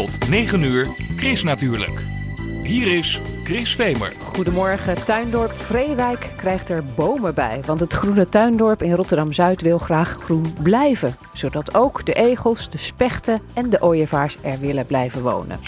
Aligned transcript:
Tot 0.00 0.28
9 0.28 0.62
uur, 0.62 0.88
Chris 1.16 1.42
natuurlijk. 1.42 2.02
Hier 2.62 2.98
is 2.98 3.20
Chris 3.44 3.74
Vemer. 3.74 4.12
Goedemorgen. 4.22 5.04
Tuindorp 5.04 5.50
Vreewijk 5.50 6.32
krijgt 6.36 6.68
er 6.68 6.84
bomen 6.96 7.34
bij. 7.34 7.60
Want 7.66 7.80
het 7.80 7.92
groene 7.92 8.26
tuindorp 8.26 8.82
in 8.82 8.92
Rotterdam-Zuid 8.92 9.60
wil 9.60 9.78
graag 9.78 10.18
groen 10.20 10.54
blijven. 10.62 11.16
Zodat 11.32 11.74
ook 11.74 12.06
de 12.06 12.12
egels, 12.12 12.70
de 12.70 12.78
spechten 12.78 13.40
en 13.54 13.70
de 13.70 13.82
ooievaars 13.82 14.36
er 14.42 14.58
willen 14.58 14.86
blijven 14.86 15.22
wonen. 15.22 15.60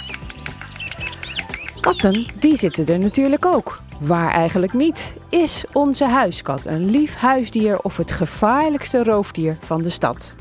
Katten, 1.80 2.26
die 2.38 2.56
zitten 2.56 2.86
er 2.86 2.98
natuurlijk 2.98 3.46
ook. 3.46 3.78
Waar 4.00 4.30
eigenlijk 4.30 4.72
niet, 4.72 5.12
is 5.28 5.64
onze 5.72 6.04
huiskat 6.04 6.66
een 6.66 6.90
lief 6.90 7.14
huisdier 7.14 7.78
of 7.78 7.96
het 7.96 8.12
gevaarlijkste 8.12 9.04
roofdier 9.04 9.56
van 9.60 9.82
de 9.82 9.90
stad. 9.90 10.34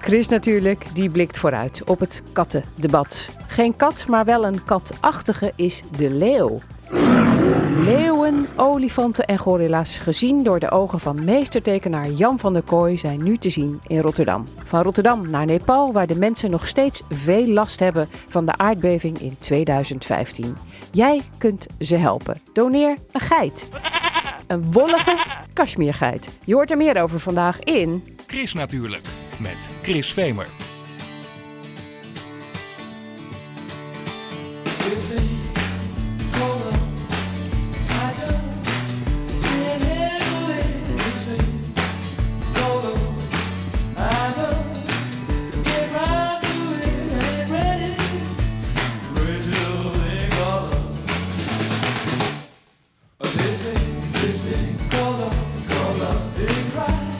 Chris 0.00 0.28
natuurlijk, 0.28 0.84
die 0.94 1.10
blikt 1.10 1.38
vooruit 1.38 1.82
op 1.84 2.00
het 2.00 2.22
kattendebat. 2.32 3.30
Geen 3.46 3.76
kat, 3.76 4.06
maar 4.06 4.24
wel 4.24 4.44
een 4.44 4.64
katachtige 4.64 5.52
is 5.56 5.82
de 5.96 6.10
leeuw. 6.10 6.60
Leeuwen, 7.84 8.48
olifanten 8.56 9.24
en 9.24 9.38
gorilla's, 9.38 9.98
gezien 9.98 10.42
door 10.42 10.58
de 10.58 10.70
ogen 10.70 11.00
van 11.00 11.24
meestertekenaar 11.24 12.10
Jan 12.10 12.38
van 12.38 12.52
der 12.52 12.62
Kooi, 12.62 12.98
zijn 12.98 13.22
nu 13.22 13.36
te 13.36 13.50
zien 13.50 13.80
in 13.86 14.00
Rotterdam. 14.00 14.44
Van 14.64 14.82
Rotterdam 14.82 15.30
naar 15.30 15.46
Nepal, 15.46 15.92
waar 15.92 16.06
de 16.06 16.18
mensen 16.18 16.50
nog 16.50 16.66
steeds 16.66 17.02
veel 17.10 17.46
last 17.46 17.80
hebben 17.80 18.08
van 18.28 18.46
de 18.46 18.56
aardbeving 18.56 19.18
in 19.18 19.36
2015. 19.38 20.56
Jij 20.92 21.22
kunt 21.38 21.66
ze 21.78 21.96
helpen. 21.96 22.40
Doneer 22.52 22.96
een 23.12 23.20
geit. 23.20 23.68
Een 24.50 24.72
wollige 24.72 25.26
kashmirgeit. 25.52 26.28
Je 26.44 26.54
hoort 26.54 26.70
er 26.70 26.76
meer 26.76 27.02
over 27.02 27.20
vandaag 27.20 27.60
in... 27.60 28.04
Chris 28.26 28.52
natuurlijk, 28.52 29.06
met 29.38 29.70
Chris 29.82 30.12
Vemer. 30.12 30.46
Call 54.90 55.24
up, 55.24 55.34
call 55.68 56.02
up 56.02 56.34
the 56.34 56.46
cry. 56.72 57.19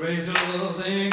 Raise 0.00 0.30
a 0.30 0.32
little 0.32 0.72
thing 0.72 1.12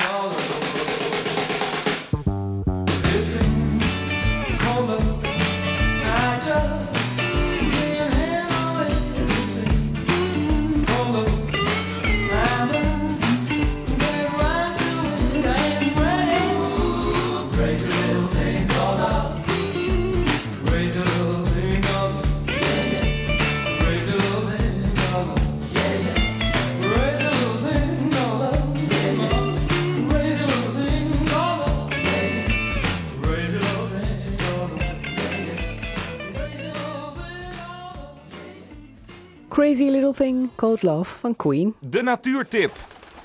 Called 40.55 40.83
Love 40.83 41.15
van 41.19 41.35
Queen. 41.35 41.75
De 41.79 42.01
natuurtip 42.01 42.71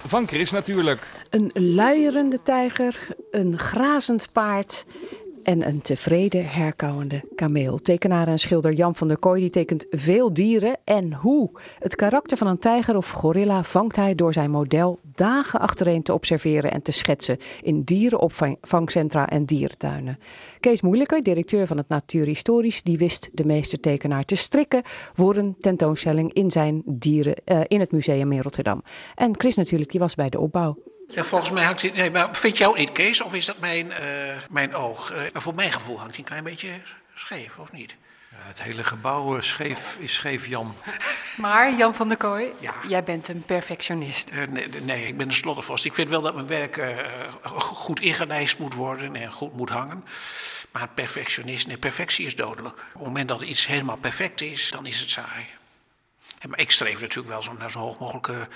van 0.06 0.26
Chris 0.26 0.50
natuurlijk. 0.50 1.00
Een 1.30 1.50
luierende 1.54 2.42
tijger, 2.42 3.08
een 3.30 3.58
grazend 3.58 4.28
paard 4.32 4.84
en 5.42 5.66
een 5.66 5.82
tevreden 5.82 6.44
herkauwende 6.44 7.22
kameel. 7.34 7.78
Tekenaar 7.78 8.28
en 8.28 8.38
schilder 8.38 8.72
Jan 8.72 8.94
van 8.94 9.08
der 9.08 9.18
Kooi 9.18 9.40
die 9.40 9.50
tekent 9.50 9.86
veel 9.90 10.32
dieren 10.32 10.76
en 10.84 11.12
hoe. 11.12 11.50
Het 11.78 11.96
karakter 11.96 12.36
van 12.36 12.46
een 12.46 12.58
tijger 12.58 12.96
of 12.96 13.10
gorilla 13.10 13.62
vangt 13.62 13.96
hij 13.96 14.14
door 14.14 14.32
zijn 14.32 14.50
model 14.50 14.98
dagen 15.14 15.60
achtereen 15.60 16.02
te 16.02 16.12
observeren 16.12 16.72
en 16.72 16.82
te 16.82 16.92
schetsen 16.92 17.38
in 17.62 17.82
dierenopvangcentra 17.82 19.28
en 19.28 19.44
dierentuinen. 19.44 20.18
Kees 20.60 20.80
Moeilijker, 20.80 21.22
directeur 21.22 21.66
van 21.66 21.76
het 21.76 21.88
Natuurhistorisch, 21.88 22.82
die 22.82 22.98
wist 22.98 23.30
de 23.32 23.44
meestertekenaar 23.44 24.24
te 24.24 24.36
strikken 24.36 24.82
voor 25.12 25.36
een 25.36 25.56
tentoonstelling 25.58 26.32
in 26.32 26.50
zijn 26.50 26.82
dieren 26.86 27.34
uh, 27.44 27.60
in 27.66 27.80
het 27.80 27.92
museum 27.92 28.32
in 28.32 28.40
Rotterdam. 28.40 28.82
En 29.14 29.38
Chris 29.38 29.56
natuurlijk, 29.56 29.90
die 29.90 30.00
was 30.00 30.14
bij 30.14 30.28
de 30.28 30.40
opbouw. 30.40 30.91
Ja, 31.14 31.24
volgens 31.24 31.50
mij 31.50 31.64
hangt 31.64 31.82
hij. 31.82 31.90
Nee, 31.90 32.10
maar 32.10 32.36
vind 32.36 32.58
jij 32.58 32.66
ook 32.66 32.76
niet, 32.76 32.92
Kees? 32.92 33.20
Of 33.20 33.34
is 33.34 33.44
dat 33.44 33.58
mijn, 33.58 33.86
uh, 33.86 33.96
mijn 34.50 34.74
oog? 34.74 35.12
Uh, 35.12 35.18
maar 35.32 35.42
voor 35.42 35.54
mijn 35.54 35.72
gevoel 35.72 35.98
hangt 35.98 36.10
hij 36.10 36.18
een 36.18 36.30
klein 36.30 36.44
beetje 36.44 36.70
scheef, 37.14 37.58
of 37.58 37.72
niet? 37.72 37.94
Ja, 38.30 38.36
het 38.40 38.62
hele 38.62 38.84
gebouw 38.84 39.40
scheef, 39.40 39.96
is 39.98 40.14
scheef, 40.14 40.46
Jan. 40.46 40.74
Maar 41.36 41.74
Jan 41.74 41.94
van 41.94 42.08
der 42.08 42.16
Kooi, 42.16 42.52
ja. 42.60 42.74
jij 42.88 43.04
bent 43.04 43.28
een 43.28 43.44
perfectionist. 43.46 44.30
Uh, 44.32 44.46
nee, 44.48 44.68
nee, 44.68 45.06
ik 45.06 45.16
ben 45.16 45.28
een 45.28 45.34
slottervast. 45.34 45.84
Ik 45.84 45.94
vind 45.94 46.08
wel 46.08 46.22
dat 46.22 46.34
mijn 46.34 46.46
werk 46.46 46.80
goed 47.56 48.00
ingelijst 48.00 48.58
moet 48.58 48.74
worden 48.74 49.16
en 49.16 49.32
goed 49.32 49.56
moet 49.56 49.70
hangen. 49.70 50.04
Maar 50.72 50.88
perfectionist, 50.88 51.66
nee, 51.66 51.78
perfectie 51.78 52.26
is 52.26 52.36
dodelijk. 52.36 52.74
Op 52.74 52.92
het 52.92 53.02
moment 53.02 53.28
dat 53.28 53.42
iets 53.42 53.66
helemaal 53.66 53.96
perfect 53.96 54.40
is, 54.40 54.70
dan 54.70 54.86
is 54.86 55.00
het 55.00 55.10
saai. 55.10 55.46
En, 56.42 56.50
maar 56.50 56.60
ik 56.60 56.70
streef 56.70 57.00
natuurlijk 57.00 57.28
wel 57.28 57.42
zo 57.42 57.52
naar 57.52 57.70
zo 57.70 57.78
hoog 57.78 57.98
mogelijke 57.98 58.48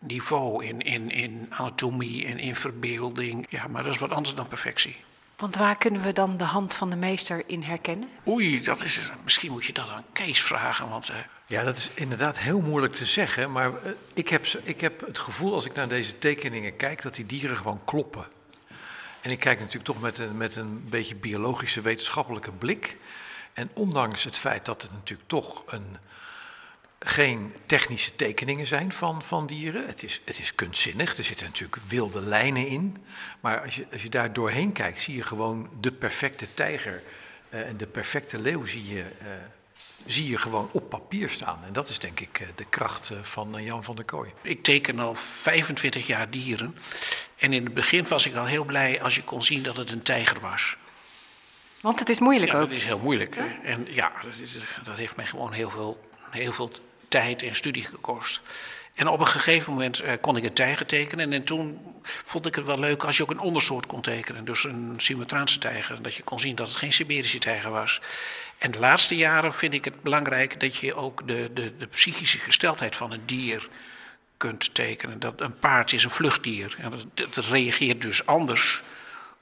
niveau 0.00 0.64
in, 0.64 0.80
in, 0.80 1.10
in 1.10 1.46
anatomie 1.50 2.26
en 2.26 2.38
in 2.38 2.56
verbeelding. 2.56 3.46
Ja, 3.48 3.66
maar 3.66 3.82
dat 3.82 3.94
is 3.94 4.00
wat 4.00 4.10
anders 4.10 4.34
dan 4.34 4.48
perfectie. 4.48 4.96
Want 5.36 5.56
waar 5.56 5.76
kunnen 5.76 6.02
we 6.02 6.12
dan 6.12 6.36
de 6.36 6.44
hand 6.44 6.74
van 6.74 6.90
de 6.90 6.96
meester 6.96 7.42
in 7.46 7.62
herkennen? 7.62 8.08
Oei, 8.28 8.62
dat 8.62 8.82
is, 8.82 9.00
misschien 9.24 9.50
moet 9.50 9.64
je 9.64 9.72
dat 9.72 9.88
aan 9.88 10.04
Kees 10.12 10.42
vragen. 10.42 10.88
Want, 10.88 11.10
uh... 11.10 11.16
Ja, 11.46 11.62
dat 11.62 11.76
is 11.76 11.90
inderdaad 11.94 12.38
heel 12.38 12.60
moeilijk 12.60 12.92
te 12.92 13.04
zeggen. 13.04 13.52
Maar 13.52 13.68
uh, 13.68 13.90
ik, 14.14 14.28
heb, 14.28 14.46
ik 14.46 14.80
heb 14.80 15.00
het 15.06 15.18
gevoel 15.18 15.54
als 15.54 15.64
ik 15.64 15.74
naar 15.74 15.88
deze 15.88 16.18
tekeningen 16.18 16.76
kijk 16.76 17.02
dat 17.02 17.14
die 17.14 17.26
dieren 17.26 17.56
gewoon 17.56 17.80
kloppen. 17.84 18.26
En 19.20 19.30
ik 19.30 19.40
kijk 19.40 19.58
natuurlijk 19.58 19.84
toch 19.84 20.00
met 20.00 20.18
een, 20.18 20.36
met 20.36 20.56
een 20.56 20.88
beetje 20.88 21.14
biologische 21.14 21.80
wetenschappelijke 21.80 22.52
blik. 22.52 22.96
En 23.52 23.70
ondanks 23.74 24.24
het 24.24 24.38
feit 24.38 24.64
dat 24.64 24.82
het 24.82 24.92
natuurlijk 24.92 25.28
toch 25.28 25.62
een 25.66 25.96
geen 27.04 27.54
technische 27.66 28.16
tekeningen 28.16 28.66
zijn 28.66 28.92
van, 28.92 29.22
van 29.22 29.46
dieren. 29.46 29.86
Het 29.86 30.02
is, 30.02 30.20
het 30.24 30.38
is 30.38 30.54
kunstzinnig, 30.54 31.16
er 31.16 31.24
zitten 31.24 31.46
natuurlijk 31.46 31.76
wilde 31.88 32.20
lijnen 32.20 32.66
in. 32.66 32.96
Maar 33.40 33.62
als 33.62 33.74
je, 33.74 33.86
als 33.92 34.02
je 34.02 34.08
daar 34.08 34.32
doorheen 34.32 34.72
kijkt, 34.72 35.00
zie 35.00 35.14
je 35.14 35.22
gewoon 35.22 35.68
de 35.80 35.92
perfecte 35.92 36.54
tijger 36.54 37.02
uh, 37.50 37.68
en 37.68 37.76
de 37.76 37.86
perfecte 37.86 38.38
leeuw 38.38 38.64
zie 38.64 38.88
je, 38.88 39.04
uh, 39.22 39.28
zie 40.06 40.30
je 40.30 40.38
gewoon 40.38 40.68
op 40.72 40.88
papier 40.88 41.30
staan. 41.30 41.58
En 41.64 41.72
dat 41.72 41.88
is 41.88 41.98
denk 41.98 42.20
ik 42.20 42.40
uh, 42.40 42.48
de 42.54 42.64
kracht 42.64 43.12
van 43.22 43.64
Jan 43.64 43.84
van 43.84 43.96
der 43.96 44.04
Kooi. 44.04 44.32
Ik 44.42 44.62
teken 44.62 44.98
al 44.98 45.14
25 45.14 46.06
jaar 46.06 46.30
dieren. 46.30 46.76
En 47.36 47.52
in 47.52 47.64
het 47.64 47.74
begin 47.74 48.08
was 48.08 48.26
ik 48.26 48.34
al 48.34 48.46
heel 48.46 48.64
blij 48.64 49.02
als 49.02 49.14
je 49.14 49.24
kon 49.24 49.42
zien 49.42 49.62
dat 49.62 49.76
het 49.76 49.90
een 49.90 50.02
tijger 50.02 50.40
was. 50.40 50.76
Want 51.80 51.98
het 51.98 52.08
is 52.08 52.20
moeilijk 52.20 52.52
ja, 52.52 52.60
ook. 52.60 52.68
Dat 52.68 52.76
is 52.76 52.84
heel 52.84 52.98
moeilijk. 52.98 53.34
Ja? 53.34 53.62
En 53.62 53.86
ja, 53.90 54.12
dat, 54.22 54.32
is, 54.42 54.56
dat 54.84 54.96
heeft 54.96 55.16
mij 55.16 55.26
gewoon 55.26 55.52
heel 55.52 55.70
veel, 55.70 56.08
heel 56.30 56.52
veel 56.52 56.70
tijd 57.20 57.42
en 57.42 57.54
studie 57.54 57.84
gekost. 57.84 58.40
En 58.94 59.08
op 59.08 59.20
een 59.20 59.26
gegeven 59.26 59.72
moment 59.72 60.02
uh, 60.02 60.12
kon 60.20 60.36
ik 60.36 60.44
een 60.44 60.52
tijger 60.52 60.86
tekenen. 60.86 61.32
En 61.32 61.44
toen 61.44 61.80
vond 62.02 62.46
ik 62.46 62.54
het 62.54 62.64
wel 62.64 62.78
leuk 62.78 63.04
als 63.04 63.16
je 63.16 63.22
ook 63.22 63.30
een 63.30 63.38
ondersoort 63.38 63.86
kon 63.86 64.00
tekenen. 64.00 64.44
Dus 64.44 64.64
een 64.64 64.94
Sumatraanse 64.96 65.58
tijger. 65.58 66.02
Dat 66.02 66.14
je 66.14 66.22
kon 66.22 66.38
zien 66.38 66.54
dat 66.54 66.68
het 66.68 66.76
geen 66.76 66.92
Siberische 66.92 67.38
tijger 67.38 67.70
was. 67.70 68.00
En 68.58 68.70
de 68.70 68.78
laatste 68.78 69.16
jaren 69.16 69.54
vind 69.54 69.74
ik 69.74 69.84
het 69.84 70.02
belangrijk 70.02 70.60
dat 70.60 70.76
je 70.76 70.94
ook 70.94 71.28
de, 71.28 71.50
de, 71.54 71.76
de 71.76 71.86
psychische 71.86 72.38
gesteldheid 72.38 72.96
van 72.96 73.12
een 73.12 73.26
dier 73.26 73.68
kunt 74.36 74.74
tekenen. 74.74 75.20
Dat 75.20 75.40
een 75.40 75.58
paard 75.58 75.92
is 75.92 76.04
een 76.04 76.10
vluchtdier. 76.10 76.76
En 76.78 76.90
dat, 76.90 77.34
dat 77.34 77.46
reageert 77.46 78.02
dus 78.02 78.26
anders 78.26 78.82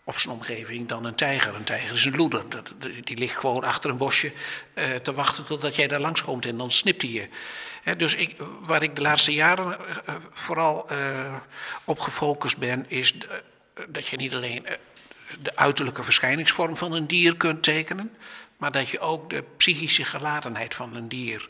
op 0.04 0.19
zijn 0.19 0.34
omgeving 0.34 0.88
dan 0.88 1.04
een 1.04 1.14
tijger. 1.14 1.54
Een 1.54 1.64
tijger 1.64 1.94
is 1.94 2.04
een 2.04 2.16
loeder. 2.16 2.44
Die 3.04 3.19
ligt 3.19 3.38
gewoon 3.38 3.64
achter 3.64 3.90
een 3.90 3.96
bosje 3.96 4.32
uh, 4.75 4.84
te 4.94 5.14
wachten 5.14 5.44
totdat 5.44 5.76
jij 5.76 5.87
daar 5.87 6.00
langskomt 6.00 6.46
en 6.46 6.56
dan 6.56 6.70
snipt 6.70 7.02
hij 7.02 7.10
je. 7.10 7.28
Dus 7.96 8.14
ik, 8.14 8.37
waar 8.60 8.82
ik 8.82 8.96
de 8.96 9.02
laatste 9.02 9.32
jaren 9.32 9.78
uh, 9.81 10.14
vooral 10.31 10.93
uh, 10.93 11.37
op 11.84 11.99
gefocust 11.99 12.58
ben, 12.58 12.90
is 12.90 13.14
dat 13.88 14.08
je 14.08 14.16
niet 14.16 14.34
alleen 14.34 14.66
de 15.43 15.56
uiterlijke 15.56 16.02
verschijningsvorm 16.02 16.76
van 16.76 16.93
een 16.93 17.06
dier 17.06 17.37
kunt 17.37 17.62
tekenen, 17.62 18.16
maar 18.56 18.72
dat 18.72 18.88
je 18.88 19.00
ook 19.00 19.31
de 19.31 19.44
psychische 19.56 20.05
geladenheid 20.05 20.75
van 20.75 20.94
een 20.94 21.08
dier 21.08 21.48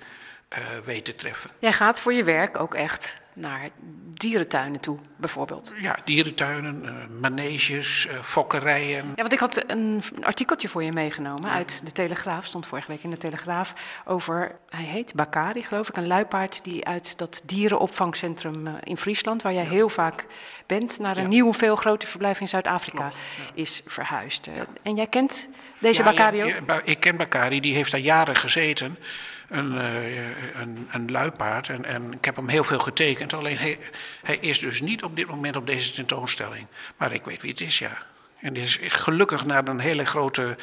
weet 0.85 1.05
te 1.05 1.15
treffen. 1.15 1.51
Jij 1.59 1.73
gaat 1.73 2.01
voor 2.01 2.13
je 2.13 2.25
werk 2.25 2.61
ook 2.61 2.75
echt 2.75 3.21
naar 3.35 3.69
dierentuinen 4.09 4.81
toe, 4.81 4.99
bijvoorbeeld? 5.17 5.73
Ja, 5.77 5.99
dierentuinen, 6.05 6.85
uh, 6.85 7.21
maneges, 7.21 8.07
uh, 8.07 8.23
fokkerijen. 8.23 9.07
Ja, 9.07 9.13
want 9.15 9.33
ik 9.33 9.39
had 9.39 9.65
een 9.67 10.03
artikeltje 10.21 10.69
voor 10.69 10.83
je 10.83 10.93
meegenomen 10.93 11.51
uit 11.51 11.81
de 11.85 11.93
Telegraaf, 11.93 12.47
stond 12.47 12.67
vorige 12.67 12.89
week 12.89 13.03
in 13.03 13.11
de 13.11 13.17
Telegraaf, 13.17 14.01
over, 14.05 14.59
hij 14.69 14.85
heet 14.85 15.15
Bakari, 15.15 15.63
geloof 15.63 15.89
ik, 15.89 15.97
een 15.97 16.07
luipaard 16.07 16.65
die 16.65 16.85
uit 16.85 17.19
dat 17.19 17.43
dierenopvangcentrum 17.45 18.67
uh, 18.67 18.73
in 18.83 18.97
Friesland, 18.97 19.43
waar 19.43 19.53
jij 19.55 19.65
ja. 19.65 19.71
heel 19.71 19.89
vaak 19.89 20.27
bent, 20.67 20.99
naar 20.99 21.17
een 21.17 21.23
ja. 21.23 21.29
nieuw, 21.29 21.53
veel 21.53 21.77
groter 21.77 22.09
verblijf 22.09 22.41
in 22.41 22.49
Zuid-Afrika 22.49 23.05
ja. 23.05 23.51
is 23.55 23.83
verhuisd. 23.87 24.49
En 24.83 24.95
jij 24.95 25.07
kent 25.07 25.49
deze 25.79 26.03
Bakari 26.03 26.45
ook? 26.45 26.81
ik 26.85 27.01
ken 27.01 27.17
Bakari, 27.17 27.61
die 27.61 27.75
heeft 27.75 27.91
daar 27.91 28.01
jaren 28.01 28.37
gezeten 28.37 28.97
een, 29.53 29.75
uh, 29.75 30.93
een, 30.93 31.11
luipaard. 31.11 31.69
En, 31.69 31.85
en, 31.85 32.13
ik 32.13 32.25
heb 32.25 32.37
hem 32.37 32.49
heel 32.49 32.65
veel 32.65 32.79
getekend. 32.79 33.33
Alleen 33.33 33.59
hij, 33.59 33.79
hij, 34.23 34.37
is 34.37 34.59
dus 34.59 34.81
niet 34.81 35.05
op 35.05 35.17
dit 35.17 35.27
moment 35.27 35.57
op 35.57 35.67
deze 35.67 35.93
tentoonstelling. 35.93 36.67
Maar 36.97 37.13
ik 37.13 37.25
weet 37.25 37.43
wie 37.43 37.51
het 37.51 37.61
is, 37.61 37.79
ja. 37.79 38.03
En 38.41 38.53
die 38.53 38.63
is 38.63 38.79
gelukkig 38.83 39.45
naar 39.45 39.69
een 39.69 39.81
hele 39.81 40.07
grote. 40.07 40.57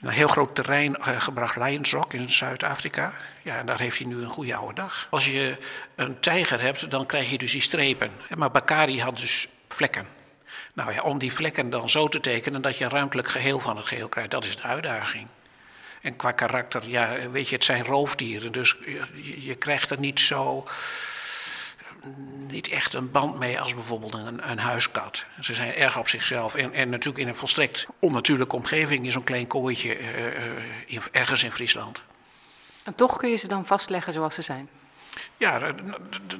Een 0.00 0.08
heel 0.08 0.28
groot 0.28 0.54
terrein 0.54 0.96
uh, 0.98 1.20
gebracht, 1.20 1.56
Lions 1.56 1.92
Rock 1.92 2.12
in 2.12 2.30
Zuid-Afrika. 2.30 3.12
Ja, 3.42 3.58
en 3.58 3.66
daar 3.66 3.78
heeft 3.78 3.98
hij 3.98 4.06
nu 4.06 4.16
een 4.16 4.28
goede 4.28 4.56
oude 4.56 4.74
dag. 4.74 5.06
Als 5.10 5.24
je 5.24 5.56
een 5.94 6.20
tijger 6.20 6.60
hebt, 6.60 6.90
dan 6.90 7.06
krijg 7.06 7.30
je 7.30 7.38
dus 7.38 7.52
die 7.52 7.60
strepen. 7.60 8.10
Maar 8.36 8.50
Bakari 8.50 9.00
had 9.00 9.18
dus 9.18 9.48
vlekken. 9.68 10.06
Nou 10.74 10.92
ja, 10.92 11.02
om 11.02 11.18
die 11.18 11.32
vlekken 11.32 11.70
dan 11.70 11.90
zo 11.90 12.08
te 12.08 12.20
tekenen 12.20 12.62
dat 12.62 12.78
je 12.78 12.84
een 12.84 12.90
ruimtelijk 12.90 13.28
geheel 13.28 13.60
van 13.60 13.76
het 13.76 13.86
geheel 13.86 14.08
krijgt, 14.08 14.30
dat 14.30 14.44
is 14.44 14.56
de 14.56 14.62
uitdaging. 14.62 15.28
En 16.02 16.16
qua 16.16 16.32
karakter, 16.32 16.88
ja, 16.88 17.30
weet 17.30 17.48
je, 17.48 17.54
het 17.54 17.64
zijn 17.64 17.84
roofdieren. 17.84 18.52
Dus 18.52 18.76
je, 19.14 19.44
je 19.44 19.54
krijgt 19.54 19.90
er 19.90 19.98
niet 19.98 20.20
zo. 20.20 20.64
niet 22.48 22.68
echt 22.68 22.94
een 22.94 23.10
band 23.10 23.38
mee 23.38 23.60
als 23.60 23.74
bijvoorbeeld 23.74 24.14
een, 24.14 24.50
een 24.50 24.58
huiskat. 24.58 25.24
Ze 25.40 25.54
zijn 25.54 25.74
erg 25.74 25.98
op 25.98 26.08
zichzelf. 26.08 26.54
En, 26.54 26.72
en 26.72 26.88
natuurlijk 26.88 27.18
in 27.18 27.28
een 27.28 27.36
volstrekt 27.36 27.86
onnatuurlijke 27.98 28.56
omgeving, 28.56 29.04
in 29.04 29.12
zo'n 29.12 29.24
klein 29.24 29.46
kooitje 29.46 30.00
uh, 30.00 30.06
in, 30.86 31.00
ergens 31.12 31.42
in 31.42 31.52
Friesland. 31.52 32.02
En 32.84 32.94
toch 32.94 33.16
kun 33.16 33.30
je 33.30 33.36
ze 33.36 33.48
dan 33.48 33.66
vastleggen 33.66 34.12
zoals 34.12 34.34
ze 34.34 34.42
zijn? 34.42 34.68
Ja, 35.36 35.74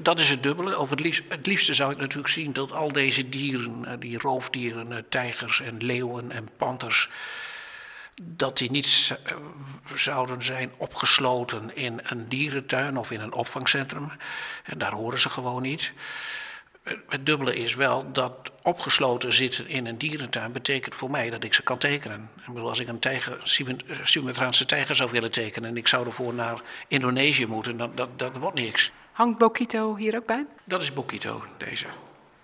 dat 0.00 0.20
is 0.20 0.28
het 0.28 0.42
dubbele. 0.42 0.74
Over 0.74 0.96
het, 0.96 1.04
liefst, 1.04 1.22
het 1.28 1.46
liefste 1.46 1.74
zou 1.74 1.92
ik 1.92 1.98
natuurlijk 1.98 2.28
zien 2.28 2.52
dat 2.52 2.72
al 2.72 2.92
deze 2.92 3.28
dieren, 3.28 4.00
die 4.00 4.18
roofdieren, 4.18 5.08
tijgers 5.08 5.60
en 5.60 5.76
leeuwen 5.76 6.30
en 6.30 6.48
panters 6.56 7.10
dat 8.22 8.58
die 8.58 8.70
niet 8.70 9.18
zouden 9.94 10.42
zijn 10.42 10.72
opgesloten 10.76 11.76
in 11.76 12.00
een 12.02 12.28
dierentuin 12.28 12.96
of 12.96 13.10
in 13.10 13.20
een 13.20 13.32
opvangcentrum. 13.32 14.10
En 14.64 14.78
daar 14.78 14.92
horen 14.92 15.18
ze 15.18 15.30
gewoon 15.30 15.62
niet. 15.62 15.92
Het 17.08 17.26
dubbele 17.26 17.56
is 17.56 17.74
wel 17.74 18.12
dat 18.12 18.52
opgesloten 18.62 19.32
zitten 19.32 19.68
in 19.68 19.86
een 19.86 19.98
dierentuin 19.98 20.52
betekent 20.52 20.94
voor 20.94 21.10
mij 21.10 21.30
dat 21.30 21.44
ik 21.44 21.54
ze 21.54 21.62
kan 21.62 21.78
tekenen. 21.78 22.30
Ik 22.36 22.52
bedoel, 22.52 22.68
als 22.68 22.80
ik 22.80 22.88
een 22.88 22.98
tijger, 22.98 23.40
Sumatraanse 24.02 24.66
tijger 24.66 24.94
zou 24.94 25.10
willen 25.10 25.30
tekenen 25.30 25.68
en 25.68 25.76
ik 25.76 25.88
zou 25.88 26.06
ervoor 26.06 26.34
naar 26.34 26.60
Indonesië 26.88 27.46
moeten, 27.46 27.76
dan, 27.76 27.92
dat, 27.94 28.18
dat 28.18 28.36
wordt 28.36 28.58
niks. 28.58 28.92
Hangt 29.12 29.38
Bokito 29.38 29.96
hier 29.96 30.16
ook 30.16 30.26
bij? 30.26 30.46
Dat 30.64 30.82
is 30.82 30.92
Bokito, 30.92 31.42
deze. 31.58 31.86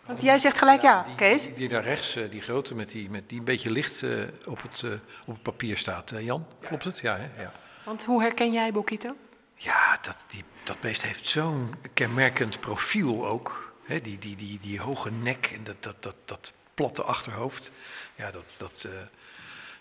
Want 0.07 0.23
jij 0.23 0.39
zegt 0.39 0.59
gelijk 0.59 0.83
ja, 0.83 1.03
die, 1.03 1.15
Kees? 1.15 1.43
Die, 1.43 1.55
die, 1.55 1.69
daar 1.69 1.83
rechts, 1.83 2.19
die 2.31 2.41
grote 2.41 2.75
met 2.75 2.89
die, 2.89 3.11
met 3.11 3.29
die 3.29 3.39
een 3.39 3.45
beetje 3.45 3.71
licht 3.71 4.03
uh, 4.03 4.23
op, 4.45 4.63
het, 4.63 4.83
uh, 4.83 4.93
op 5.27 5.35
het 5.35 5.43
papier 5.43 5.77
staat. 5.77 6.13
Uh, 6.13 6.25
Jan, 6.25 6.47
klopt 6.61 6.85
het? 6.85 6.99
Ja, 6.99 7.17
hè? 7.17 7.43
ja. 7.43 7.53
Want 7.85 8.05
hoe 8.05 8.23
herken 8.23 8.53
jij 8.53 8.73
Bokito? 8.73 9.17
Ja, 9.57 9.99
dat, 10.03 10.25
die, 10.29 10.45
dat 10.65 10.81
beest 10.81 11.03
heeft 11.03 11.27
zo'n 11.27 11.75
kenmerkend 11.95 12.61
profiel 12.61 13.27
ook. 13.27 13.75
Hè? 13.85 14.01
Die, 14.01 14.19
die, 14.19 14.37
die, 14.37 14.59
die 14.59 14.81
hoge 14.81 15.11
nek 15.11 15.51
en 15.55 15.65
dat, 15.65 15.83
dat, 15.83 16.03
dat, 16.03 16.17
dat 16.25 16.53
platte 16.75 17.03
achterhoofd. 17.03 17.71
Ja, 18.15 18.31
dat, 18.31 18.55
dat 18.59 18.85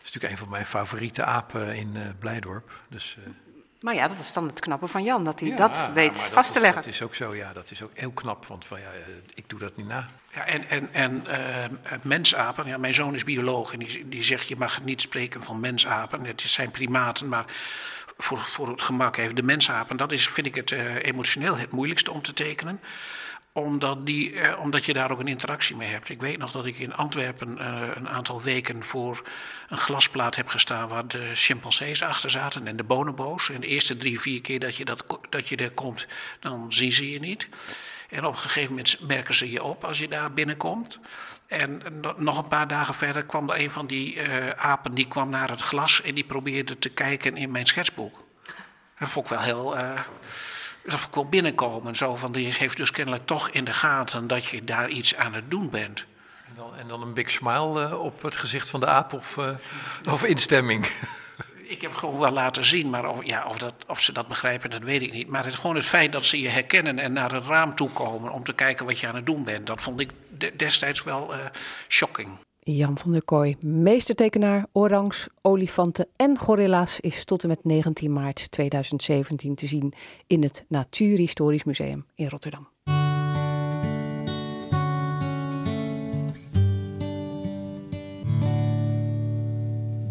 is 0.01 0.03
natuurlijk 0.03 0.33
een 0.33 0.37
van 0.37 0.49
mijn 0.49 0.65
favoriete 0.65 1.23
apen 1.23 1.75
in 1.75 2.15
Blijdorp. 2.19 2.71
Dus, 2.87 3.17
maar 3.83 3.95
ja, 3.95 4.07
dat 4.07 4.19
is 4.19 4.33
dan 4.33 4.47
het 4.47 4.59
knappe 4.59 4.87
van 4.87 5.03
Jan, 5.03 5.23
dat 5.23 5.39
hij 5.39 5.49
ja, 5.49 5.55
dat 5.55 5.89
weet 5.93 6.15
dat 6.15 6.23
vast 6.23 6.53
te 6.53 6.59
leggen. 6.59 6.81
Dat 6.81 6.93
is 6.93 7.01
ook 7.01 7.15
zo, 7.15 7.35
ja, 7.35 7.53
dat 7.53 7.71
is 7.71 7.81
ook 7.81 7.91
heel 7.93 8.11
knap, 8.11 8.45
want 8.45 8.65
van, 8.65 8.79
ja, 8.79 8.87
ik 9.33 9.49
doe 9.49 9.59
dat 9.59 9.77
niet 9.77 9.87
na. 9.87 10.09
Ja, 10.33 10.45
en 10.45 10.69
en, 10.69 10.93
en 10.93 11.23
uh, 11.27 11.65
mensapen, 12.01 12.65
ja, 12.65 12.77
mijn 12.77 12.93
zoon 12.93 13.15
is 13.15 13.23
bioloog 13.23 13.73
en 13.73 13.79
die, 13.79 14.09
die 14.09 14.23
zegt 14.23 14.47
je 14.47 14.55
mag 14.55 14.83
niet 14.83 15.01
spreken 15.01 15.43
van 15.43 15.59
mensapen. 15.59 16.25
Het 16.25 16.41
zijn 16.41 16.71
primaten, 16.71 17.27
maar 17.27 17.45
voor, 18.17 18.37
voor 18.37 18.67
het 18.67 18.81
gemak 18.81 19.17
even 19.17 19.35
de 19.35 19.43
mensapen, 19.43 19.97
dat 19.97 20.11
is, 20.11 20.27
vind 20.27 20.47
ik 20.47 20.55
het 20.55 20.71
uh, 20.71 21.03
emotioneel 21.03 21.57
het 21.57 21.71
moeilijkste 21.71 22.11
om 22.11 22.21
te 22.21 22.33
tekenen 22.33 22.79
omdat, 23.53 24.05
die, 24.05 24.39
eh, 24.39 24.59
omdat 24.59 24.85
je 24.85 24.93
daar 24.93 25.11
ook 25.11 25.19
een 25.19 25.27
interactie 25.27 25.75
mee 25.75 25.89
hebt. 25.89 26.09
Ik 26.09 26.21
weet 26.21 26.37
nog 26.37 26.51
dat 26.51 26.65
ik 26.65 26.79
in 26.79 26.93
Antwerpen 26.93 27.57
uh, 27.57 27.87
een 27.93 28.09
aantal 28.09 28.41
weken 28.41 28.83
voor 28.83 29.23
een 29.69 29.77
glasplaat 29.77 30.35
heb 30.35 30.47
gestaan 30.47 30.89
waar 30.89 31.07
de 31.07 31.31
chimpansees 31.33 32.01
achter 32.01 32.29
zaten 32.29 32.67
en 32.67 32.75
de 32.75 32.83
bonobo's. 32.83 33.49
En 33.49 33.61
de 33.61 33.67
eerste 33.67 33.97
drie, 33.97 34.19
vier 34.19 34.41
keer 34.41 34.59
dat 34.59 34.75
je, 34.75 34.85
dat, 34.85 35.05
dat 35.29 35.49
je 35.49 35.55
er 35.55 35.71
komt, 35.71 36.07
dan 36.39 36.73
zien 36.73 36.91
ze 36.91 37.11
je 37.11 37.19
niet. 37.19 37.49
En 38.09 38.25
op 38.25 38.33
een 38.33 38.39
gegeven 38.39 38.69
moment 38.69 38.99
merken 39.07 39.35
ze 39.35 39.51
je 39.51 39.63
op 39.63 39.83
als 39.83 39.99
je 39.99 40.07
daar 40.07 40.33
binnenkomt. 40.33 40.99
En 41.47 41.81
nog 42.17 42.37
een 42.37 42.47
paar 42.47 42.67
dagen 42.67 42.95
verder 42.95 43.25
kwam 43.25 43.49
er 43.49 43.59
een 43.59 43.71
van 43.71 43.87
die 43.87 44.15
uh, 44.15 44.49
apen, 44.49 44.93
die 44.93 45.07
kwam 45.07 45.29
naar 45.29 45.49
het 45.49 45.61
glas 45.61 46.01
en 46.01 46.15
die 46.15 46.23
probeerde 46.23 46.79
te 46.79 46.89
kijken 46.89 47.37
in 47.37 47.51
mijn 47.51 47.65
schetsboek. 47.65 48.23
Dat 48.99 49.09
vond 49.09 49.25
ik 49.25 49.31
wel 49.31 49.41
heel... 49.41 49.77
Uh, 49.77 49.99
dat 50.83 50.99
vond 50.99 51.07
ik 51.07 51.13
wel 51.13 51.25
binnenkomen. 51.25 51.95
Zo 51.95 52.15
van, 52.15 52.31
die 52.31 52.53
heeft 52.53 52.77
dus 52.77 52.91
kennelijk 52.91 53.25
toch 53.25 53.49
in 53.49 53.65
de 53.65 53.73
gaten 53.73 54.27
dat 54.27 54.45
je 54.45 54.63
daar 54.63 54.89
iets 54.89 55.15
aan 55.15 55.33
het 55.33 55.51
doen 55.51 55.69
bent. 55.69 56.05
En 56.47 56.53
dan, 56.55 56.75
en 56.75 56.87
dan 56.87 57.01
een 57.01 57.13
big 57.13 57.31
smile 57.31 57.87
uh, 57.87 57.99
op 57.99 58.21
het 58.21 58.37
gezicht 58.37 58.69
van 58.69 58.79
de 58.79 58.87
aap 58.87 59.13
of, 59.13 59.37
uh, 59.37 59.49
of 60.11 60.23
instemming? 60.23 60.87
Ik 61.63 61.81
heb 61.81 61.93
gewoon 61.93 62.19
wel 62.19 62.31
laten 62.31 62.65
zien, 62.65 62.89
maar 62.89 63.09
of, 63.09 63.25
ja, 63.25 63.45
of, 63.45 63.57
dat, 63.57 63.73
of 63.87 63.99
ze 63.99 64.13
dat 64.13 64.27
begrijpen, 64.27 64.69
dat 64.69 64.81
weet 64.81 65.01
ik 65.01 65.11
niet. 65.11 65.27
Maar 65.27 65.45
het, 65.45 65.55
gewoon 65.55 65.75
het 65.75 65.85
feit 65.85 66.11
dat 66.11 66.25
ze 66.25 66.41
je 66.41 66.49
herkennen 66.49 66.99
en 66.99 67.13
naar 67.13 67.31
het 67.31 67.45
raam 67.45 67.75
toe 67.75 67.89
komen 67.89 68.31
om 68.31 68.43
te 68.43 68.53
kijken 68.53 68.85
wat 68.85 68.99
je 68.99 69.07
aan 69.07 69.15
het 69.15 69.25
doen 69.25 69.43
bent, 69.43 69.67
dat 69.67 69.81
vond 69.81 69.99
ik 69.99 70.11
destijds 70.57 71.03
wel 71.03 71.33
uh, 71.33 71.39
shocking. 71.87 72.37
Jan 72.65 72.97
van 72.97 73.11
der 73.11 73.23
Kooi, 73.23 73.55
meestertekenaar, 73.65 74.65
orangs, 74.71 75.27
olifanten 75.41 76.07
en 76.15 76.37
gorilla's, 76.37 76.99
is 76.99 77.25
tot 77.25 77.43
en 77.43 77.47
met 77.49 77.63
19 77.63 78.13
maart 78.13 78.51
2017 78.51 79.55
te 79.55 79.67
zien 79.67 79.93
in 80.27 80.43
het 80.43 80.65
Natuurhistorisch 80.67 81.63
Museum 81.63 82.05
in 82.15 82.27
Rotterdam. 82.27 82.67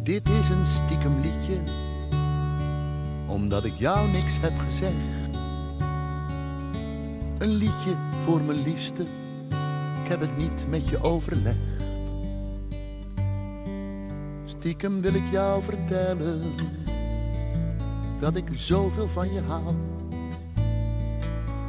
Dit 0.03 0.29
is 0.29 0.49
een 0.49 0.67
stiekem 0.67 1.21
liedje, 1.21 1.59
omdat 3.29 3.65
ik 3.65 3.75
jou 3.79 4.11
niks 4.11 4.39
heb 4.41 4.53
gezegd. 4.59 4.95
Een 7.39 7.55
liedje 7.55 7.97
voor 8.23 8.41
mijn 8.41 8.63
liefste, 8.63 9.03
ik 10.03 10.09
heb 10.09 10.21
het 10.21 10.37
niet 10.37 10.67
met 10.69 10.89
je 10.89 11.03
overlegd. 11.03 11.82
Stiekem 14.63 15.01
wil 15.01 15.15
ik 15.15 15.31
jou 15.31 15.63
vertellen 15.63 16.43
dat 18.21 18.37
ik 18.37 18.45
zoveel 18.57 19.09
van 19.09 19.33
je 19.33 19.41
hou. 19.41 19.75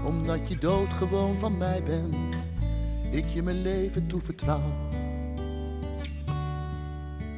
Omdat 0.06 0.48
je 0.48 0.58
doodgewoon 0.58 1.40
van 1.40 1.58
mij 1.58 1.84
bent, 1.84 2.50
ik 3.12 3.28
je 3.28 3.44
mijn 3.44 3.62
leven 3.62 4.08
toevertrouw. 4.08 4.72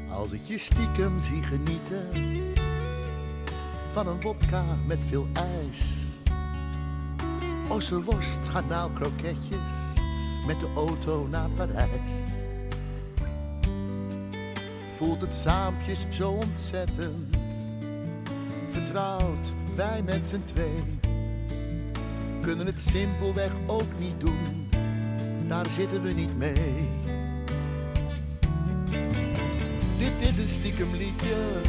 Als 0.10 0.32
ik 0.32 0.42
je 0.44 0.58
stiekem 0.58 1.22
zie 1.22 1.44
genieten 1.44 2.08
van 3.92 4.08
een 4.08 4.22
wodka 4.22 4.64
met 4.86 5.06
veel 5.06 5.28
ijs. 5.34 6.06
Ossenworst, 7.70 8.46
garnaalkroketjes 8.46 9.96
met 10.48 10.60
de 10.60 10.68
auto 10.76 11.28
naar 11.28 11.50
Parijs. 11.50 12.35
Voelt 14.96 15.22
het 15.22 15.34
saampjes 15.34 16.06
zo 16.10 16.32
ontzettend, 16.32 17.38
vertrouwd 18.70 19.54
wij 19.76 20.04
met 20.04 20.26
z'n 20.26 20.44
twee. 20.46 21.00
Kunnen 22.42 22.66
het 22.66 22.80
simpelweg 22.80 23.52
ook 23.68 24.00
niet 24.00 24.20
doen, 24.20 24.70
daar 25.48 25.68
zitten 25.68 26.02
we 26.02 26.12
niet 26.12 26.38
mee. 26.38 26.90
Dit 29.98 30.30
is 30.30 30.38
een 30.38 30.48
stiekem 30.48 30.92
liedje. 30.92 31.62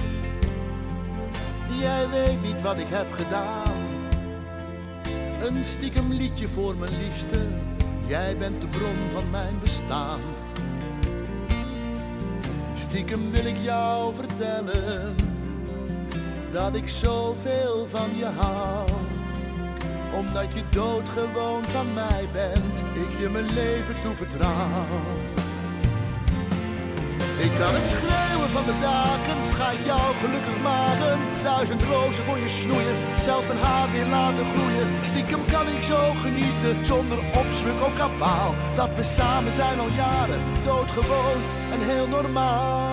Jij 1.79 2.09
weet 2.09 2.43
niet 2.43 2.61
wat 2.63 2.77
ik 2.77 2.89
heb 2.89 3.13
gedaan. 3.13 3.77
Een 5.43 5.65
stiekem 5.65 6.13
liedje 6.13 6.49
voor 6.49 6.77
mijn 6.77 6.99
liefste. 7.03 7.47
Jij 8.07 8.37
bent 8.37 8.61
de 8.61 8.67
bron 8.67 9.11
van 9.11 9.31
mijn 9.31 9.59
bestaan. 9.61 10.21
Stiekem 12.97 13.31
wil 13.31 13.45
ik 13.45 13.57
jou 13.57 14.15
vertellen 14.15 15.15
dat 16.53 16.77
ik 16.77 16.89
zoveel 16.89 17.87
van 17.87 18.17
je 18.17 18.25
hou. 18.25 18.89
Omdat 20.15 20.55
je 20.55 20.63
doodgewoon 20.71 21.65
van 21.65 21.95
mij 21.95 22.29
bent, 22.33 22.79
ik 22.79 23.21
je 23.21 23.29
mijn 23.29 23.55
leven 23.55 24.01
toevertrouw. 24.01 24.87
Ik 27.39 27.51
kan 27.59 27.75
het 27.75 27.87
schreeuwen 27.87 28.49
van 28.49 28.65
de 28.65 28.79
daken, 28.81 29.53
ga 29.53 29.73
jou 29.85 30.15
gelukkig 30.15 30.59
maken. 30.63 31.19
Duizend 31.43 31.83
rozen 31.83 32.25
voor 32.25 32.39
je 32.39 32.49
snoeien, 32.49 32.97
zelf 33.19 33.47
mijn 33.47 33.59
haar 33.59 33.93
weer 33.93 34.07
laten 34.07 34.47
groeien. 34.47 35.05
Stiekem 35.05 35.45
kan 35.45 35.69
ik 35.69 35.83
zo 35.83 36.13
genieten, 36.13 36.87
zonder 36.87 37.19
opsmuk 37.19 37.81
of 37.87 37.95
kabaal. 37.97 38.55
Dat 38.77 38.97
we 38.97 39.03
samen 39.03 39.53
zijn 39.53 39.79
al 39.79 39.89
jaren, 39.89 40.41
doodgewoon 40.65 41.41
en 41.73 41.81
heel 41.81 42.09
normaal. 42.09 42.87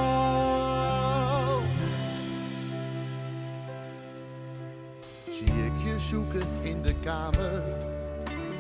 Zie 5.30 5.66
ik 5.70 5.84
je 5.84 6.00
zoeken 6.00 6.48
in 6.62 6.82
de 6.82 6.96
kamer, 7.04 7.64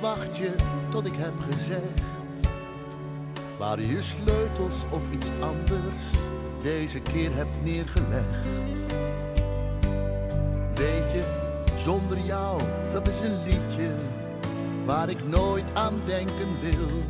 wacht 0.02 0.38
je 0.38 0.56
tot 0.90 1.06
ik 1.06 1.16
heb 1.16 1.34
gezegd. 1.40 2.23
Waar 3.64 3.82
je 3.82 4.02
sleutels 4.02 4.76
of 4.90 5.08
iets 5.12 5.32
anders 5.40 6.04
deze 6.62 7.00
keer 7.00 7.36
hebt 7.36 7.64
neergelegd. 7.64 8.86
Weet 10.76 11.12
je, 11.12 11.24
zonder 11.76 12.18
jou, 12.20 12.62
dat 12.92 13.08
is 13.08 13.22
een 13.22 13.44
liedje 13.44 13.96
waar 14.86 15.10
ik 15.10 15.28
nooit 15.28 15.74
aan 15.74 16.02
denken 16.06 16.60
wil. 16.62 17.04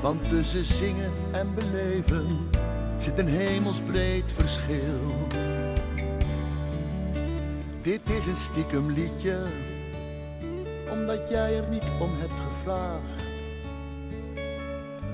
Want 0.00 0.28
tussen 0.28 0.64
zingen 0.64 1.12
en 1.32 1.54
beleven 1.54 2.48
zit 2.98 3.18
een 3.18 3.28
hemelsbreed 3.28 4.32
verschil. 4.32 5.28
Dit 7.82 8.10
is 8.10 8.26
een 8.26 8.36
stiekem 8.36 8.90
liedje, 8.90 9.38
omdat 10.90 11.28
jij 11.28 11.56
er 11.56 11.68
niet 11.68 11.90
om 12.00 12.10
hebt 12.18 12.40
gevraagd. 12.40 13.27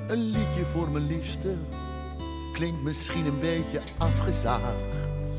Een 0.07 0.31
liedje 0.31 0.65
voor 0.65 0.91
mijn 0.91 1.07
liefste 1.07 1.55
klinkt 2.53 2.83
misschien 2.83 3.27
een 3.27 3.41
beetje 3.41 3.81
afgezaagd. 3.99 5.37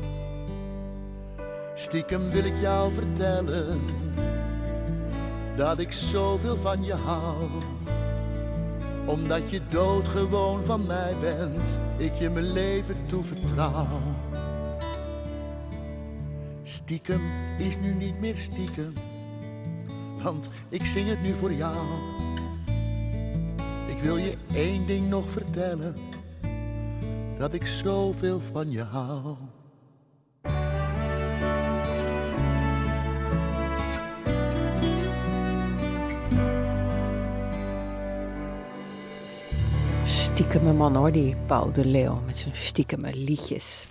Stiekem 1.74 2.30
wil 2.30 2.44
ik 2.44 2.60
jou 2.60 2.92
vertellen 2.92 3.80
dat 5.56 5.78
ik 5.78 5.92
zoveel 5.92 6.56
van 6.56 6.84
je 6.84 6.94
hou. 6.94 7.48
Omdat 9.06 9.50
je 9.50 9.60
doodgewoon 9.68 10.64
van 10.64 10.86
mij 10.86 11.16
bent, 11.20 11.78
ik 11.96 12.14
je 12.14 12.30
mijn 12.30 12.52
leven 12.52 12.96
toevertrouw. 13.06 13.86
Stiekem 16.62 17.22
is 17.58 17.76
nu 17.78 17.94
niet 17.94 18.20
meer 18.20 18.36
stiekem, 18.36 18.92
want 20.22 20.50
ik 20.68 20.84
zing 20.84 21.08
het 21.08 21.22
nu 21.22 21.32
voor 21.32 21.52
jou. 21.52 21.76
Wil 24.06 24.16
je 24.16 24.34
één 24.54 24.86
ding 24.86 25.08
nog 25.08 25.30
vertellen: 25.30 25.96
dat 27.38 27.54
ik 27.54 27.66
zoveel 27.66 28.40
van 28.40 28.70
je 28.70 28.82
hou. 28.82 29.36
Stiekeme 40.04 40.72
man 40.72 40.96
hoor, 40.96 41.12
die 41.12 41.36
Paul 41.46 41.72
de 41.72 41.84
Leeuw 41.84 42.20
met 42.26 42.36
zijn 42.36 42.56
stiekeme 42.56 43.14
liedjes. 43.14 43.86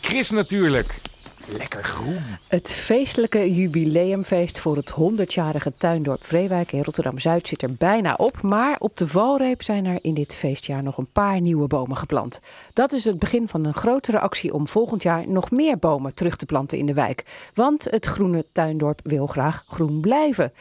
Chris 0.00 0.30
natuurlijk. 0.30 1.00
Lekker 1.48 1.84
groen. 1.84 2.22
Het 2.48 2.70
feestelijke 2.72 3.54
jubileumfeest 3.54 4.58
voor 4.58 4.76
het 4.76 4.92
100-jarige 4.92 5.72
tuindorp 5.76 6.24
Vreewijk 6.24 6.72
in 6.72 6.82
Rotterdam-Zuid 6.82 7.48
zit 7.48 7.62
er 7.62 7.74
bijna 7.74 8.14
op. 8.14 8.42
Maar 8.42 8.76
op 8.78 8.96
de 8.96 9.06
valreep 9.06 9.62
zijn 9.62 9.84
er 9.84 9.98
in 10.00 10.14
dit 10.14 10.34
feestjaar 10.34 10.82
nog 10.82 10.98
een 10.98 11.12
paar 11.12 11.40
nieuwe 11.40 11.66
bomen 11.66 11.96
geplant. 11.96 12.40
Dat 12.72 12.92
is 12.92 13.04
het 13.04 13.18
begin 13.18 13.48
van 13.48 13.64
een 13.64 13.74
grotere 13.74 14.18
actie 14.18 14.54
om 14.54 14.68
volgend 14.68 15.02
jaar 15.02 15.28
nog 15.28 15.50
meer 15.50 15.78
bomen 15.78 16.14
terug 16.14 16.36
te 16.36 16.46
planten 16.46 16.78
in 16.78 16.86
de 16.86 16.94
wijk. 16.94 17.24
Want 17.54 17.84
het 17.90 18.06
groene 18.06 18.44
tuindorp 18.52 19.00
wil 19.02 19.26
graag 19.26 19.64
groen 19.68 20.00
blijven. 20.00 20.52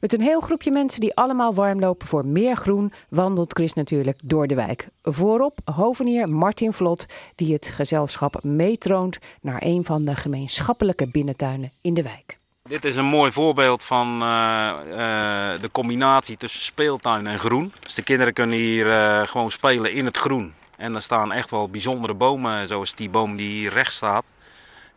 Met 0.00 0.12
een 0.12 0.20
heel 0.20 0.40
groepje 0.40 0.70
mensen 0.70 1.00
die 1.00 1.14
allemaal 1.14 1.54
warm 1.54 1.80
lopen 1.80 2.06
voor 2.06 2.26
meer 2.26 2.56
groen, 2.56 2.92
wandelt 3.08 3.52
Chris 3.52 3.72
natuurlijk 3.72 4.18
door 4.24 4.46
de 4.46 4.54
wijk. 4.54 4.88
Voorop 5.02 5.58
hovenier 5.64 6.28
Martin 6.28 6.72
Vlot, 6.72 7.06
die 7.34 7.52
het 7.52 7.66
gezelschap 7.66 8.42
meetroont 8.42 9.18
naar 9.40 9.62
een 9.64 9.84
van 9.84 10.04
de 10.04 10.16
gemeenschappelijke 10.16 11.10
binnentuinen 11.10 11.72
in 11.80 11.94
de 11.94 12.02
wijk. 12.02 12.38
Dit 12.68 12.84
is 12.84 12.96
een 12.96 13.04
mooi 13.04 13.32
voorbeeld 13.32 13.84
van 13.84 14.22
eh, 14.22 14.68
eh, 14.70 15.60
de 15.60 15.70
combinatie 15.72 16.36
tussen 16.36 16.62
speeltuin 16.62 17.26
en 17.26 17.38
groen. 17.38 17.72
Dus 17.80 17.94
de 17.94 18.02
kinderen 18.02 18.32
kunnen 18.32 18.58
hier 18.58 18.90
eh, 18.90 19.26
gewoon 19.26 19.50
spelen 19.50 19.92
in 19.92 20.04
het 20.04 20.16
groen. 20.16 20.54
En 20.76 20.94
er 20.94 21.02
staan 21.02 21.32
echt 21.32 21.50
wel 21.50 21.68
bijzondere 21.68 22.14
bomen, 22.14 22.66
zoals 22.66 22.94
die 22.94 23.10
boom 23.10 23.36
die 23.36 23.48
hier 23.48 23.72
rechts 23.72 23.96
staat. 23.96 24.24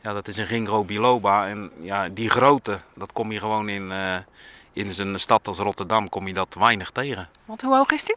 Ja, 0.01 0.13
dat 0.13 0.27
is 0.27 0.37
een 0.37 0.45
ginkgo 0.45 0.83
biloba. 0.83 1.47
En 1.47 1.71
ja, 1.81 2.09
die 2.09 2.29
grootte, 2.29 2.79
dat 2.95 3.13
kom 3.13 3.31
je 3.31 3.39
gewoon 3.39 3.69
in, 3.69 3.91
in 4.73 4.93
een 4.97 5.19
stad 5.19 5.47
als 5.47 5.57
Rotterdam, 5.57 6.09
kom 6.09 6.27
je 6.27 6.33
dat 6.33 6.55
weinig 6.59 6.89
tegen. 6.89 7.29
Want 7.45 7.61
hoe 7.61 7.75
hoog 7.75 7.91
is 7.91 8.03
die? 8.03 8.15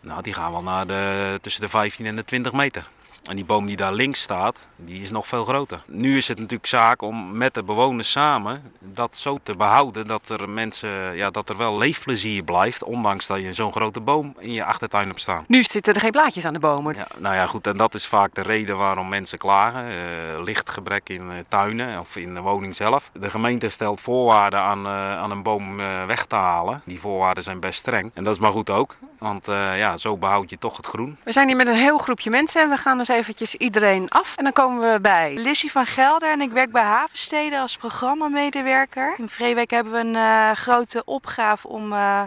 Nou, 0.00 0.22
die 0.22 0.34
gaan 0.34 0.52
wel 0.52 0.62
naar 0.62 0.86
de, 0.86 1.38
tussen 1.42 1.62
de 1.62 1.68
15 1.68 2.06
en 2.06 2.16
de 2.16 2.24
20 2.24 2.52
meter. 2.52 2.88
En 3.24 3.36
die 3.36 3.44
boom 3.44 3.66
die 3.66 3.76
daar 3.76 3.92
links 3.92 4.20
staat, 4.20 4.58
die 4.76 5.02
is 5.02 5.10
nog 5.10 5.26
veel 5.26 5.44
groter. 5.44 5.82
Nu 5.86 6.16
is 6.16 6.28
het 6.28 6.38
natuurlijk 6.38 6.68
zaak 6.68 7.02
om 7.02 7.36
met 7.36 7.54
de 7.54 7.62
bewoners 7.62 8.10
samen 8.10 8.62
dat 8.78 9.16
zo 9.16 9.38
te 9.42 9.56
behouden 9.56 10.06
dat 10.06 10.28
er 10.28 10.48
mensen, 10.48 11.16
ja, 11.16 11.30
dat 11.30 11.48
er 11.48 11.56
wel 11.56 11.78
leefplezier 11.78 12.42
blijft, 12.42 12.82
ondanks 12.84 13.26
dat 13.26 13.40
je 13.40 13.52
zo'n 13.52 13.72
grote 13.72 14.00
boom 14.00 14.34
in 14.38 14.52
je 14.52 14.64
achtertuin 14.64 15.08
hebt 15.08 15.20
staan. 15.20 15.44
Nu 15.46 15.62
zitten 15.62 15.94
er 15.94 16.00
geen 16.00 16.10
blaadjes 16.10 16.44
aan 16.44 16.52
de 16.52 16.58
bomen. 16.58 16.94
Ja, 16.94 17.08
nou 17.18 17.34
ja, 17.34 17.46
goed, 17.46 17.66
en 17.66 17.76
dat 17.76 17.94
is 17.94 18.06
vaak 18.06 18.34
de 18.34 18.42
reden 18.42 18.76
waarom 18.76 19.08
mensen 19.08 19.38
klagen. 19.38 19.88
Eh, 19.88 20.42
lichtgebrek 20.42 21.08
in 21.08 21.30
eh, 21.30 21.36
tuinen 21.48 22.00
of 22.00 22.16
in 22.16 22.34
de 22.34 22.40
woning 22.40 22.76
zelf. 22.76 23.10
De 23.12 23.30
gemeente 23.30 23.68
stelt 23.68 24.00
voorwaarden 24.00 24.60
aan, 24.60 24.86
eh, 24.86 25.18
aan 25.18 25.30
een 25.30 25.42
boom 25.42 25.80
eh, 25.80 26.04
weg 26.04 26.24
te 26.24 26.34
halen. 26.34 26.82
Die 26.84 27.00
voorwaarden 27.00 27.42
zijn 27.42 27.60
best 27.60 27.78
streng. 27.78 28.10
En 28.14 28.24
dat 28.24 28.34
is 28.34 28.40
maar 28.40 28.52
goed 28.52 28.70
ook, 28.70 28.96
want 29.18 29.48
eh, 29.48 29.78
ja, 29.78 29.96
zo 29.96 30.16
behoud 30.16 30.50
je 30.50 30.58
toch 30.58 30.76
het 30.76 30.86
groen. 30.86 31.16
We 31.24 31.32
zijn 31.32 31.46
hier 31.46 31.56
met 31.56 31.66
een 31.66 31.74
heel 31.74 31.98
groepje 31.98 32.30
mensen 32.30 32.62
en 32.62 32.68
we 32.68 32.76
gaan 32.76 32.98
dus 32.98 33.08
eventjes 33.08 33.54
iedereen 33.54 34.08
af. 34.08 34.36
En 34.36 34.44
dan 34.44 34.52
komen 34.52 34.92
we 34.92 35.00
bij 35.00 35.34
Lissy 35.34 35.68
van 35.68 35.86
Gelder 35.86 36.30
en 36.30 36.40
ik 36.40 36.50
werk 36.50 36.72
bij 36.72 36.82
Havensteden 36.82 37.60
als 37.60 37.76
programmamedewerker. 37.76 39.14
In 39.18 39.28
Vreewijk 39.28 39.70
hebben 39.70 39.92
we 39.92 39.98
een 39.98 40.16
eh, 40.16 40.50
grote 40.50 41.02
opgave 41.04 41.68
om 41.68 41.92
eh, 41.92 42.22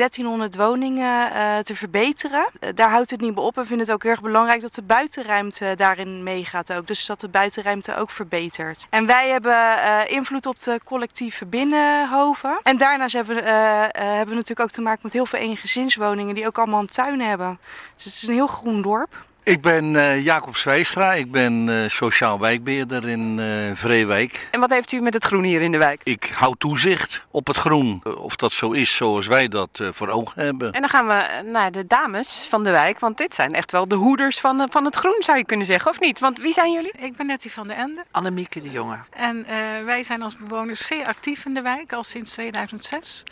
1300 0.00 0.56
woningen 0.56 1.32
eh, 1.32 1.58
te 1.58 1.74
verbeteren. 1.74 2.48
Eh, 2.60 2.70
daar 2.74 2.90
houdt 2.90 3.10
het 3.10 3.20
niet 3.20 3.34
bij 3.34 3.44
op. 3.44 3.54
We 3.54 3.64
vinden 3.64 3.86
het 3.86 3.94
ook 3.94 4.02
heel 4.02 4.10
erg 4.10 4.22
belangrijk 4.22 4.60
dat 4.60 4.74
de 4.74 4.82
buitenruimte 4.82 5.72
daarin 5.76 6.22
meegaat 6.22 6.72
ook. 6.72 6.86
Dus 6.86 7.06
dat 7.06 7.20
de 7.20 7.28
buitenruimte 7.28 7.96
ook 7.96 8.10
verbetert. 8.10 8.86
En 8.90 9.06
wij 9.06 9.28
hebben 9.28 9.52
eh, 9.52 10.00
invloed 10.06 10.46
op 10.46 10.58
de 10.58 10.80
collectieve 10.84 11.46
binnenhoven. 11.46 12.60
En 12.62 12.76
daarnaast 12.76 13.14
hebben, 13.14 13.36
we, 13.36 13.50
hebben 13.50 14.28
we 14.28 14.34
natuurlijk 14.34 14.60
ook 14.60 14.70
te 14.70 14.80
maken 14.80 15.00
met 15.02 15.12
heel 15.12 15.26
veel 15.26 15.38
eengezinswoningen 15.38 16.34
die 16.34 16.46
ook 16.46 16.58
allemaal 16.58 16.80
een 16.80 16.86
tuin 16.86 17.20
hebben. 17.20 17.58
Dus 17.94 18.04
het 18.04 18.14
is 18.14 18.26
een 18.28 18.34
heel 18.34 18.46
groen 18.46 18.82
dorp. 18.82 19.28
Ik 19.50 19.60
ben 19.60 19.96
eh, 19.96 20.24
Jacob 20.24 20.56
Zwijstra, 20.56 21.12
ik 21.12 21.30
ben 21.30 21.68
eh, 21.68 21.88
sociaal 21.88 22.38
wijkbeheerder 22.38 23.08
in 23.08 23.38
eh 23.38 23.46
Vreewijk. 23.74 24.48
En 24.50 24.60
wat 24.60 24.70
heeft 24.70 24.92
u 24.92 25.00
met 25.00 25.14
het 25.14 25.24
groen 25.24 25.42
hier 25.42 25.60
in 25.60 25.72
de 25.72 25.78
wijk? 25.78 26.00
Ik 26.04 26.32
hou 26.34 26.54
toezicht 26.58 27.26
op 27.30 27.46
het 27.46 27.56
groen, 27.56 28.02
of 28.16 28.36
dat 28.36 28.52
zo 28.52 28.70
is 28.70 28.96
zoals 28.96 29.26
wij 29.26 29.48
dat 29.48 29.82
voor 29.90 30.08
ogen 30.08 30.42
hebben. 30.42 30.72
En 30.72 30.80
dan 30.80 30.90
gaan 30.90 31.06
we 31.06 31.50
naar 31.50 31.72
de 31.72 31.86
dames 31.86 32.46
van 32.48 32.64
de 32.64 32.70
wijk, 32.70 32.98
want 32.98 33.18
dit 33.18 33.34
zijn 33.34 33.54
echt 33.54 33.72
wel 33.72 33.88
de 33.88 33.94
hoeders 33.94 34.40
van, 34.40 34.68
van 34.70 34.84
het 34.84 34.96
groen, 34.96 35.16
zou 35.18 35.38
je 35.38 35.44
kunnen 35.44 35.66
zeggen, 35.66 35.90
of 35.90 36.00
niet? 36.00 36.18
Want 36.18 36.38
wie 36.38 36.52
zijn 36.52 36.72
jullie? 36.72 36.92
Ik 36.98 37.16
ben 37.16 37.26
Nettie 37.26 37.52
van 37.52 37.68
de 37.68 37.74
Ende 37.74 38.04
Annemieke 38.10 38.60
de 38.60 38.70
Jonge. 38.70 38.98
en 39.10 39.46
eh, 39.46 39.56
wij 39.84 40.02
zijn 40.02 40.22
als 40.22 40.36
bewoners 40.36 40.86
zeer 40.86 41.06
actief 41.06 41.44
in 41.44 41.54
de 41.54 41.62
wijk 41.62 41.92
al 41.92 42.04
sinds 42.04 42.32
2006. 42.32 43.24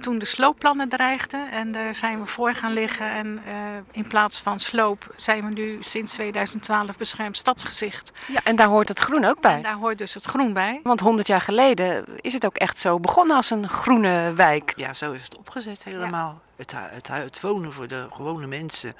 Toen 0.00 0.18
de 0.18 0.24
sloopplannen 0.24 0.88
dreigden 0.88 1.50
en 1.50 1.72
daar 1.72 1.94
zijn 1.94 2.18
we 2.20 2.24
voor 2.26 2.54
gaan 2.54 2.72
liggen 2.72 3.10
en 3.10 3.38
eh, 3.46 3.54
in 3.92 4.06
plaats 4.06 4.40
van 4.40 4.58
sloop 4.58 5.12
zijn 5.16 5.44
we 5.48 5.52
nu 5.52 5.76
sinds 5.80 6.12
2012 6.14 6.96
beschermd 6.98 7.36
stadsgezicht. 7.36 8.12
Ja, 8.26 8.40
en 8.44 8.56
daar 8.56 8.66
hoort 8.68 8.88
het 8.88 8.98
groen 8.98 9.24
ook 9.24 9.34
En 9.36 9.40
bij. 9.40 9.62
daar 9.62 9.74
hoort 9.74 9.98
dus 9.98 10.14
het 10.14 10.24
groen 10.24 10.52
bij. 10.52 10.80
Want 10.82 11.00
100 11.00 11.26
jaar 11.26 11.40
geleden 11.40 12.04
is 12.20 12.32
het 12.32 12.46
ook 12.46 12.56
echt 12.56 12.80
zo 12.80 13.00
begonnen 13.00 13.36
als 13.36 13.50
een 13.50 13.68
groene 13.68 14.32
wijk. 14.34 14.72
Ja, 14.76 14.94
zo 14.94 15.12
is 15.12 15.22
het 15.22 15.36
opgezet 15.36 15.84
helemaal. 15.84 16.40
Het, 16.56 16.72
hu- 16.72 16.78
het, 16.94 17.08
hu- 17.08 17.14
het 17.22 17.40
wonen 17.40 17.72
voor 17.72 17.88
de 17.88 18.06
gewone 18.12 18.46
mensen 18.46 18.94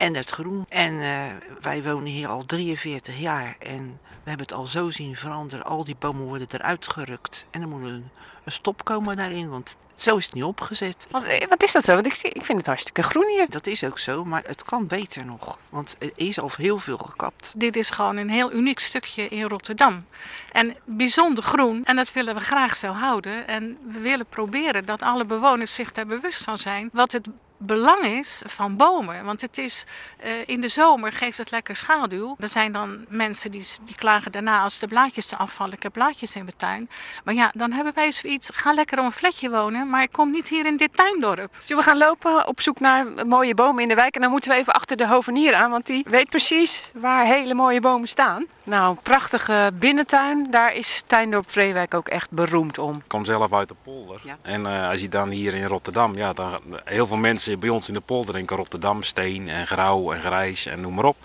en 0.00 0.14
het 0.14 0.30
groen. 0.30 0.66
En 0.68 1.00
eh, 1.00 1.24
wij 1.60 1.82
wonen 1.82 2.06
hier 2.06 2.28
al 2.28 2.44
43 2.46 3.18
jaar 3.18 3.56
en 3.58 4.00
we 4.04 4.28
hebben 4.28 4.46
het 4.46 4.56
al 4.56 4.66
zo 4.66 4.90
zien 4.90 5.16
veranderen. 5.16 5.64
Al 5.64 5.84
die 5.84 5.96
bomen 5.98 6.26
worden 6.26 6.46
eruit 6.50 6.88
gerukt 6.88 7.46
en 7.50 7.62
er 7.62 7.68
moet 7.68 7.82
een, 7.82 8.08
een 8.44 8.52
stop 8.52 8.84
komen 8.84 9.16
daarin, 9.16 9.48
want 9.48 9.76
zo 9.94 10.16
is 10.16 10.24
het 10.24 10.34
niet 10.34 10.44
opgezet. 10.44 11.06
Wat, 11.10 11.24
eh, 11.24 11.48
wat 11.48 11.62
is 11.62 11.72
dat 11.72 11.84
zo? 11.84 11.94
Want 11.94 12.06
ik, 12.06 12.18
ik 12.22 12.44
vind 12.44 12.58
het 12.58 12.66
hartstikke 12.66 13.02
groen 13.02 13.28
hier. 13.28 13.50
Dat 13.50 13.66
is 13.66 13.84
ook 13.84 13.98
zo, 13.98 14.24
maar 14.24 14.42
het 14.46 14.62
kan 14.62 14.86
beter 14.86 15.24
nog, 15.24 15.58
want 15.68 15.96
er 15.98 16.12
is 16.14 16.40
al 16.40 16.50
heel 16.56 16.78
veel 16.78 16.98
gekapt. 16.98 17.52
Dit 17.56 17.76
is 17.76 17.90
gewoon 17.90 18.16
een 18.16 18.30
heel 18.30 18.52
uniek 18.52 18.78
stukje 18.78 19.28
in 19.28 19.42
Rotterdam. 19.42 20.06
En 20.52 20.76
bijzonder 20.84 21.44
groen. 21.44 21.84
En 21.84 21.96
dat 21.96 22.12
willen 22.12 22.34
we 22.34 22.40
graag 22.40 22.76
zo 22.76 22.92
houden. 22.92 23.46
En 23.46 23.78
we 23.88 23.98
willen 23.98 24.26
proberen 24.26 24.84
dat 24.84 25.02
alle 25.02 25.24
bewoners 25.24 25.74
zich 25.74 25.92
daar 25.92 26.06
bewust 26.06 26.44
van 26.44 26.58
zijn. 26.58 26.88
Wat 26.92 27.12
het 27.12 27.28
belang 27.62 28.04
is 28.04 28.42
van 28.46 28.76
bomen. 28.76 29.24
Want 29.24 29.40
het 29.40 29.58
is, 29.58 29.84
eh, 30.18 30.30
in 30.46 30.60
de 30.60 30.68
zomer 30.68 31.12
geeft 31.12 31.38
het 31.38 31.50
lekker 31.50 31.76
schaduw. 31.76 32.36
Er 32.38 32.48
zijn 32.48 32.72
dan 32.72 33.04
mensen 33.08 33.50
die, 33.50 33.66
die 33.84 33.94
klagen 33.94 34.32
daarna 34.32 34.62
als 34.62 34.78
de 34.78 34.86
blaadjes 34.86 35.32
eraf 35.32 35.52
vallen. 35.52 35.72
Ik 35.72 35.82
heb 35.82 35.92
blaadjes 35.92 36.34
in 36.34 36.44
mijn 36.44 36.56
tuin. 36.56 36.90
Maar 37.24 37.34
ja, 37.34 37.50
dan 37.56 37.72
hebben 37.72 37.94
wij 37.94 38.12
zoiets. 38.12 38.50
Ga 38.54 38.72
lekker 38.72 38.98
op 38.98 39.04
een 39.04 39.12
vlekje 39.12 39.50
wonen. 39.50 39.90
Maar 39.90 40.08
kom 40.08 40.30
niet 40.30 40.48
hier 40.48 40.66
in 40.66 40.76
dit 40.76 40.96
tuindorp. 40.96 41.54
Zullen 41.58 41.82
we 41.82 41.88
gaan 41.88 41.98
lopen 41.98 42.46
op 42.46 42.60
zoek 42.60 42.80
naar 42.80 43.26
mooie 43.26 43.54
bomen 43.54 43.82
in 43.82 43.88
de 43.88 43.94
wijk? 43.94 44.14
En 44.14 44.20
dan 44.20 44.30
moeten 44.30 44.50
we 44.50 44.56
even 44.56 44.72
achter 44.72 44.96
de 44.96 45.06
hovenier 45.06 45.54
aan, 45.54 45.70
want 45.70 45.86
die 45.86 46.04
weet 46.08 46.28
precies 46.28 46.90
waar 46.94 47.24
hele 47.24 47.54
mooie 47.54 47.80
bomen 47.80 48.08
staan. 48.08 48.46
Nou, 48.62 48.90
een 48.90 49.02
prachtige 49.02 49.72
binnentuin. 49.74 50.50
Daar 50.50 50.74
is 50.74 51.02
Tuindorp 51.06 51.50
Vreewijk 51.50 51.94
ook 51.94 52.08
echt 52.08 52.30
beroemd 52.30 52.78
om. 52.78 52.96
Ik 52.96 53.02
kom 53.06 53.24
zelf 53.24 53.52
uit 53.52 53.68
de 53.68 53.74
polder. 53.82 54.20
Ja. 54.24 54.38
En 54.42 54.66
eh, 54.66 54.88
als 54.88 55.00
je 55.00 55.08
dan 55.08 55.28
hier 55.28 55.54
in 55.54 55.64
Rotterdam, 55.64 56.16
ja, 56.16 56.32
dan 56.32 56.60
heel 56.84 57.06
veel 57.06 57.16
mensen 57.16 57.49
bij 57.58 57.68
ons 57.68 57.88
in 57.88 57.94
de 57.94 58.00
polder 58.00 58.34
denken 58.34 58.56
Rotterdam, 58.56 59.02
steen 59.02 59.48
en 59.48 59.66
grauw 59.66 60.12
en 60.12 60.20
grijs 60.20 60.66
en 60.66 60.80
noem 60.80 60.94
maar 60.94 61.04
op. 61.04 61.16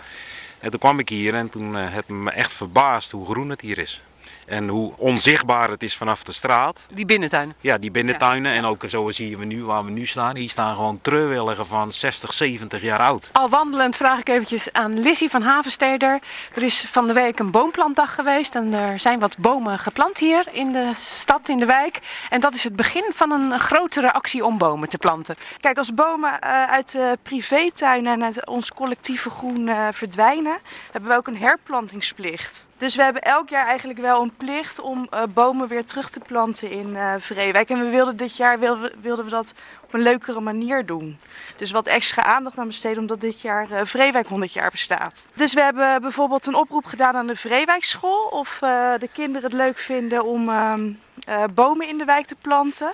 En 0.58 0.70
toen 0.70 0.80
kwam 0.80 0.98
ik 0.98 1.08
hier 1.08 1.34
en 1.34 1.50
toen 1.50 1.76
eh, 1.76 1.92
heb 1.92 2.08
me 2.08 2.30
echt 2.30 2.52
verbaasd 2.52 3.10
hoe 3.10 3.26
groen 3.26 3.50
het 3.50 3.60
hier 3.60 3.78
is. 3.78 4.02
En 4.46 4.68
hoe 4.68 4.92
onzichtbaar 4.96 5.70
het 5.70 5.82
is 5.82 5.96
vanaf 5.96 6.24
de 6.24 6.32
straat. 6.32 6.86
Die 6.90 7.06
binnentuin. 7.06 7.54
Ja, 7.60 7.78
die 7.78 7.90
binnentuinen 7.90 8.52
en 8.52 8.64
ook 8.64 8.84
zo 8.88 9.10
zien 9.10 9.38
we 9.38 9.44
nu 9.44 9.64
waar 9.64 9.84
we 9.84 9.90
nu 9.90 10.06
staan. 10.06 10.36
Hier 10.36 10.50
staan 10.50 10.74
gewoon 10.74 10.98
treurwilligen 11.02 11.66
van 11.66 11.92
60, 11.92 12.32
70 12.32 12.82
jaar 12.82 13.00
oud. 13.00 13.30
Al 13.32 13.48
wandelend 13.48 13.96
vraag 13.96 14.18
ik 14.18 14.28
eventjes 14.28 14.72
aan 14.72 15.00
Lizzie 15.00 15.30
van 15.30 15.42
Havensteder. 15.42 16.20
Er 16.54 16.62
is 16.62 16.86
van 16.88 17.06
de 17.06 17.12
week 17.12 17.38
een 17.38 17.50
boomplantdag 17.50 18.14
geweest 18.14 18.54
en 18.54 18.74
er 18.74 19.00
zijn 19.00 19.18
wat 19.18 19.38
bomen 19.38 19.78
geplant 19.78 20.18
hier 20.18 20.44
in 20.52 20.72
de 20.72 20.90
stad, 20.96 21.48
in 21.48 21.58
de 21.58 21.66
wijk. 21.66 21.98
En 22.30 22.40
dat 22.40 22.54
is 22.54 22.64
het 22.64 22.76
begin 22.76 23.10
van 23.14 23.30
een 23.30 23.58
grotere 23.58 24.12
actie 24.12 24.44
om 24.44 24.58
bomen 24.58 24.88
te 24.88 24.98
planten. 24.98 25.36
Kijk, 25.60 25.78
als 25.78 25.94
bomen 25.94 26.40
eh, 26.40 26.64
uit 26.64 26.92
de 26.92 27.18
privétuinen 27.22 28.12
en 28.12 28.24
uit 28.24 28.46
ons 28.46 28.72
collectieve 28.72 29.30
groen 29.30 29.68
eh, 29.68 29.88
verdwijnen, 29.90 30.58
hebben 30.92 31.10
we 31.10 31.16
ook 31.16 31.26
een 31.26 31.38
herplantingsplicht. 31.38 32.66
Dus 32.78 32.94
we 32.94 33.02
hebben 33.02 33.22
elk 33.22 33.48
jaar 33.48 33.66
eigenlijk 33.66 33.98
wel 33.98 34.22
een 34.22 34.36
plicht 34.36 34.80
om 34.80 35.06
eh, 35.10 35.22
bomen 35.34 35.68
weer 35.68 35.84
terug 35.84 36.10
te 36.10 36.20
planten 36.20 36.70
in 36.70 36.96
eh 36.96 37.14
Vreewijk. 37.18 37.70
En 37.70 37.78
we 37.78 37.88
wilden 37.88 38.16
dit 38.16 38.36
jaar 38.36 38.58
wilden, 38.58 38.92
wilden 39.00 39.24
we 39.24 39.30
dat 39.30 39.54
op 39.82 39.94
een 39.94 40.00
leukere 40.00 40.40
manier 40.40 40.86
doen. 40.86 41.18
Dus 41.56 41.70
wat 41.70 41.86
extra 41.86 42.22
aandacht 42.22 42.58
aan 42.58 42.66
besteden 42.66 42.98
omdat 42.98 43.20
dit 43.20 43.40
jaar 43.40 43.70
eh 43.70 43.80
Vreewijk 43.84 44.28
100 44.28 44.52
jaar 44.52 44.70
bestaat. 44.70 45.28
Dus 45.34 45.54
we 45.54 45.60
hebben 45.60 46.00
bijvoorbeeld 46.00 46.46
een 46.46 46.54
oproep 46.54 46.84
gedaan 46.84 47.16
aan 47.16 47.26
de 47.26 47.36
Vreewijkschool 47.36 48.26
of 48.26 48.58
de 48.98 49.08
kinderen 49.12 49.50
het 49.50 49.52
leuk 49.52 49.78
vinden 49.78 50.24
om 50.24 50.48
ehm, 50.48 50.90
eh, 51.26 51.44
bomen 51.54 51.88
in 51.88 51.98
de 51.98 52.04
wijk 52.04 52.26
te 52.26 52.34
planten. 52.34 52.92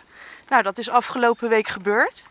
Nou, 0.49 0.62
dat 0.62 0.79
is 0.79 0.88
afgelopen 0.88 1.49
week 1.49 1.68
gebeurd. 1.68 2.27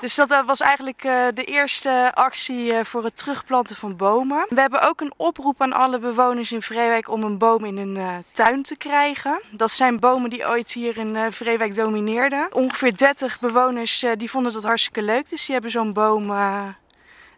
Dus 0.00 0.14
dat 0.14 0.30
eh, 0.30 0.46
was 0.46 0.60
eigenlijk 0.60 1.04
eh, 1.04 1.26
de 1.34 1.44
eerste 1.44 2.10
actie 2.14 2.72
eh, 2.72 2.84
voor 2.84 3.04
het 3.04 3.16
terugplanten 3.16 3.76
van 3.76 3.96
bomen. 3.96 4.46
We 4.48 4.60
hebben 4.60 4.82
ook 4.82 5.00
een 5.00 5.12
oproep 5.16 5.62
aan 5.62 5.72
alle 5.72 5.98
bewoners 5.98 6.52
in 6.52 6.62
Vreewijk 6.62 7.10
om 7.10 7.22
een 7.22 7.38
boom 7.38 7.64
in 7.64 7.78
hun 7.78 8.24
tuin 8.32 8.62
te 8.62 8.76
krijgen. 8.76 9.40
Dat 9.50 9.70
zijn 9.70 9.98
bomen 9.98 10.30
die 10.30 10.46
ooit 10.46 10.72
hier 10.72 10.96
in 10.96 11.32
Vreewijk 11.32 11.74
domineerden. 11.74 12.48
Ongeveer 12.52 12.96
30 12.96 13.40
bewoners 13.40 14.04
die 14.16 14.30
vonden 14.30 14.52
dat 14.52 14.62
hartstikke 14.62 15.02
leuk, 15.02 15.28
dus 15.28 15.44
die 15.44 15.52
hebben 15.52 15.70
zo'n 15.70 15.92
boom 15.92 16.32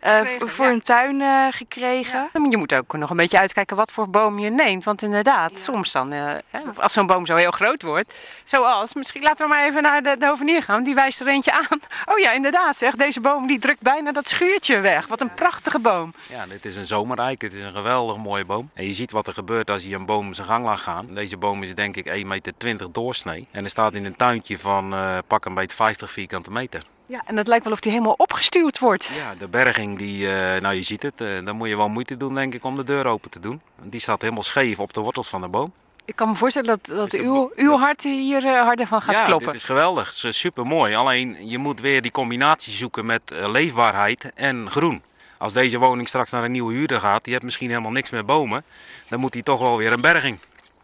Gekregen, 0.01 0.49
voor 0.49 0.65
ja. 0.65 0.71
hun 0.71 0.81
tuin 0.81 1.21
eh, 1.21 1.47
gekregen. 1.51 2.31
Je 2.51 2.57
moet 2.57 2.75
ook 2.75 2.97
nog 2.97 3.11
een 3.11 3.17
beetje 3.17 3.39
uitkijken 3.39 3.77
wat 3.77 3.93
voor 3.93 4.11
boom 4.11 4.39
je 4.39 4.51
neemt. 4.51 4.85
Want 4.85 5.03
inderdaad, 5.03 5.53
soms 5.61 5.93
dan, 5.93 6.13
eh, 6.13 6.35
hè, 6.51 6.61
als 6.77 6.93
zo'n 6.93 7.07
boom 7.07 7.27
zo 7.27 7.37
heel 7.37 7.51
groot 7.51 7.83
wordt. 7.83 8.15
Zoals, 8.45 8.95
misschien 8.95 9.23
laten 9.23 9.47
we 9.47 9.55
maar 9.55 9.65
even 9.65 9.83
naar 9.83 10.03
de, 10.03 10.17
de 10.19 10.27
hovenier 10.27 10.63
gaan. 10.63 10.85
Die 10.85 10.95
wijst 10.95 11.21
er 11.21 11.27
eentje 11.27 11.53
aan. 11.53 11.81
Oh 12.05 12.19
ja, 12.19 12.33
inderdaad 12.33 12.79
zeg. 12.79 12.95
Deze 12.95 13.21
boom 13.21 13.47
die 13.47 13.59
drukt 13.59 13.81
bijna 13.81 14.13
dat 14.13 14.29
schuurtje 14.29 14.81
weg. 14.81 15.07
Wat 15.07 15.21
een 15.21 15.35
prachtige 15.35 15.79
boom. 15.79 16.15
Ja, 16.29 16.47
dit 16.47 16.65
is 16.65 16.77
een 16.77 16.87
zomerrijk. 16.87 17.41
Dit 17.41 17.53
is 17.53 17.63
een 17.63 17.73
geweldig 17.73 18.17
mooie 18.17 18.45
boom. 18.45 18.71
En 18.75 18.87
je 18.87 18.93
ziet 18.93 19.13
wat 19.13 19.27
er 19.27 19.33
gebeurt 19.33 19.71
als 19.71 19.83
je 19.83 19.95
een 19.95 20.07
boom 20.07 20.35
zijn 20.35 20.47
gang 20.47 20.65
laat 20.65 20.81
gaan. 20.81 21.07
Deze 21.15 21.37
boom 21.37 21.63
is 21.63 21.75
denk 21.75 21.97
ik 21.97 22.09
1,20 22.09 22.27
meter 22.27 22.53
doorsnee. 22.93 23.49
En 23.51 23.65
er 23.65 23.71
staat 23.71 23.95
in 23.95 24.05
een 24.05 24.17
tuintje 24.17 24.59
van 24.59 24.95
eh, 24.95 25.19
pak 25.27 25.45
een 25.45 25.55
beetje 25.55 25.77
50 25.77 26.11
vierkante 26.11 26.51
meter. 26.51 26.83
Ja, 27.11 27.23
en 27.25 27.37
het 27.37 27.47
lijkt 27.47 27.65
wel 27.65 27.73
of 27.73 27.81
die 27.81 27.93
helemaal 27.93 28.15
opgestuurd 28.17 28.79
wordt. 28.79 29.05
Ja, 29.05 29.35
de 29.39 29.49
berging, 29.49 29.99
die, 29.99 30.33
eh, 30.33 30.61
nou 30.61 30.75
je 30.75 30.83
ziet 30.83 31.03
het, 31.03 31.21
eh, 31.21 31.27
dan 31.45 31.57
moet 31.57 31.69
je 31.69 31.77
wel 31.77 31.89
moeite 31.89 32.17
doen 32.17 32.35
denk 32.35 32.55
ik 32.55 32.65
om 32.65 32.77
de 32.77 32.85
deur 32.85 33.07
open 33.07 33.31
te 33.31 33.41
doen. 33.41 33.61
Die 33.83 34.01
staat 34.01 34.21
helemaal 34.21 34.43
scheef 34.43 34.79
op 34.79 34.93
de 34.93 35.01
wortels 35.01 35.29
van 35.29 35.41
de 35.41 35.49
boom. 35.49 35.73
Ik 36.05 36.17
kan 36.17 36.29
me 36.29 36.35
voorstellen 36.35 36.69
dat, 36.69 36.97
dat 36.97 37.13
uw, 37.13 37.53
uw 37.57 37.77
hart 37.77 38.03
hier 38.03 38.47
eh, 38.47 38.63
harder 38.63 38.87
van 38.87 39.03
gaat 39.03 39.15
ja, 39.15 39.25
kloppen. 39.25 39.47
dit 39.47 39.57
is 39.57 39.65
geweldig. 39.65 40.07
Het 40.07 40.25
is 40.25 40.39
super 40.39 40.67
mooi. 40.67 40.95
Alleen 40.95 41.49
je 41.49 41.59
moet 41.59 41.81
weer 41.81 42.03
die 42.03 42.11
combinatie 42.11 42.73
zoeken 42.73 43.07
met 43.07 43.23
leefbaarheid 43.47 44.33
en 44.35 44.71
groen. 44.71 45.03
Als 45.39 45.53
deze 45.53 45.79
woning 45.79 46.09
straks 46.09 46.31
naar 46.31 46.45
een 46.45 46.53
nieuwe 46.53 46.73
huurder 46.73 47.01
gaat, 47.01 47.25
die 47.25 47.33
heeft 47.33 47.45
misschien 47.45 47.69
helemaal 47.69 47.93
niks 47.93 48.11
meer 48.11 48.25
bomen, 48.25 48.65
dan 49.09 49.21
moet 49.21 49.35
hij 49.35 49.43
toch 49.43 49.61
wel 49.61 49.77
weer 49.77 49.93
een 49.93 50.01
berging. 50.01 50.39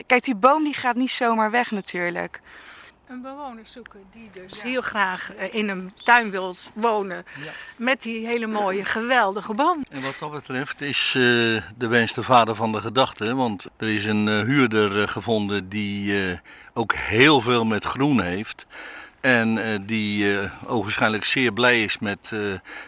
Kijk, 0.06 0.24
die 0.24 0.36
boom 0.36 0.64
die 0.64 0.74
gaat 0.74 0.96
niet 0.96 1.10
zomaar 1.10 1.50
weg 1.50 1.70
natuurlijk. 1.70 2.40
Een 3.08 3.22
bewoner 3.22 3.66
zoeken 3.66 4.00
die 4.12 4.30
dus 4.32 4.62
heel 4.62 4.80
graag 4.80 5.34
eh, 5.34 5.54
in 5.54 5.68
een 5.68 5.92
tuin 6.04 6.30
wil 6.30 6.54
wonen. 6.74 7.24
Met 7.76 8.02
die 8.02 8.26
hele 8.26 8.46
mooie, 8.46 8.84
geweldige 8.84 9.54
boom. 9.54 9.84
En 9.90 10.02
wat 10.02 10.14
dat 10.20 10.32
betreft 10.32 10.80
is 10.80 11.14
eh, 11.14 11.22
de 11.76 11.86
wens 11.88 12.12
de 12.12 12.22
vader 12.22 12.54
van 12.54 12.72
de 12.72 12.80
gedachte. 12.80 13.34
Want 13.34 13.66
er 13.76 13.88
is 13.88 14.04
een 14.04 14.28
eh, 14.28 14.40
huurder 14.40 15.08
gevonden 15.08 15.68
die 15.68 16.28
eh, 16.28 16.38
ook 16.74 16.94
heel 16.94 17.40
veel 17.40 17.64
met 17.64 17.84
groen 17.84 18.20
heeft. 18.20 18.66
En 19.26 19.58
eh, 19.58 19.78
die 19.82 20.38
eh 20.38 20.50
ogenschijnlijk 20.66 21.24
zeer 21.24 21.52
blij 21.52 21.82
is 21.82 21.98
met 21.98 22.30
eh, 22.32 22.40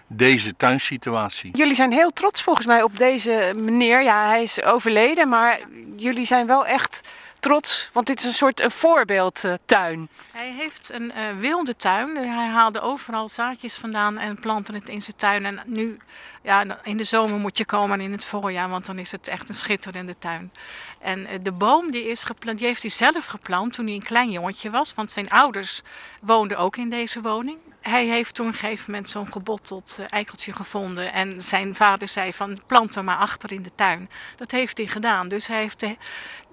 deze 0.07 0.57
tuinsituatie. 0.57 1.50
Jullie 1.57 1.74
zijn 1.74 1.92
heel 1.92 2.11
trots 2.11 2.42
volgens 2.42 2.66
mij 2.66 2.83
op 2.83 2.98
deze 2.98 3.52
meneer. 3.57 4.02
Ja, 4.02 4.28
hij 4.28 4.42
is 4.42 4.62
overleden, 4.62 5.28
maar 5.28 5.61
jullie 5.96 6.26
zijn 6.26 6.46
wel 6.46 6.66
echt 6.66 7.00
trots, 7.38 7.90
want 7.92 8.07
dit 8.07 8.18
is 8.18 8.24
een 8.24 8.33
soort 8.33 8.61
een 8.61 8.70
voorbeeldtuin. 8.70 10.09
Hij 10.33 10.53
heeft 10.53 10.90
een 10.92 11.12
eh, 11.12 11.22
wilde 11.38 11.77
tuin. 11.77 12.16
Hij 12.16 12.48
haalde 12.48 12.81
overal 12.81 13.29
zaadjes 13.29 13.74
vandaan 13.74 14.18
en 14.18 14.40
plantte 14.40 14.74
het 14.74 14.88
in 14.88 15.03
zijn 15.03 15.16
tuin. 15.16 15.44
En 15.44 15.61
nu, 15.66 15.98
ja, 16.42 16.64
in 16.83 16.96
de 16.96 17.05
zomer 17.05 17.38
moet 17.38 17.59
je 17.59 17.64
komen 17.64 17.98
en 17.98 18.05
in 18.05 18.12
het 18.12 18.24
voorjaar, 18.24 18.68
want 18.68 18.87
dan 18.87 18.98
is 18.98 19.12
het 19.12 19.29
echt 19.29 19.48
een 19.48 19.55
schitterende 19.55 20.18
tuin. 20.18 20.53
En 21.01 21.27
eh, 21.27 21.38
de 21.42 21.53
boom 21.53 21.90
die, 21.90 22.09
is 22.09 22.24
geplant, 22.24 22.59
die 22.59 22.66
heeft 22.66 22.83
hij 22.83 22.90
zelf 22.90 23.27
geplant 23.27 23.72
toen 23.72 23.87
hij 23.87 23.94
een 23.94 24.03
klein 24.03 24.31
jongetje 24.31 24.70
was. 24.70 24.94
Want 24.94 25.12
zijn 25.12 25.31
ouders 25.31 25.83
woonden 26.20 26.59
ook 26.59 26.77
in 26.77 26.90
deze 26.90 27.20
woning. 27.20 27.59
hij 27.81 28.07
heeft 28.07 28.35
toen 28.35 28.46
op 28.46 28.53
een 28.53 28.59
gegeven 28.59 28.90
moment 28.90 29.11
zo'n 29.11 29.33
gebotteld 29.33 29.98
eikeltje 30.09 30.53
gevonden. 30.53 31.12
En 31.12 31.42
zijn 31.42 31.74
vader 31.74 32.09
zei 32.09 32.33
van 32.33 32.61
plant 32.66 32.96
er 32.96 33.05
maar 33.05 33.16
achter 33.16 33.53
in 33.53 33.62
de 33.62 33.74
tuin. 33.74 34.11
Dat 34.37 34.51
heeft 34.51 34.77
hij 34.77 34.87
gedaan. 34.87 35.29
Dus 35.29 35.46
hij 35.46 35.61
heeft 35.61 35.81
de, 35.81 35.96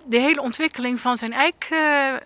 de 0.07 0.19
hele 0.19 0.41
ontwikkeling 0.41 0.99
van 0.99 1.17
zijn 1.17 1.33
eik 1.33 1.67
uh, 1.71 1.79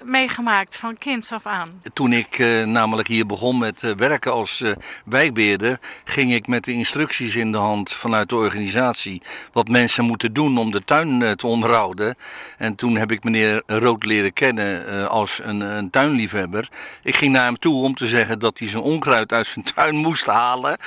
meegemaakt, 0.03 0.75
van 0.75 0.97
kinds 0.97 1.31
af 1.31 1.45
aan. 1.45 1.81
Toen 1.93 2.13
ik 2.13 2.37
uh, 2.37 2.63
namelijk 2.63 3.07
hier 3.07 3.25
begon 3.25 3.57
met 3.57 3.83
uh, 3.83 3.91
werken 3.95 4.31
als 4.31 4.63
wijkbeheerder, 5.05 5.79
ging 6.03 6.33
ik 6.33 6.47
met 6.47 6.63
de 6.63 6.71
instructies 6.71 7.35
in 7.35 7.51
de 7.51 7.57
hand 7.57 7.93
vanuit 7.93 8.29
de 8.29 8.35
organisatie 8.35 9.21
wat 9.51 9.67
mensen 9.67 10.05
moeten 10.05 10.33
doen 10.33 10.57
om 10.57 10.71
de 10.71 10.83
tuin 10.85 11.35
te 11.35 11.47
onderhouden. 11.47 12.15
En 12.57 12.75
toen 12.75 12.97
heb 12.97 13.11
ik 13.11 13.23
meneer 13.23 13.61
Rood 13.65 14.05
leren 14.05 14.33
kennen 14.33 15.09
als 15.09 15.39
een, 15.43 15.59
een, 15.61 15.89
tuinliefhebber. 15.89 16.67
Ik 17.03 17.15
ging 17.15 17.33
naar 17.33 17.45
hem 17.45 17.59
toe 17.59 17.83
om 17.83 17.95
te 17.95 18.07
zeggen 18.07 18.39
dat 18.39 18.59
hij 18.59 18.67
zijn 18.67 18.83
onkruid 18.83 19.33
uit 19.33 19.47
zijn 19.47 19.65
tuin 19.75 19.95
moest 19.95 20.25
halen 20.25 20.77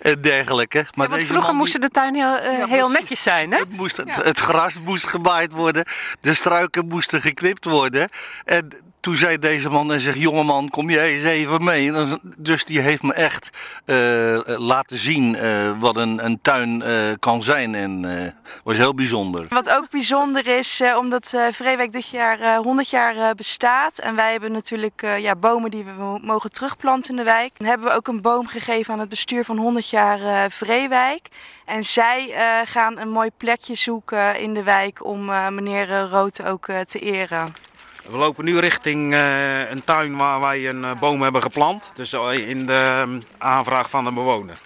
en 0.00 0.20
dergelijke. 0.20 0.86
Maar 0.94 1.06
ja, 1.06 1.12
want 1.12 1.24
vroeger 1.24 1.54
moest 1.54 1.80
de 1.80 1.88
tuin 1.88 2.14
heel, 2.14 2.42
ja, 2.42 2.66
heel 2.66 2.88
netjes 2.88 3.22
zijn, 3.22 3.52
hè? 3.52 3.58
Het, 3.58 3.76
moest, 3.76 3.96
het, 3.96 4.16
het 4.16 4.38
gras 4.38 4.80
moest 4.80 5.06
gemaaid 5.06 5.52
worden. 5.52 5.84
Dus 6.20 6.41
struiken 6.42 6.86
moesten 6.86 7.20
geknipt 7.20 7.64
worden. 7.64 8.08
En 8.44 8.68
toen 9.02 9.16
zei 9.16 9.38
deze 9.38 9.70
man 9.70 9.92
en 9.92 10.00
zegt, 10.00 10.18
jongeman, 10.18 10.68
kom 10.68 10.90
jij 10.90 11.14
eens 11.14 11.24
even 11.24 11.64
mee. 11.64 11.92
Dus 12.38 12.64
die 12.64 12.80
heeft 12.80 13.02
me 13.02 13.12
echt 13.12 13.50
uh, 13.86 14.40
laten 14.44 14.96
zien 14.96 15.34
uh, 15.34 15.70
wat 15.78 15.96
een, 15.96 16.24
een 16.24 16.38
tuin 16.42 16.80
uh, 16.80 17.12
kan 17.18 17.42
zijn 17.42 17.74
en 17.74 18.34
was 18.64 18.76
heel 18.76 18.94
bijzonder. 18.94 19.46
Wat 19.48 19.70
ook 19.70 19.90
bijzonder 19.90 20.46
is, 20.46 20.82
omdat 20.98 21.34
Vreewijk 21.50 21.92
dit 21.92 22.08
jaar 22.08 22.56
100 22.56 22.90
jaar 22.90 23.34
bestaat. 23.34 23.98
En 23.98 24.14
wij 24.14 24.30
hebben 24.30 24.52
natuurlijk 24.52 25.16
ja, 25.18 25.36
bomen 25.36 25.70
die 25.70 25.84
we 25.84 26.18
mogen 26.22 26.50
terugplanten 26.50 27.10
in 27.10 27.16
de 27.16 27.22
wijk. 27.22 27.52
Dan 27.56 27.68
hebben 27.68 27.86
we 27.86 27.94
ook 27.94 28.08
een 28.08 28.20
boom 28.20 28.46
gegeven 28.46 28.94
aan 28.94 29.00
het 29.00 29.08
bestuur 29.08 29.44
van 29.44 29.56
100 29.56 29.88
jaar 29.88 30.50
Vreewijk. 30.50 31.28
En 31.64 31.84
zij 31.84 32.34
gaan 32.64 32.98
een 32.98 33.10
mooi 33.10 33.30
plekje 33.36 33.74
zoeken 33.74 34.40
in 34.40 34.54
de 34.54 34.62
wijk 34.62 35.04
om 35.04 35.24
meneer 35.54 36.00
Rood 36.00 36.42
ook 36.42 36.66
te 36.86 36.98
eren. 36.98 37.54
We 38.02 38.16
lopen 38.16 38.44
nu 38.44 38.58
richting 38.58 39.12
uh, 39.12 39.70
een 39.70 39.84
tuin 39.84 40.16
waar 40.16 40.40
wij 40.40 40.68
een 40.68 40.82
uh, 40.82 40.98
boom 40.98 41.22
hebben 41.22 41.42
geplant. 41.42 41.90
Dus 41.94 42.12
in 42.12 42.66
de 42.66 43.04
um, 43.06 43.22
aanvraag 43.38 43.90
van 43.90 44.04
de 44.04 44.12
bewoner. 44.12 44.58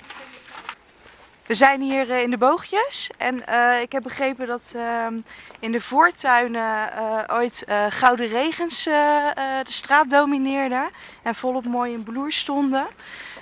We 1.46 1.54
zijn 1.54 1.80
hier 1.80 2.10
in 2.10 2.30
de 2.30 2.38
boogjes 2.38 3.10
en 3.18 3.36
ik 3.82 3.92
heb 3.92 4.02
begrepen 4.02 4.46
dat 4.46 4.72
ehm, 4.76 5.14
in 5.58 5.72
de 5.72 5.80
voortuinen 5.80 6.90
ooit 7.30 7.66
gouden 7.88 8.28
regens 8.28 8.84
de 8.84 9.62
straat 9.64 10.10
domineerden 10.10 10.90
en 11.22 11.34
volop 11.34 11.64
mooi 11.64 11.92
in 11.92 12.02
bloer 12.02 12.32
stonden. 12.32 12.86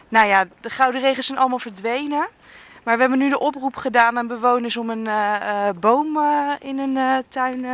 Nou 0.09 0.27
ja, 0.27 0.45
de 0.61 0.71
gouden 0.71 1.01
regens 1.01 1.27
zijn 1.27 1.39
allemaal 1.39 1.59
verdwenen. 1.59 2.29
Maar 2.85 2.95
we 2.95 3.01
hebben 3.01 3.19
nu 3.19 3.29
de 3.29 3.39
oproep 3.39 3.77
gedaan 3.77 4.19
aan 4.19 4.27
bewoners 4.27 4.77
om 4.77 4.91
een 4.91 5.07
uh, 5.07 5.37
uh, 5.43 5.69
boom 5.81 6.17
uh, 6.17 6.51
in 6.59 6.79
hun 6.79 7.23
tuin 7.29 7.67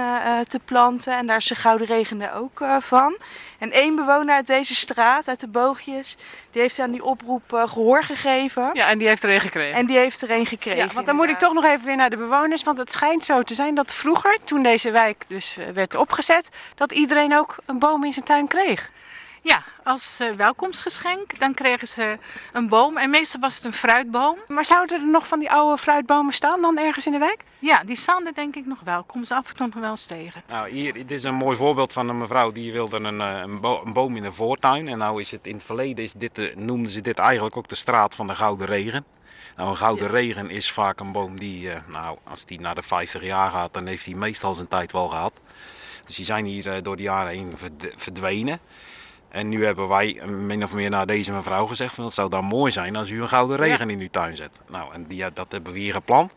te 0.46 0.60
planten. 0.64 1.16
En 1.16 1.26
daar 1.26 1.36
is 1.36 1.46
de 1.46 1.54
Gouden 1.54 1.86
Regende 1.86 2.32
ook 2.32 2.64
van. 2.80 3.16
En 3.58 3.70
één 3.70 3.96
bewoner 3.96 4.34
uit 4.34 4.46
deze 4.46 4.74
straat, 4.74 5.28
uit 5.28 5.40
de 5.40 5.48
Boogjes, 5.48 6.16
die 6.50 6.62
heeft 6.62 6.78
aan 6.78 6.90
die 6.90 7.04
oproep 7.04 7.42
gehoor 7.66 8.02
gegeven. 8.02 8.70
Ja, 8.72 8.88
en 8.88 8.98
die 8.98 9.08
heeft 9.08 9.22
er 9.22 9.30
een 9.30 9.40
gekregen. 9.40 9.78
En 9.78 9.86
die 9.86 9.98
heeft 9.98 10.20
er 10.20 10.30
een 10.30 10.46
gekregen. 10.46 10.86
Ja, 10.86 10.94
want 10.94 11.06
dan 11.06 11.16
moet 11.16 11.28
ik 11.28 11.38
toch 11.38 11.52
nog 11.52 11.64
even 11.64 11.86
weer 11.86 11.96
naar 11.96 12.10
de 12.10 12.16
bewoners. 12.16 12.62
Want 12.62 12.78
het 12.78 12.92
schijnt 12.92 13.24
zo 13.24 13.42
te 13.42 13.54
zijn 13.54 13.74
dat 13.74 13.94
vroeger, 13.94 14.38
toen 14.44 14.62
deze 14.62 14.90
wijk 14.90 15.24
dus 15.28 15.58
werd 15.74 15.94
opgezet, 15.94 16.48
dat 16.74 16.92
iedereen 16.92 17.36
ook 17.36 17.56
een 17.66 17.78
boom 17.78 18.04
in 18.04 18.12
zijn 18.12 18.24
tuin 18.24 18.48
kreeg. 18.48 18.90
Ja, 19.42 19.62
als 19.84 20.18
uh, 20.20 20.30
welkomstgeschenk. 20.32 21.38
Dan 21.38 21.54
kregen 21.54 21.88
ze 21.88 22.18
een 22.52 22.68
boom. 22.68 22.96
En 22.96 23.10
meestal 23.10 23.40
was 23.40 23.56
het 23.56 23.64
een 23.64 23.72
fruitboom. 23.72 24.38
Maar 24.48 24.64
zouden 24.64 25.00
er 25.00 25.06
nog 25.06 25.26
van 25.26 25.38
die 25.38 25.50
oude 25.50 25.78
fruitbomen 25.78 26.32
staan 26.32 26.60
dan 26.60 26.78
ergens 26.78 27.06
in 27.06 27.12
de 27.12 27.18
wijk? 27.18 27.44
Ja, 27.58 27.84
die 27.84 27.96
staan 27.96 28.26
er 28.26 28.34
denk 28.34 28.56
ik 28.56 28.66
nog 28.66 28.80
wel. 28.84 29.02
Komen 29.02 29.26
ze 29.26 29.34
af 29.34 29.48
en 29.48 29.56
toe 29.56 29.66
nog 29.66 29.80
wel 29.80 29.90
eens 29.90 30.04
tegen. 30.04 30.42
Nou, 30.48 30.70
hier, 30.70 30.92
dit 30.92 31.10
is 31.10 31.24
een 31.24 31.34
mooi 31.34 31.56
voorbeeld 31.56 31.92
van 31.92 32.08
een 32.08 32.18
mevrouw 32.18 32.50
die 32.50 32.72
wilde 32.72 32.98
een, 32.98 33.20
eh, 33.20 33.40
een, 33.40 33.60
bo 33.60 33.82
een 33.84 33.92
boom 33.92 34.16
in 34.16 34.22
de 34.22 34.32
voortuin. 34.32 34.88
En 34.88 34.98
nou 34.98 35.20
is 35.20 35.30
het 35.30 35.46
in 35.46 35.54
het 35.54 35.64
verleden, 35.64 36.04
is 36.04 36.12
dit 36.12 36.34
de, 36.34 36.52
noemden 36.56 36.90
ze 36.90 37.00
dit 37.00 37.18
eigenlijk 37.18 37.56
ook 37.56 37.68
de 37.68 37.74
straat 37.74 38.14
van 38.14 38.26
de 38.26 38.34
Gouden 38.34 38.66
Regen. 38.66 39.04
Nou, 39.56 39.72
een 39.72 39.78
gouden 39.78 40.04
ja. 40.04 40.10
regen 40.10 40.50
is 40.50 40.70
vaak 40.70 41.00
een 41.00 41.12
boom 41.12 41.38
die, 41.38 41.62
uh, 41.66 41.76
nou, 41.86 42.18
als 42.24 42.44
die 42.44 42.60
naar 42.60 42.74
de 42.74 42.82
50 42.82 43.22
jaar 43.22 43.50
gaat, 43.50 43.74
dan 43.74 43.86
heeft 43.86 44.04
hij 44.04 44.14
meestal 44.14 44.54
zijn 44.54 44.68
tijd 44.68 44.92
wel 44.92 45.08
gehad. 45.08 45.32
Dus 46.06 46.16
die 46.16 46.24
zijn 46.24 46.44
hier 46.44 46.66
uh, 46.66 46.82
door 46.82 46.96
de 46.96 47.02
jaren 47.02 47.32
heen 47.32 47.52
verdwenen. 47.96 48.60
En 49.30 49.48
nu 49.48 49.64
hebben 49.64 49.88
wij 49.88 50.20
min 50.26 50.64
of 50.64 50.72
meer 50.72 50.90
naar 50.90 51.06
deze 51.06 51.32
mevrouw 51.32 51.66
gezegd: 51.66 51.94
van, 51.94 52.04
het 52.04 52.14
zou 52.14 52.30
dan 52.30 52.44
mooi 52.44 52.72
zijn 52.72 52.96
als 52.96 53.10
u 53.10 53.22
een 53.22 53.28
gouden 53.28 53.56
regen 53.56 53.86
ja. 53.86 53.92
in 53.92 54.00
uw 54.00 54.10
tuin 54.10 54.36
zet. 54.36 54.50
Nou, 54.68 54.94
en 54.94 55.06
die, 55.06 55.32
dat 55.32 55.46
hebben 55.52 55.72
we 55.72 55.78
hier 55.78 55.92
gepland. 55.92 56.32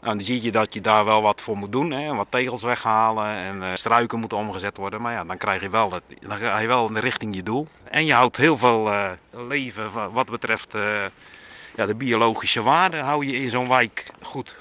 Nou, 0.00 0.16
dan 0.16 0.24
zie 0.24 0.42
je 0.42 0.52
dat 0.52 0.74
je 0.74 0.80
daar 0.80 1.04
wel 1.04 1.22
wat 1.22 1.40
voor 1.40 1.56
moet 1.56 1.72
doen. 1.72 1.90
Hè? 1.90 2.14
Wat 2.14 2.26
tegels 2.30 2.62
weghalen 2.62 3.26
en 3.26 3.56
uh, 3.56 3.66
struiken 3.74 4.18
moeten 4.18 4.38
omgezet 4.38 4.76
worden. 4.76 5.02
Maar 5.02 5.12
ja, 5.12 5.24
dan 5.24 5.36
krijg 5.36 5.60
je 5.60 5.70
wel, 5.70 5.88
dat, 5.88 6.02
dan 6.18 6.36
ga 6.36 6.58
je 6.58 6.66
wel 6.66 6.86
in 6.86 6.94
de 6.94 7.00
richting 7.00 7.34
je 7.34 7.42
doel. 7.42 7.68
En 7.84 8.06
je 8.06 8.12
houdt 8.12 8.36
heel 8.36 8.58
veel 8.58 8.92
uh, 8.92 9.10
leven 9.30 10.12
wat 10.12 10.30
betreft 10.30 10.74
uh, 10.74 11.04
ja, 11.76 11.86
de 11.86 11.94
biologische 11.94 12.62
waarde 12.62 12.96
hou 12.96 13.26
je 13.26 13.32
in 13.32 13.50
zo'n 13.50 13.68
wijk 13.68 14.06
goed. 14.22 14.56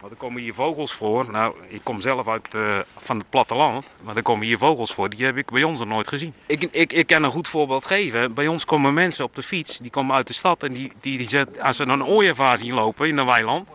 Want 0.00 0.12
er 0.12 0.18
komen 0.18 0.42
hier 0.42 0.54
vogels 0.54 0.92
voor. 0.92 1.30
Nou, 1.30 1.54
ik 1.68 1.80
kom 1.82 2.00
zelf 2.00 2.28
uit 2.28 2.54
uh, 2.54 2.78
van 2.96 3.18
het 3.18 3.30
platteland. 3.30 3.88
Maar 4.02 4.16
er 4.16 4.22
komen 4.22 4.46
hier 4.46 4.58
vogels 4.58 4.94
voor. 4.94 5.10
Die 5.10 5.24
heb 5.24 5.36
ik 5.36 5.50
bij 5.50 5.62
ons 5.62 5.78
nog 5.78 5.88
nooit 5.88 6.08
gezien. 6.08 6.34
Ik, 6.46 6.68
ik, 6.70 6.92
ik 6.92 7.06
kan 7.06 7.22
een 7.22 7.30
goed 7.30 7.48
voorbeeld 7.48 7.86
geven. 7.86 8.34
Bij 8.34 8.46
ons 8.46 8.64
komen 8.64 8.94
mensen 8.94 9.24
op 9.24 9.34
de 9.34 9.42
fiets. 9.42 9.78
Die 9.78 9.90
komen 9.90 10.16
uit 10.16 10.26
de 10.26 10.32
stad. 10.32 10.62
En 10.62 10.72
die, 10.72 10.92
die, 11.00 11.18
die 11.18 11.40
als 11.62 11.76
ze 11.76 11.82
een 11.82 12.04
ooievaar 12.04 12.58
zien 12.58 12.74
lopen 12.74 13.08
in 13.08 13.18
een 13.18 13.26
weiland. 13.26 13.68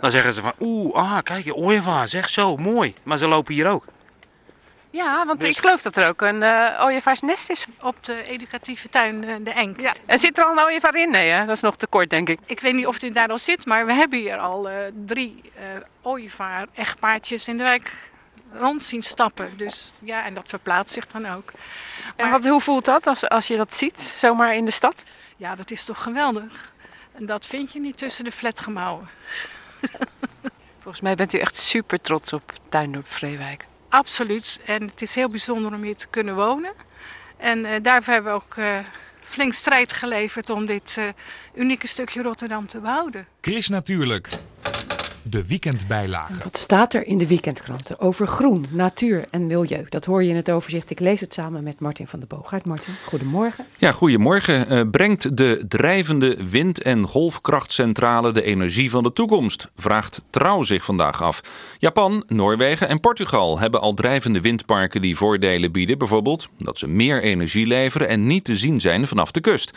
Dan 0.00 0.10
zeggen 0.10 0.32
ze 0.32 0.40
van, 0.40 0.52
oeh, 0.60 0.94
ah, 0.94 1.18
kijk, 1.22 1.52
ooievaar. 1.54 2.08
Zeg 2.08 2.28
zo, 2.28 2.56
mooi. 2.56 2.94
Maar 3.02 3.18
ze 3.18 3.28
lopen 3.28 3.54
hier 3.54 3.68
ook. 3.68 3.84
Ja, 4.92 5.26
want 5.26 5.40
dus... 5.40 5.48
ik 5.48 5.56
geloof 5.56 5.82
dat 5.82 5.96
er 5.96 6.08
ook 6.08 6.22
een 6.22 6.42
uh, 6.42 6.80
ooievaarsnest 6.80 7.50
is. 7.50 7.66
Op 7.80 8.04
de 8.04 8.22
educatieve 8.22 8.88
tuin 8.88 9.22
uh, 9.22 9.34
De 9.40 9.50
Enk. 9.50 9.80
Ja. 9.80 9.94
En 10.06 10.18
zit 10.18 10.38
er 10.38 10.44
al 10.44 10.52
een 10.52 10.64
ooievaar 10.64 10.94
in? 10.94 11.10
Nee, 11.10 11.30
hè? 11.30 11.46
dat 11.46 11.56
is 11.56 11.62
nog 11.62 11.76
te 11.76 11.86
kort, 11.86 12.10
denk 12.10 12.28
ik. 12.28 12.38
Ik 12.46 12.60
weet 12.60 12.74
niet 12.74 12.86
of 12.86 12.98
dit 12.98 13.14
daar 13.14 13.28
al 13.28 13.38
zit, 13.38 13.66
maar 13.66 13.86
we 13.86 13.92
hebben 13.92 14.18
hier 14.18 14.38
al 14.38 14.70
uh, 14.70 14.76
drie 15.04 15.52
ooievaar-echtpaardjes 16.02 17.48
in 17.48 17.56
de 17.56 17.62
wijk 17.62 18.10
rond 18.52 18.82
zien 18.82 19.02
stappen. 19.02 19.56
Dus 19.56 19.92
ja, 19.98 20.24
en 20.24 20.34
dat 20.34 20.48
verplaatst 20.48 20.94
zich 20.94 21.06
dan 21.06 21.26
ook. 21.26 21.52
En 22.16 22.30
wat, 22.30 22.44
hoe 22.44 22.60
voelt 22.60 22.84
dat 22.84 23.06
als, 23.06 23.28
als 23.28 23.46
je 23.46 23.56
dat 23.56 23.74
ziet, 23.74 24.00
zomaar 24.00 24.54
in 24.54 24.64
de 24.64 24.70
stad? 24.70 25.04
Ja, 25.36 25.54
dat 25.54 25.70
is 25.70 25.84
toch 25.84 26.02
geweldig. 26.02 26.72
En 27.12 27.26
dat 27.26 27.46
vind 27.46 27.72
je 27.72 27.80
niet 27.80 27.96
tussen 27.96 28.24
de 28.24 28.32
flatgemouwen. 28.32 29.08
Volgens 30.82 31.02
mij 31.02 31.14
bent 31.14 31.32
u 31.32 31.38
echt 31.38 31.56
super 31.56 32.00
trots 32.00 32.32
op 32.32 32.52
Tuindorp 32.68 33.10
Vreewijk. 33.10 33.66
Absoluut. 33.92 34.60
En 34.64 34.82
het 34.82 35.02
is 35.02 35.14
heel 35.14 35.28
bijzonder 35.28 35.72
om 35.74 35.82
hier 35.82 35.96
te 35.96 36.06
kunnen 36.10 36.34
wonen. 36.34 36.72
En 37.36 37.58
uh, 37.58 37.70
daarvoor 37.82 38.12
hebben 38.12 38.32
we 38.32 38.38
ook 38.38 38.56
uh, 38.56 38.78
flink 39.20 39.52
strijd 39.52 39.92
geleverd 39.92 40.50
om 40.50 40.66
dit 40.66 40.96
uh, 40.98 41.04
unieke 41.54 41.86
stukje 41.86 42.22
Rotterdam 42.22 42.66
te 42.66 42.80
behouden. 42.80 43.26
Chris 43.40 43.68
Natuurlijk. 43.68 44.28
De 45.24 45.46
weekendbijlage. 45.46 46.42
Wat 46.42 46.58
staat 46.58 46.94
er 46.94 47.06
in 47.06 47.18
de 47.18 47.26
weekendkranten 47.26 48.00
over 48.00 48.26
groen, 48.26 48.66
natuur 48.70 49.24
en 49.30 49.46
milieu? 49.46 49.86
Dat 49.88 50.04
hoor 50.04 50.22
je 50.22 50.28
in 50.28 50.36
het 50.36 50.50
overzicht. 50.50 50.90
Ik 50.90 51.00
lees 51.00 51.20
het 51.20 51.32
samen 51.32 51.62
met 51.62 51.80
Martin 51.80 52.06
van 52.06 52.18
der 52.18 52.28
Boogaard. 52.28 52.64
Martin, 52.64 52.94
goedemorgen. 53.06 53.66
Ja, 53.78 53.92
goedemorgen. 53.92 54.72
Uh, 54.72 54.90
brengt 54.90 55.36
de 55.36 55.64
drijvende 55.68 56.36
wind- 56.50 56.82
en 56.82 57.06
golfkrachtcentrale 57.06 58.32
de 58.32 58.42
energie 58.42 58.90
van 58.90 59.02
de 59.02 59.12
toekomst? 59.12 59.70
Vraagt 59.76 60.22
Trouw 60.30 60.62
zich 60.62 60.84
vandaag 60.84 61.22
af. 61.22 61.42
Japan, 61.78 62.24
Noorwegen 62.26 62.88
en 62.88 63.00
Portugal 63.00 63.58
hebben 63.58 63.80
al 63.80 63.94
drijvende 63.94 64.40
windparken 64.40 65.00
die 65.00 65.16
voordelen 65.16 65.72
bieden. 65.72 65.98
Bijvoorbeeld 65.98 66.48
dat 66.58 66.78
ze 66.78 66.86
meer 66.86 67.22
energie 67.22 67.66
leveren 67.66 68.08
en 68.08 68.26
niet 68.26 68.44
te 68.44 68.56
zien 68.56 68.80
zijn 68.80 69.08
vanaf 69.08 69.30
de 69.30 69.40
kust. 69.40 69.72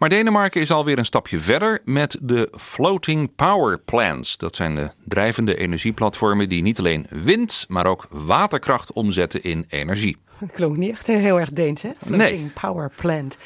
Maar 0.00 0.08
Denemarken 0.08 0.60
is 0.60 0.70
alweer 0.70 0.98
een 0.98 1.04
stapje 1.04 1.40
verder 1.40 1.80
met 1.84 2.18
de 2.20 2.52
Floating 2.56 3.34
Power 3.36 3.78
Plants. 3.78 4.36
Dat 4.36 4.56
zijn 4.56 4.74
de 4.74 4.90
drijvende 5.04 5.56
energieplatformen 5.56 6.48
die 6.48 6.62
niet 6.62 6.78
alleen 6.78 7.06
wind, 7.10 7.64
maar 7.68 7.86
ook 7.86 8.06
waterkracht 8.10 8.92
omzetten 8.92 9.42
in 9.42 9.64
energie. 9.68 10.16
Dat 10.38 10.52
klonk 10.52 10.76
niet 10.76 10.90
echt 10.90 11.06
heel 11.06 11.40
erg 11.40 11.52
Deens, 11.52 11.82
hè? 11.82 11.90
Floating 12.06 12.40
nee. 12.40 12.50
Power 12.60 12.90
Plant. 12.96 13.36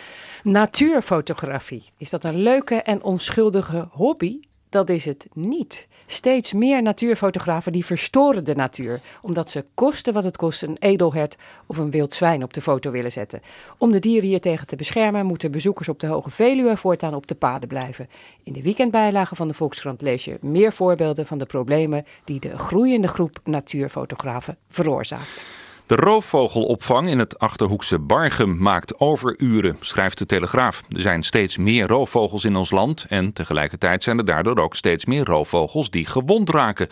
Natuurfotografie. 0.42 1.84
Is 1.98 2.10
dat 2.10 2.24
een 2.24 2.42
leuke 2.42 2.74
en 2.74 3.02
onschuldige 3.02 3.88
hobby? 3.90 4.40
Dat 4.74 4.88
is 4.88 5.04
het 5.04 5.26
niet. 5.32 5.88
Steeds 6.06 6.52
meer 6.52 6.82
natuurfotografen 6.82 7.72
die 7.72 7.84
verstoren 7.84 8.44
de 8.44 8.54
natuur, 8.54 9.00
omdat 9.22 9.50
ze 9.50 9.64
kosten 9.74 10.12
wat 10.12 10.24
het 10.24 10.36
kost 10.36 10.62
een 10.62 10.76
edelhert 10.78 11.36
of 11.66 11.76
een 11.76 11.90
wild 11.90 12.14
zwijn 12.14 12.42
op 12.42 12.52
de 12.54 12.60
foto 12.60 12.90
willen 12.90 13.12
zetten. 13.12 13.40
Om 13.78 13.92
de 13.92 13.98
dieren 13.98 14.28
hiertegen 14.28 14.66
te 14.66 14.76
beschermen, 14.76 15.26
moeten 15.26 15.50
bezoekers 15.50 15.88
op 15.88 16.00
de 16.00 16.06
Hoge 16.06 16.30
Veluwe 16.30 16.76
voortaan 16.76 17.14
op 17.14 17.26
de 17.26 17.34
paden 17.34 17.68
blijven. 17.68 18.08
In 18.42 18.52
de 18.52 18.62
weekendbijlage 18.62 19.34
van 19.34 19.48
de 19.48 19.54
Volkskrant 19.54 20.02
lees 20.02 20.24
je 20.24 20.38
meer 20.40 20.72
voorbeelden 20.72 21.26
van 21.26 21.38
de 21.38 21.46
problemen 21.46 22.04
die 22.24 22.40
de 22.40 22.58
groeiende 22.58 23.08
groep 23.08 23.40
natuurfotografen 23.44 24.56
veroorzaakt. 24.68 25.44
De 25.86 25.96
roofvogelopvang 25.96 27.08
in 27.08 27.18
het 27.18 27.38
Achterhoekse 27.38 27.98
Bargem 27.98 28.58
maakt 28.58 29.00
overuren, 29.00 29.76
schrijft 29.80 30.18
de 30.18 30.26
Telegraaf. 30.26 30.82
Er 30.88 31.00
zijn 31.00 31.22
steeds 31.22 31.56
meer 31.56 31.86
roofvogels 31.86 32.44
in 32.44 32.56
ons 32.56 32.70
land 32.70 33.06
en 33.08 33.32
tegelijkertijd 33.32 34.02
zijn 34.02 34.18
er 34.18 34.24
daardoor 34.24 34.58
ook 34.58 34.74
steeds 34.74 35.04
meer 35.04 35.24
roofvogels 35.24 35.90
die 35.90 36.06
gewond 36.06 36.50
raken. 36.50 36.88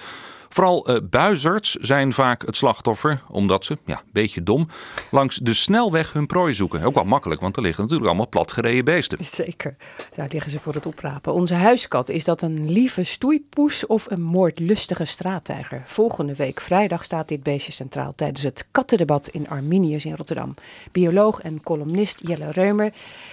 Vooral 0.53 0.91
uh, 0.91 1.57
zijn 1.63 2.13
vaak 2.13 2.47
het 2.47 2.57
slachtoffer, 2.57 3.23
omdat 3.29 3.65
ze, 3.65 3.79
ja, 3.87 4.03
beetje 4.13 4.43
dom, 4.43 4.69
langs 5.11 5.37
de 5.37 5.55
snelweg 5.55 6.13
hun 6.13 6.27
prooi 6.27 6.55
zoeken. 6.55 6.83
Ook 6.83 6.95
wel 6.95 7.05
makkelijk, 7.05 7.41
want 7.41 7.57
er 7.57 7.63
liggen 7.63 7.83
natuurlijk 7.83 8.09
allemaal 8.09 8.29
platgereden 8.29 8.85
beesten. 8.85 9.25
Zeker, 9.25 9.77
daar 10.15 10.29
liggen 10.31 10.51
ze 10.51 10.59
voor 10.59 10.75
het 10.75 10.87
oprapen. 10.87 11.33
Onze 11.33 11.55
huiskat, 11.55 12.09
is 12.09 12.25
dat 12.25 12.43
een 12.43 12.71
lieve 12.71 13.05
stoeipoes 13.05 13.87
of 13.87 14.11
een 14.11 14.23
moordlustige 14.23 15.05
straattijger? 15.05 15.83
Volgende 15.87 16.35
week 16.35 16.61
vrijdag 16.61 17.05
staat 17.05 17.29
dit 17.29 17.43
beestje 17.43 17.73
centraal 17.73 18.13
tijdens 18.15 18.43
het 18.43 18.67
kattendebat 18.71 19.29
in 19.29 19.49
Arminius 19.49 20.05
in 20.05 20.17
Rotterdam. 20.17 20.55
Bioloog 20.93 21.41
en 21.41 21.63
columnist 21.63 22.21
Jelle 22.27 22.51
Reumer, 22.51 22.93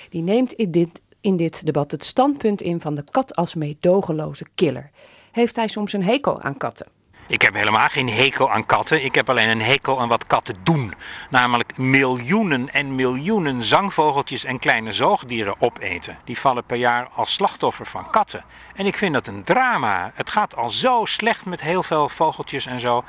die 0.09 0.21
neemt 0.21 0.53
in 0.53 0.71
dit, 0.71 1.01
in 1.21 1.37
dit 1.37 1.65
debat 1.65 1.91
het 1.91 2.05
standpunt 2.05 2.61
in 2.61 2.81
van 2.81 2.95
de 2.95 3.03
kat 3.11 3.35
als 3.35 3.55
meedogenloze 3.55 4.45
killer. 4.55 4.89
Heeft 5.31 5.55
hij 5.55 5.67
soms 5.67 5.93
een 5.93 6.03
hekel 6.03 6.41
aan 6.41 6.57
katten? 6.57 6.87
Ik 7.29 7.41
heb 7.41 7.53
helemaal 7.53 7.87
geen 7.87 8.09
hekel 8.09 8.51
aan 8.51 8.65
katten. 8.65 9.03
Ik 9.03 9.15
heb 9.15 9.29
alleen 9.29 9.49
een 9.49 9.61
hekel 9.61 9.99
aan 9.99 10.07
wat 10.07 10.27
katten 10.27 10.55
doen. 10.63 10.93
Namelijk 11.29 11.77
miljoenen 11.77 12.69
en 12.69 12.95
miljoenen 12.95 13.63
zangvogeltjes 13.63 14.43
en 14.43 14.59
kleine 14.59 14.93
zoogdieren 14.93 15.55
opeten. 15.61 16.17
Die 16.23 16.39
vallen 16.39 16.63
per 16.63 16.77
jaar 16.77 17.07
als 17.13 17.33
slachtoffer 17.33 17.85
van 17.85 18.09
katten. 18.09 18.43
En 18.75 18.85
ik 18.85 18.97
vind 18.97 19.13
dat 19.13 19.27
een 19.27 19.43
drama. 19.43 20.11
Het 20.13 20.29
gaat 20.29 20.55
al 20.55 20.69
zo 20.69 21.05
slecht 21.05 21.45
met 21.45 21.61
heel 21.61 21.83
veel 21.83 22.09
vogeltjes 22.09 22.65
en 22.65 22.79
zo. 22.79 23.03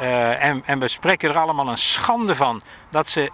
Uh, 0.00 0.44
en, 0.44 0.62
en 0.64 0.78
we 0.78 0.88
spreken 0.88 1.30
er 1.30 1.38
allemaal 1.38 1.68
een 1.68 1.78
schande 1.78 2.34
van 2.34 2.62
dat 2.90 3.08
ze 3.08 3.30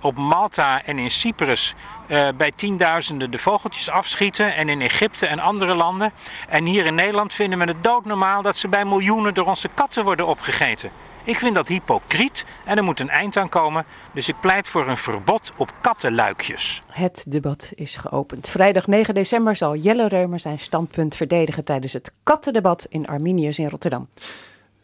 op 0.00 0.16
Malta 0.16 0.84
en 0.84 0.98
in 0.98 1.10
Cyprus 1.10 1.74
uh, 2.08 2.28
bij 2.36 2.50
tienduizenden 2.50 3.30
de 3.30 3.38
vogeltjes 3.38 3.90
afschieten. 3.90 4.54
En 4.54 4.68
in 4.68 4.80
Egypte 4.80 5.26
en 5.26 5.38
andere 5.38 5.74
landen. 5.74 6.12
En 6.48 6.64
hier 6.64 6.86
in 6.86 6.94
Nederland 6.94 7.32
vinden 7.32 7.58
we 7.58 7.64
het 7.64 7.84
doodnormaal 7.84 8.42
dat 8.42 8.56
ze 8.56 8.68
bij 8.68 8.84
miljoenen 8.84 9.34
door 9.34 9.46
onze 9.46 9.68
katten 9.68 10.04
worden 10.04 10.26
opgegeten. 10.26 10.90
Ik 11.24 11.38
vind 11.38 11.54
dat 11.54 11.68
hypocriet 11.68 12.44
en 12.64 12.76
er 12.76 12.84
moet 12.84 13.00
een 13.00 13.08
eind 13.08 13.36
aan 13.36 13.48
komen. 13.48 13.84
Dus 14.12 14.28
ik 14.28 14.40
pleit 14.40 14.68
voor 14.68 14.88
een 14.88 14.96
verbod 14.96 15.52
op 15.56 15.72
kattenluikjes. 15.80 16.82
Het 16.88 17.24
debat 17.28 17.72
is 17.74 17.96
geopend. 17.96 18.48
Vrijdag 18.48 18.86
9 18.86 19.14
december 19.14 19.56
zal 19.56 19.76
Jelle 19.76 20.08
Reumer 20.08 20.40
zijn 20.40 20.58
standpunt 20.58 21.14
verdedigen 21.14 21.64
tijdens 21.64 21.92
het 21.92 22.12
kattendebat 22.22 22.86
in 22.88 23.06
Arminius 23.06 23.58
in 23.58 23.68
Rotterdam. 23.68 24.08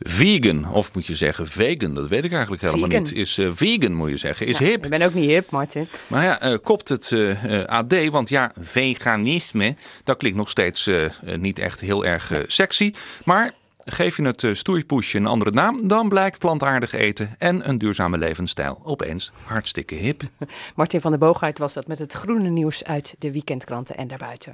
Vegan, 0.02 0.72
of 0.72 0.94
moet 0.94 1.06
je 1.06 1.14
zeggen 1.14 1.46
vegan, 1.46 1.94
dat 1.94 2.08
weet 2.08 2.24
ik 2.24 2.32
eigenlijk 2.32 2.62
helemaal 2.62 2.88
niet. 2.88 3.12
Is 3.12 3.38
uh, 3.38 3.50
vegan, 3.54 3.94
moet 3.94 4.10
je 4.10 4.16
zeggen, 4.16 4.46
is 4.46 4.58
hip. 4.58 4.84
Ik 4.84 4.90
ben 4.90 5.02
ook 5.02 5.14
niet 5.14 5.30
hip, 5.30 5.50
Martin. 5.50 5.88
Maar 6.06 6.24
ja, 6.24 6.44
uh, 6.44 6.56
kopt 6.62 6.88
het 6.88 7.10
uh, 7.10 7.64
AD, 7.64 8.08
want 8.08 8.28
ja, 8.28 8.52
veganisme, 8.58 9.76
dat 10.04 10.16
klinkt 10.16 10.38
nog 10.38 10.50
steeds 10.50 10.90
niet 11.36 11.58
echt 11.58 11.80
heel 11.80 12.04
erg 12.04 12.32
sexy. 12.46 12.92
Maar 13.24 13.52
geef 13.84 14.16
je 14.16 14.22
het 14.22 14.46
stoeipoesje 14.52 15.18
een 15.18 15.26
andere 15.26 15.50
naam, 15.50 15.88
dan 15.88 16.08
blijkt 16.08 16.38
plantaardig 16.38 16.92
eten 16.92 17.34
en 17.38 17.68
een 17.68 17.78
duurzame 17.78 18.18
levensstijl 18.18 18.80
opeens 18.84 19.32
hartstikke 19.44 19.94
hip. 19.94 20.22
Martin 20.76 21.00
van 21.00 21.10
der 21.10 21.20
Boogaard 21.20 21.58
was 21.58 21.72
dat 21.72 21.86
met 21.86 21.98
het 21.98 22.12
groene 22.12 22.48
nieuws 22.48 22.84
uit 22.84 23.14
de 23.18 23.32
weekendkranten 23.32 23.96
en 23.96 24.08
daarbuiten. 24.08 24.52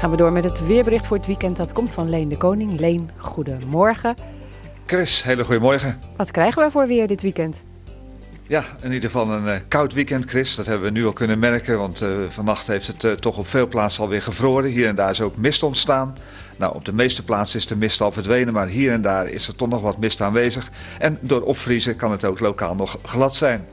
Gaan 0.00 0.10
we 0.10 0.16
door 0.16 0.32
met 0.32 0.44
het 0.44 0.66
weerbericht 0.66 1.06
voor 1.06 1.16
het 1.16 1.26
weekend. 1.26 1.56
Dat 1.56 1.72
komt 1.72 1.92
van 1.92 2.10
Leen 2.10 2.28
de 2.28 2.36
Koning. 2.36 2.80
Leen, 2.80 3.10
goedemorgen. 3.16 4.14
Chris, 4.86 5.22
hele 5.22 5.44
goedemorgen. 5.44 6.00
Wat 6.16 6.30
krijgen 6.30 6.64
we 6.64 6.70
voor 6.70 6.86
weer 6.86 7.06
dit 7.06 7.22
weekend? 7.22 7.56
Ja, 8.46 8.64
in 8.82 8.92
ieder 8.92 9.10
geval 9.10 9.30
een 9.30 9.44
uh, 9.44 9.60
koud 9.68 9.92
weekend, 9.92 10.24
Chris. 10.24 10.54
Dat 10.54 10.66
hebben 10.66 10.92
we 10.92 10.98
nu 10.98 11.06
al 11.06 11.12
kunnen 11.12 11.38
merken, 11.38 11.78
want 11.78 12.02
uh, 12.02 12.08
vannacht 12.28 12.66
heeft 12.66 12.86
het 12.86 13.04
uh, 13.04 13.12
toch 13.12 13.38
op 13.38 13.46
veel 13.46 13.68
plaatsen 13.68 14.02
alweer 14.02 14.22
gevroren. 14.22 14.70
Hier 14.70 14.88
en 14.88 14.94
daar 14.94 15.10
is 15.10 15.20
ook 15.20 15.36
mist 15.36 15.62
ontstaan. 15.62 16.16
Nou, 16.56 16.74
op 16.74 16.84
de 16.84 16.92
meeste 16.92 17.24
plaatsen 17.24 17.58
is 17.58 17.66
de 17.66 17.76
mist 17.76 18.00
al 18.00 18.12
verdwenen, 18.12 18.52
maar 18.52 18.68
hier 18.68 18.92
en 18.92 19.02
daar 19.02 19.28
is 19.28 19.48
er 19.48 19.56
toch 19.56 19.68
nog 19.68 19.80
wat 19.80 19.98
mist 19.98 20.20
aanwezig. 20.20 20.70
En 20.98 21.18
door 21.20 21.42
opvriezen 21.42 21.96
kan 21.96 22.10
het 22.10 22.24
ook 22.24 22.40
lokaal 22.40 22.74
nog 22.74 22.98
glad 23.02 23.36
zijn. 23.36 23.66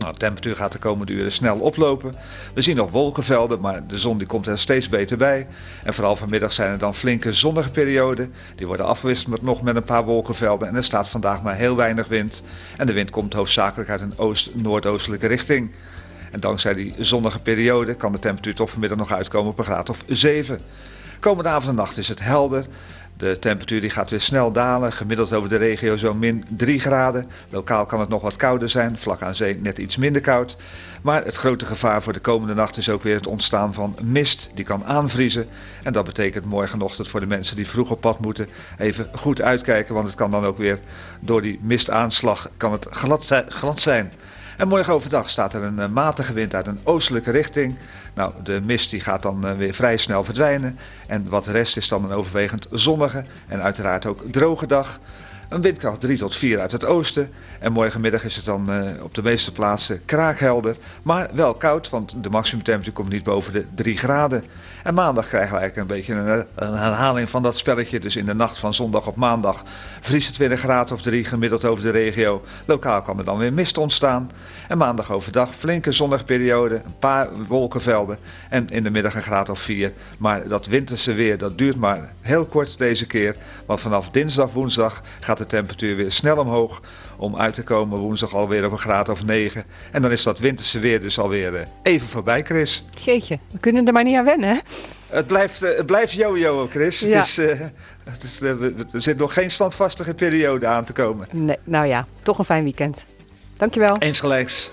Nou, 0.00 0.12
de 0.12 0.18
temperatuur 0.18 0.56
gaat 0.56 0.72
de 0.72 0.78
komende 0.78 1.12
uren 1.12 1.32
snel 1.32 1.58
oplopen. 1.58 2.14
We 2.54 2.62
zien 2.62 2.76
nog 2.76 2.90
wolkenvelden, 2.90 3.60
maar 3.60 3.86
de 3.86 3.98
zon 3.98 4.18
die 4.18 4.26
komt 4.26 4.46
er 4.46 4.58
steeds 4.58 4.88
beter 4.88 5.16
bij. 5.16 5.46
En 5.84 5.94
vooral 5.94 6.16
vanmiddag 6.16 6.52
zijn 6.52 6.72
er 6.72 6.78
dan 6.78 6.94
flinke 6.94 7.32
zonnige 7.32 7.70
perioden. 7.70 8.32
Die 8.56 8.66
worden 8.66 8.86
afgewisseld 8.86 9.30
met 9.30 9.42
nog 9.42 9.62
met 9.62 9.76
een 9.76 9.82
paar 9.82 10.04
wolkenvelden. 10.04 10.68
En 10.68 10.74
er 10.74 10.84
staat 10.84 11.08
vandaag 11.08 11.42
maar 11.42 11.56
heel 11.56 11.76
weinig 11.76 12.08
wind. 12.08 12.42
En 12.76 12.86
de 12.86 12.92
wind 12.92 13.10
komt 13.10 13.32
hoofdzakelijk 13.32 13.90
uit 13.90 14.00
een 14.00 14.18
oost-noordoostelijke 14.18 15.26
richting. 15.26 15.74
En 16.30 16.40
dankzij 16.40 16.72
die 16.72 16.94
zonnige 16.98 17.40
periode 17.40 17.94
kan 17.94 18.12
de 18.12 18.18
temperatuur 18.18 18.54
toch 18.54 18.70
vanmiddag 18.70 18.98
nog 18.98 19.12
uitkomen 19.12 19.50
op 19.50 19.58
een 19.58 19.64
graad 19.64 19.90
of 19.90 20.02
7. 20.06 20.60
Komende 21.20 21.50
avond 21.50 21.68
en 21.68 21.74
nacht 21.74 21.96
is 21.96 22.08
het 22.08 22.20
helder. 22.20 22.64
De 23.20 23.38
temperatuur 23.38 23.80
die 23.80 23.90
gaat 23.90 24.10
weer 24.10 24.20
snel 24.20 24.52
dalen. 24.52 24.92
Gemiddeld 24.92 25.32
over 25.32 25.48
de 25.48 25.56
regio 25.56 25.96
zo'n 25.96 26.18
min 26.18 26.44
3 26.48 26.80
graden. 26.80 27.30
Lokaal 27.50 27.86
kan 27.86 28.00
het 28.00 28.08
nog 28.08 28.22
wat 28.22 28.36
kouder 28.36 28.68
zijn. 28.68 28.98
Vlak 28.98 29.22
aan 29.22 29.34
zee 29.34 29.58
net 29.58 29.78
iets 29.78 29.96
minder 29.96 30.22
koud. 30.22 30.56
Maar 31.02 31.24
het 31.24 31.36
grote 31.36 31.66
gevaar 31.66 32.02
voor 32.02 32.12
de 32.12 32.20
komende 32.20 32.54
nacht 32.54 32.76
is 32.76 32.88
ook 32.88 33.02
weer 33.02 33.14
het 33.14 33.26
ontstaan 33.26 33.74
van 33.74 33.96
mist. 34.02 34.50
Die 34.54 34.64
kan 34.64 34.84
aanvriezen. 34.84 35.48
En 35.82 35.92
dat 35.92 36.04
betekent 36.04 36.44
morgenochtend 36.44 37.08
voor 37.08 37.20
de 37.20 37.26
mensen 37.26 37.56
die 37.56 37.68
vroeg 37.68 37.90
op 37.90 38.00
pad 38.00 38.20
moeten... 38.20 38.48
even 38.78 39.08
goed 39.14 39.42
uitkijken. 39.42 39.94
Want 39.94 40.06
het 40.06 40.16
kan 40.16 40.30
dan 40.30 40.44
ook 40.44 40.58
weer 40.58 40.78
door 41.20 41.42
die 41.42 41.58
mistaanslag 41.62 42.50
kan 42.56 42.72
het 42.72 42.86
glad 43.48 43.80
zijn. 43.80 44.12
En 44.60 44.68
morgen 44.68 44.92
overdag 44.92 45.30
staat 45.30 45.54
er 45.54 45.62
een 45.62 45.78
eh, 45.78 45.88
matige 45.88 46.32
wind 46.32 46.54
uit 46.54 46.66
een 46.66 46.78
oostelijke 46.84 47.30
richting. 47.30 47.78
Nou, 48.14 48.32
de 48.42 48.60
mist 48.64 48.90
die 48.90 49.00
gaat 49.00 49.22
dan 49.22 49.46
eh, 49.46 49.56
weer 49.56 49.74
vrij 49.74 49.96
snel 49.96 50.24
verdwijnen. 50.24 50.78
En 51.06 51.28
wat 51.28 51.44
de 51.44 51.50
rest 51.50 51.76
is 51.76 51.88
dan 51.88 52.04
een 52.04 52.12
overwegend 52.12 52.66
zonnige 52.70 53.24
en 53.48 53.62
uiteraard 53.62 54.06
ook 54.06 54.22
droge 54.30 54.66
dag. 54.66 55.00
Een 55.48 55.60
windkracht 55.60 56.00
3 56.00 56.18
tot 56.18 56.36
4 56.36 56.60
uit 56.60 56.72
het 56.72 56.84
oosten. 56.84 57.30
En 57.58 57.72
morgenmiddag 57.72 58.24
is 58.24 58.36
het 58.36 58.44
dan 58.44 58.72
uh, 58.72 59.02
op 59.02 59.14
de 59.14 59.22
meeste 59.22 59.52
plaatsen 59.52 60.04
kraakhelder. 60.04 60.76
Maar 61.02 61.30
wel 61.32 61.54
koud, 61.54 61.90
want 61.90 62.14
de 62.22 62.30
maximumtemperatuur 62.30 62.94
komt 62.94 63.12
niet 63.12 63.24
boven 63.24 63.52
de 63.52 63.64
3 63.74 63.98
graden. 63.98 64.44
En 64.82 64.94
maandag 64.94 65.28
krijgen 65.28 65.52
we 65.52 65.58
eigenlijk 65.58 65.90
een 65.90 65.96
beetje 65.96 66.14
een, 66.14 66.46
een, 66.54 66.74
herhaling 66.74 67.30
van 67.30 67.42
dat 67.42 67.56
spelletje. 67.56 68.00
Dus 68.00 68.16
in 68.16 68.26
de 68.26 68.34
nacht 68.34 68.58
van 68.58 68.74
zondag 68.74 69.06
op 69.06 69.16
maandag 69.16 69.62
vriest 70.00 70.28
het 70.28 70.36
weer 70.36 70.50
een 70.50 70.58
graad 70.58 70.92
of 70.92 71.02
3 71.02 71.24
gemiddeld 71.24 71.64
over 71.64 71.84
de 71.84 71.90
regio. 71.90 72.42
Lokaal 72.64 73.00
kan 73.00 73.18
er 73.18 73.24
dan 73.24 73.38
weer 73.38 73.52
mist 73.52 73.78
ontstaan. 73.78 74.30
En 74.68 74.78
maandag 74.78 75.12
overdag 75.12 75.54
flinke 75.54 75.92
zonnige 75.92 76.24
periode, 76.24 76.74
een 76.74 76.98
paar 76.98 77.28
wolkenvelden. 77.48 78.18
En 78.48 78.68
in 78.68 78.82
de 78.82 78.90
middag 78.90 79.14
een 79.14 79.22
graad 79.22 79.48
of 79.48 79.60
4. 79.60 79.92
Maar 80.18 80.48
dat 80.48 80.66
winterse 80.66 81.12
weer 81.12 81.38
dat 81.38 81.58
duurt 81.58 81.76
maar 81.76 82.12
heel 82.20 82.44
kort 82.44 82.78
deze 82.78 83.06
keer. 83.06 83.36
Want 83.66 83.80
vanaf 83.80 84.10
dinsdag, 84.10 84.52
woensdag 84.52 85.02
gaat 85.20 85.38
de 85.38 85.46
temperatuur 85.46 85.96
weer 85.96 86.12
snel 86.12 86.36
omhoog 86.36 86.80
om 87.20 87.36
uit 87.36 87.54
te 87.54 87.62
komen 87.62 87.98
woensdag 87.98 88.34
alweer 88.34 88.64
op 88.64 88.72
een 88.72 88.78
graad 88.78 89.08
of 89.08 89.24
9. 89.24 89.64
En 89.92 90.02
dan 90.02 90.10
is 90.10 90.22
dat 90.22 90.38
winterse 90.38 90.78
weer 90.78 91.00
dus 91.00 91.18
alweer 91.18 91.54
eh, 91.54 91.66
even 91.82 92.08
voorbij, 92.08 92.42
Chris. 92.42 92.84
Jeetje, 93.04 93.38
we 93.50 93.58
kunnen 93.58 93.86
er 93.86 93.92
maar 93.92 94.04
niet 94.04 94.16
aan 94.16 94.24
wennen, 94.24 94.48
hè? 94.48 94.58
Het 95.16 95.26
blijft, 95.26 95.62
uh, 95.62 95.76
het 95.76 95.86
blijft 95.86 96.12
yo-yo, 96.12 96.66
Chris. 96.70 97.00
Ja. 97.00 97.18
Het 97.18 97.26
is, 97.26 97.38
uh, 97.38 97.60
het 98.04 98.22
is, 98.22 98.40
er 98.40 99.02
zit 99.02 99.18
nog 99.18 99.32
geen 99.32 99.50
standvastige 99.50 100.14
periode 100.14 100.66
aan 100.66 100.84
te 100.84 100.92
komen. 100.92 101.28
Nee, 101.30 101.56
nou 101.64 101.86
ja, 101.86 102.06
toch 102.22 102.38
een 102.38 102.44
fijn 102.44 102.62
weekend. 102.64 103.04
Dankjewel. 103.56 103.96
Eens 103.98 104.20
gelijks. 104.20 104.70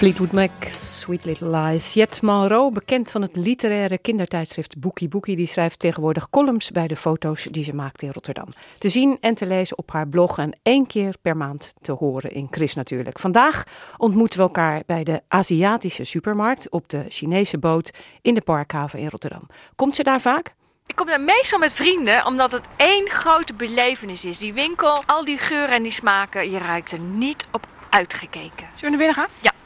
Fleetwood 0.00 0.32
Mac, 0.32 0.50
Sweet 0.74 1.24
Little 1.24 1.56
Lies. 1.56 1.92
Jet 1.92 2.22
Monroe, 2.22 2.72
bekend 2.72 3.10
van 3.10 3.22
het 3.22 3.36
literaire 3.36 3.98
kindertijdschrift 3.98 4.78
Boekie 4.78 5.08
Boekie, 5.08 5.36
die 5.36 5.46
schrijft 5.46 5.78
tegenwoordig 5.78 6.30
columns 6.30 6.70
bij 6.70 6.86
de 6.86 6.96
foto's 6.96 7.42
die 7.50 7.64
ze 7.64 7.74
maakt 7.74 8.02
in 8.02 8.10
Rotterdam. 8.10 8.46
Te 8.78 8.88
zien 8.88 9.18
en 9.20 9.34
te 9.34 9.46
lezen 9.46 9.78
op 9.78 9.92
haar 9.92 10.08
blog 10.08 10.38
en 10.38 10.58
één 10.62 10.86
keer 10.86 11.14
per 11.22 11.36
maand 11.36 11.72
te 11.80 11.92
horen 11.92 12.32
in 12.32 12.46
Chris 12.50 12.74
natuurlijk. 12.74 13.18
Vandaag 13.18 13.64
ontmoeten 13.96 14.38
we 14.38 14.44
elkaar 14.44 14.82
bij 14.86 15.04
de 15.04 15.22
Aziatische 15.28 16.04
supermarkt 16.04 16.70
op 16.70 16.88
de 16.88 17.04
Chinese 17.08 17.58
boot 17.58 17.90
in 18.22 18.34
de 18.34 18.42
Parkhaven 18.42 18.98
in 18.98 19.08
Rotterdam. 19.08 19.46
Komt 19.76 19.96
ze 19.96 20.02
daar 20.02 20.20
vaak? 20.20 20.54
Ik 20.86 20.96
kom 20.96 21.06
daar 21.06 21.20
meestal 21.20 21.58
met 21.58 21.72
vrienden, 21.72 22.26
omdat 22.26 22.52
het 22.52 22.68
één 22.76 23.08
grote 23.08 23.54
belevenis 23.54 24.24
is. 24.24 24.38
Die 24.38 24.54
winkel, 24.54 25.02
al 25.06 25.24
die 25.24 25.38
geuren 25.38 25.74
en 25.74 25.82
die 25.82 25.92
smaken, 25.92 26.50
je 26.50 26.58
ruikt 26.58 26.92
er 26.92 27.00
niet 27.00 27.46
op 27.52 27.66
uitgekeken. 27.90 28.68
Zullen 28.74 28.80
we 28.80 28.88
naar 28.88 28.98
binnen 28.98 29.14
gaan? 29.14 29.28
Ja. 29.40 29.59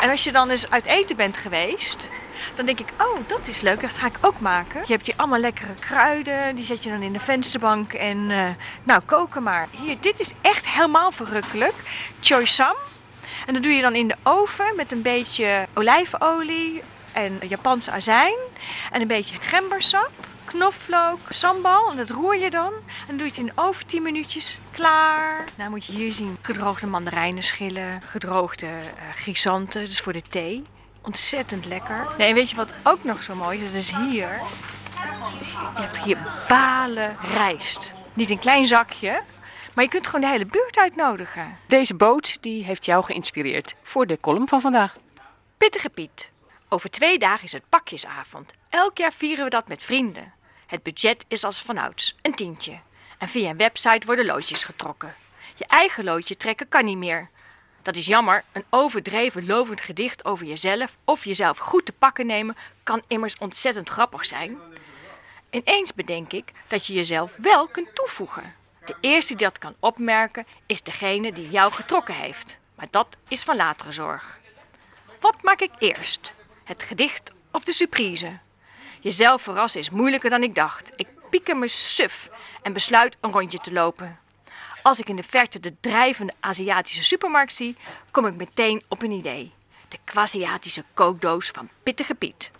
En 0.00 0.10
als 0.10 0.24
je 0.24 0.32
dan 0.32 0.50
eens 0.50 0.70
uit 0.70 0.86
eten 0.86 1.16
bent 1.16 1.36
geweest, 1.36 2.10
dan 2.54 2.66
denk 2.66 2.80
ik, 2.80 2.88
oh, 2.98 3.18
dat 3.26 3.46
is 3.46 3.60
leuk, 3.60 3.80
dat 3.80 3.90
ga 3.90 4.06
ik 4.06 4.18
ook 4.20 4.40
maken. 4.40 4.82
Je 4.86 4.92
hebt 4.92 5.06
hier 5.06 5.16
allemaal 5.16 5.38
lekkere 5.38 5.74
kruiden, 5.74 6.54
die 6.54 6.64
zet 6.64 6.82
je 6.82 6.90
dan 6.90 7.02
in 7.02 7.12
de 7.12 7.20
vensterbank 7.20 7.92
en 7.92 8.30
uh, 8.30 8.48
nou, 8.82 9.00
koken 9.06 9.42
maar. 9.42 9.68
Hier, 9.70 9.96
dit 10.00 10.20
is 10.20 10.30
echt 10.40 10.68
helemaal 10.68 11.10
verrukkelijk. 11.12 11.74
Choi 12.20 12.46
sam. 12.46 12.74
En 13.46 13.54
dat 13.54 13.62
doe 13.62 13.72
je 13.72 13.82
dan 13.82 13.94
in 13.94 14.08
de 14.08 14.16
oven 14.22 14.72
met 14.76 14.92
een 14.92 15.02
beetje 15.02 15.66
olijfolie 15.74 16.82
en 17.12 17.40
Japanse 17.48 17.90
azijn 17.90 18.36
en 18.92 19.00
een 19.00 19.06
beetje 19.06 19.36
gembersap 19.40 20.10
knoflook, 20.50 21.18
sambal 21.28 21.90
en 21.90 21.96
dat 21.96 22.10
roer 22.10 22.36
je 22.36 22.50
dan. 22.50 22.72
En 22.72 23.06
dan 23.06 23.16
doe 23.16 23.26
je 23.26 23.32
het 23.32 23.40
in 23.40 23.52
over 23.54 23.86
10 23.86 24.02
minuutjes. 24.02 24.58
Klaar. 24.72 25.44
Nou 25.56 25.70
moet 25.70 25.86
je 25.86 25.92
hier 25.92 26.12
zien 26.12 26.38
gedroogde 26.42 26.86
mandarijnenschillen, 26.86 28.02
gedroogde 28.02 28.66
uh, 28.66 29.14
grisanten, 29.14 29.84
dus 29.84 30.00
voor 30.00 30.12
de 30.12 30.22
thee. 30.28 30.62
Ontzettend 31.02 31.64
lekker. 31.64 32.06
Nee, 32.18 32.28
en 32.28 32.34
weet 32.34 32.50
je 32.50 32.56
wat 32.56 32.72
ook 32.82 33.04
nog 33.04 33.22
zo 33.22 33.34
mooi 33.34 33.62
is? 33.62 33.72
Dat 33.72 33.80
is 33.80 33.94
hier. 33.96 34.40
Je 35.74 35.80
hebt 35.80 36.00
hier 36.00 36.18
balen 36.48 37.16
rijst. 37.32 37.92
Niet 38.12 38.30
een 38.30 38.38
klein 38.38 38.66
zakje, 38.66 39.22
maar 39.74 39.84
je 39.84 39.90
kunt 39.90 40.06
gewoon 40.06 40.20
de 40.20 40.26
hele 40.26 40.46
buurt 40.46 40.76
uitnodigen. 40.76 41.58
Deze 41.66 41.94
boot 41.94 42.42
die 42.42 42.64
heeft 42.64 42.84
jou 42.84 43.04
geïnspireerd 43.04 43.74
voor 43.82 44.06
de 44.06 44.20
column 44.20 44.48
van 44.48 44.60
vandaag. 44.60 44.96
Pittige 45.56 45.88
Piet. 45.90 46.30
Over 46.68 46.90
twee 46.90 47.18
dagen 47.18 47.44
is 47.44 47.52
het 47.52 47.68
pakjesavond. 47.68 48.52
Elk 48.68 48.98
jaar 48.98 49.12
vieren 49.12 49.44
we 49.44 49.50
dat 49.50 49.68
met 49.68 49.82
vrienden. 49.82 50.32
Het 50.70 50.82
budget 50.82 51.24
is 51.28 51.44
als 51.44 51.62
vanouds, 51.62 52.14
een 52.22 52.34
tientje. 52.34 52.78
En 53.18 53.28
via 53.28 53.50
een 53.50 53.56
website 53.56 54.06
worden 54.06 54.24
loodjes 54.26 54.64
getrokken. 54.64 55.14
Je 55.56 55.66
eigen 55.66 56.04
loodje 56.04 56.36
trekken 56.36 56.68
kan 56.68 56.84
niet 56.84 56.96
meer. 56.96 57.28
Dat 57.82 57.96
is 57.96 58.06
jammer, 58.06 58.44
een 58.52 58.64
overdreven 58.68 59.46
lovend 59.46 59.80
gedicht 59.80 60.24
over 60.24 60.46
jezelf 60.46 60.96
of 61.04 61.24
jezelf 61.24 61.58
goed 61.58 61.86
te 61.86 61.92
pakken 61.92 62.26
nemen 62.26 62.56
kan 62.82 63.02
immers 63.08 63.38
ontzettend 63.38 63.88
grappig 63.88 64.26
zijn. 64.26 64.58
Ineens 65.50 65.94
bedenk 65.94 66.32
ik 66.32 66.52
dat 66.66 66.86
je 66.86 66.92
jezelf 66.92 67.34
wel 67.36 67.66
kunt 67.66 67.94
toevoegen. 67.94 68.54
De 68.84 68.96
eerste 69.00 69.34
die 69.34 69.46
dat 69.46 69.58
kan 69.58 69.74
opmerken 69.80 70.46
is 70.66 70.82
degene 70.82 71.32
die 71.32 71.50
jou 71.50 71.72
getrokken 71.72 72.14
heeft. 72.14 72.58
Maar 72.74 72.88
dat 72.90 73.16
is 73.28 73.42
van 73.42 73.56
latere 73.56 73.92
zorg. 73.92 74.38
Wat 75.20 75.42
maak 75.42 75.60
ik 75.60 75.72
eerst? 75.78 76.32
Het 76.64 76.82
gedicht 76.82 77.32
of 77.50 77.64
de 77.64 77.72
surprise? 77.72 78.38
Jezelf 79.00 79.42
verrassen 79.42 79.80
is 79.80 79.90
moeilijker 79.90 80.30
dan 80.30 80.42
ik 80.42 80.54
dacht. 80.54 80.90
Ik 80.96 81.08
pieker 81.30 81.56
me 81.56 81.68
suf 81.68 82.30
en 82.62 82.72
besluit 82.72 83.16
een 83.20 83.32
rondje 83.32 83.58
te 83.58 83.72
lopen. 83.72 84.18
Als 84.82 84.98
ik 84.98 85.08
in 85.08 85.16
de 85.16 85.22
verte 85.22 85.60
de 85.60 85.74
drijvende 85.80 86.32
Aziatische 86.40 87.04
supermarkt 87.04 87.54
zie, 87.54 87.76
kom 88.10 88.26
ik 88.26 88.36
meteen 88.36 88.82
op 88.88 89.02
een 89.02 89.10
idee. 89.10 89.52
De 89.88 89.98
Quasiatische 90.04 90.84
kookdoos 90.94 91.48
van 91.48 91.68
Pittige 91.82 92.14
Piet. 92.14 92.50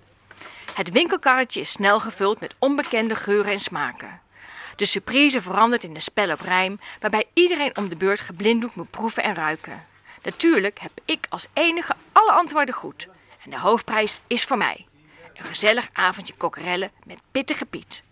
Het 0.75 0.91
winkelkarretje 0.91 1.61
is 1.61 1.71
snel 1.71 2.01
gevuld 2.01 2.41
met 2.41 2.55
onbekende 2.59 3.15
geuren 3.15 3.53
en 3.53 3.61
smaken. 3.61 4.21
De 4.77 4.85
surprise 4.87 5.43
verandert 5.43 5.85
in 5.85 5.95
een 5.95 6.03
spel 6.03 6.33
op 6.33 6.41
rijm, 6.41 6.81
waarbij 7.01 7.25
iedereen 7.33 7.77
om 7.77 7.89
de 7.89 7.97
beurt 7.97 8.21
geblinddoekt 8.21 8.77
moet 8.77 8.91
proeven 8.91 9.23
en 9.23 9.35
ruiken. 9.35 9.87
Natuurlijk 10.23 10.79
heb 10.79 10.93
ik 11.05 11.27
als 11.29 11.47
enige 11.53 11.95
alle 12.13 12.33
antwoorden 12.33 12.75
goed. 12.75 13.09
En 13.45 13.51
de 13.51 13.59
hoofdprijs 13.59 14.21
is 14.27 14.45
voor 14.45 14.57
mij. 14.57 14.87
Een 15.41 15.47
gezellig 15.47 15.89
avondje 15.93 16.35
kokkerellen 16.35 16.91
met 17.07 17.19
pittige 17.31 17.67
Piet. 17.67 18.03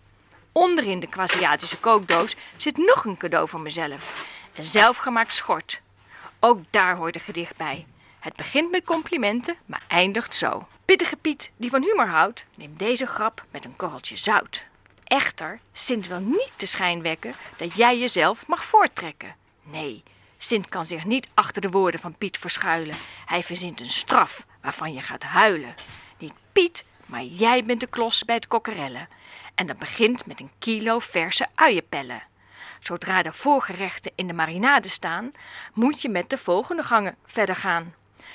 Onderin 0.51 0.99
de 0.99 1.07
Quasiatische 1.07 1.77
kookdoos 1.77 2.35
zit 2.57 2.77
nog 2.77 3.05
een 3.05 3.17
cadeau 3.17 3.49
voor 3.49 3.59
mezelf. 3.59 4.27
Een 4.53 4.65
zelfgemaakt 4.65 5.33
schort. 5.33 5.81
Ook 6.39 6.59
daar 6.69 6.95
hoort 6.95 7.15
een 7.15 7.21
gedicht 7.21 7.55
bij. 7.55 7.85
Het 8.19 8.35
begint 8.35 8.71
met 8.71 8.83
complimenten, 8.83 9.55
maar 9.65 9.81
eindigt 9.87 10.35
zo. 10.35 10.67
Pittige 10.85 11.15
Piet, 11.15 11.51
die 11.57 11.69
van 11.69 11.83
humor 11.83 12.07
houdt, 12.07 12.45
neemt 12.55 12.79
deze 12.79 13.05
grap 13.05 13.45
met 13.51 13.65
een 13.65 13.75
korreltje 13.75 14.15
zout. 14.17 14.65
Echter, 15.03 15.59
Sint 15.73 16.07
wil 16.07 16.19
niet 16.19 16.53
de 16.57 16.65
schijn 16.65 17.01
wekken 17.01 17.33
dat 17.57 17.75
jij 17.75 17.99
jezelf 17.99 18.47
mag 18.47 18.65
voorttrekken. 18.65 19.35
Nee, 19.63 20.03
Sint 20.37 20.69
kan 20.69 20.85
zich 20.85 21.05
niet 21.05 21.27
achter 21.33 21.61
de 21.61 21.69
woorden 21.69 21.99
van 21.99 22.15
Piet 22.17 22.37
verschuilen. 22.37 22.95
Hij 23.25 23.43
verzint 23.43 23.79
een 23.79 23.89
straf 23.89 24.45
waarvan 24.61 24.93
je 24.93 25.01
gaat 25.01 25.23
huilen. 25.23 25.75
Niet 26.17 26.33
Piet, 26.51 26.85
maar 27.09 27.23
jij 27.23 27.63
bent 27.63 27.79
de 27.79 27.87
klos 27.87 28.25
bij 28.25 28.35
het 28.35 28.47
kokkerellen. 28.47 29.09
En 29.55 29.67
dat 29.67 29.77
begint 29.77 30.25
met 30.25 30.39
een 30.39 30.51
kilo 30.59 30.99
verse 30.99 31.47
uienpellen. 31.55 32.23
Zodra 32.79 33.21
de 33.21 33.33
voorgerechten 33.33 34.11
in 34.15 34.27
de 34.27 34.33
marinade 34.33 34.89
staan, 34.89 35.31
moet 35.73 36.01
je 36.01 36.09
met 36.09 36.29
de 36.29 36.37
volgende 36.37 36.83
gangen 36.83 37.15
verder 37.25 37.55
gaan. 37.55 37.93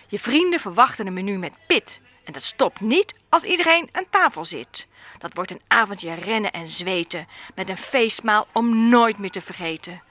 Je 0.09 0.19
vrienden 0.19 0.61
verwachten 0.61 1.07
een 1.07 1.13
menu 1.13 1.39
met 1.39 1.53
pit. 1.67 2.01
En 2.25 2.33
dat 2.33 2.43
stopt 2.43 2.81
niet 2.81 3.15
als 3.29 3.45
iedereen 3.45 3.89
aan 3.93 4.11
tafel 4.11 4.45
zit. 4.45 4.87
Dat 5.19 5.35
wordt 5.35 5.51
een 5.51 5.63
avondje 5.69 6.15
rennen 6.15 6.53
en 6.53 6.69
zweten, 6.69 7.29
met 7.55 7.69
een 7.69 7.77
feestmaal 7.77 8.47
om 8.53 8.89
nooit 8.89 9.19
meer 9.19 9.31
te 9.31 9.41
vergeten. 9.41 10.03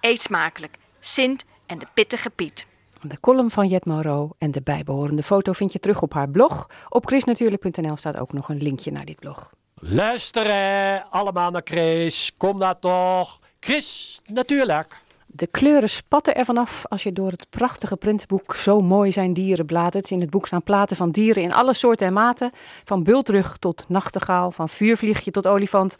Eet 0.00 0.22
smakelijk, 0.22 0.76
Sint 1.00 1.44
en 1.66 1.78
de 1.78 1.86
pittige 1.94 2.30
Piet. 2.30 2.66
De 3.04 3.20
column 3.20 3.50
van 3.50 3.68
Jet 3.68 3.84
Moreau 3.84 4.30
en 4.38 4.50
de 4.50 4.62
bijbehorende 4.62 5.22
foto 5.22 5.52
vind 5.52 5.72
je 5.72 5.78
terug 5.78 6.02
op 6.02 6.12
haar 6.12 6.28
blog. 6.28 6.66
Op 6.88 7.06
chrisnatuurlijk.nl 7.06 7.96
staat 7.96 8.16
ook 8.16 8.32
nog 8.32 8.48
een 8.48 8.62
linkje 8.62 8.92
naar 8.92 9.04
dit 9.04 9.18
blog. 9.18 9.52
Luisteren 9.74 11.10
allemaal 11.10 11.50
naar 11.50 11.62
Chris. 11.64 12.32
Kom 12.36 12.58
nou 12.58 12.74
toch. 12.80 13.38
Chris, 13.60 14.20
natuurlijk. 14.24 15.00
De 15.26 15.46
kleuren 15.46 15.90
spatten 15.90 16.34
er 16.34 16.44
vanaf 16.44 16.84
als 16.88 17.02
je 17.02 17.12
door 17.12 17.30
het 17.30 17.46
prachtige 17.50 17.96
printboek 17.96 18.54
Zo 18.54 18.80
mooi 18.80 19.12
zijn 19.12 19.32
dieren 19.32 19.66
bladert. 19.66 20.10
In 20.10 20.20
het 20.20 20.30
boek 20.30 20.46
staan 20.46 20.62
platen 20.62 20.96
van 20.96 21.10
dieren 21.10 21.42
in 21.42 21.52
alle 21.52 21.74
soorten 21.74 22.06
en 22.06 22.12
maten. 22.12 22.50
Van 22.84 23.02
bultrug 23.02 23.56
tot 23.56 23.84
nachtegaal, 23.88 24.50
van 24.50 24.68
vuurvliegje 24.68 25.30
tot 25.30 25.46
olifant. 25.46 25.96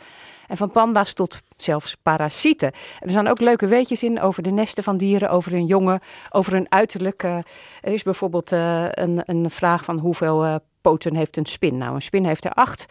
En 0.53 0.59
van 0.59 0.71
panda's 0.71 1.13
tot 1.13 1.41
zelfs 1.57 1.97
parasieten. 2.03 2.73
er 2.99 3.11
staan 3.11 3.27
ook 3.27 3.41
leuke 3.41 3.67
weetjes 3.67 4.03
in 4.03 4.21
over 4.21 4.43
de 4.43 4.51
nesten 4.51 4.85
van 4.85 4.97
dieren, 4.97 5.31
over 5.31 5.53
hun 5.53 5.67
jongen, 5.67 6.01
over 6.31 6.53
hun 6.53 6.67
uiterlijk. 6.69 7.23
er 7.23 7.45
is 7.81 8.03
bijvoorbeeld 8.03 8.53
uh, 8.53 8.87
een, 8.91 9.23
een 9.25 9.51
vraag 9.51 9.85
van 9.85 9.99
hoeveel 9.99 10.45
uh, 10.45 10.55
poten 10.83 11.17
heeft 11.17 11.37
een 11.37 11.47
spin? 11.47 11.79
Nou, 11.79 11.95
een 11.95 12.03
spin 12.03 12.25
heeft 12.25 12.45
er 12.45 12.53
acht, 12.53 12.87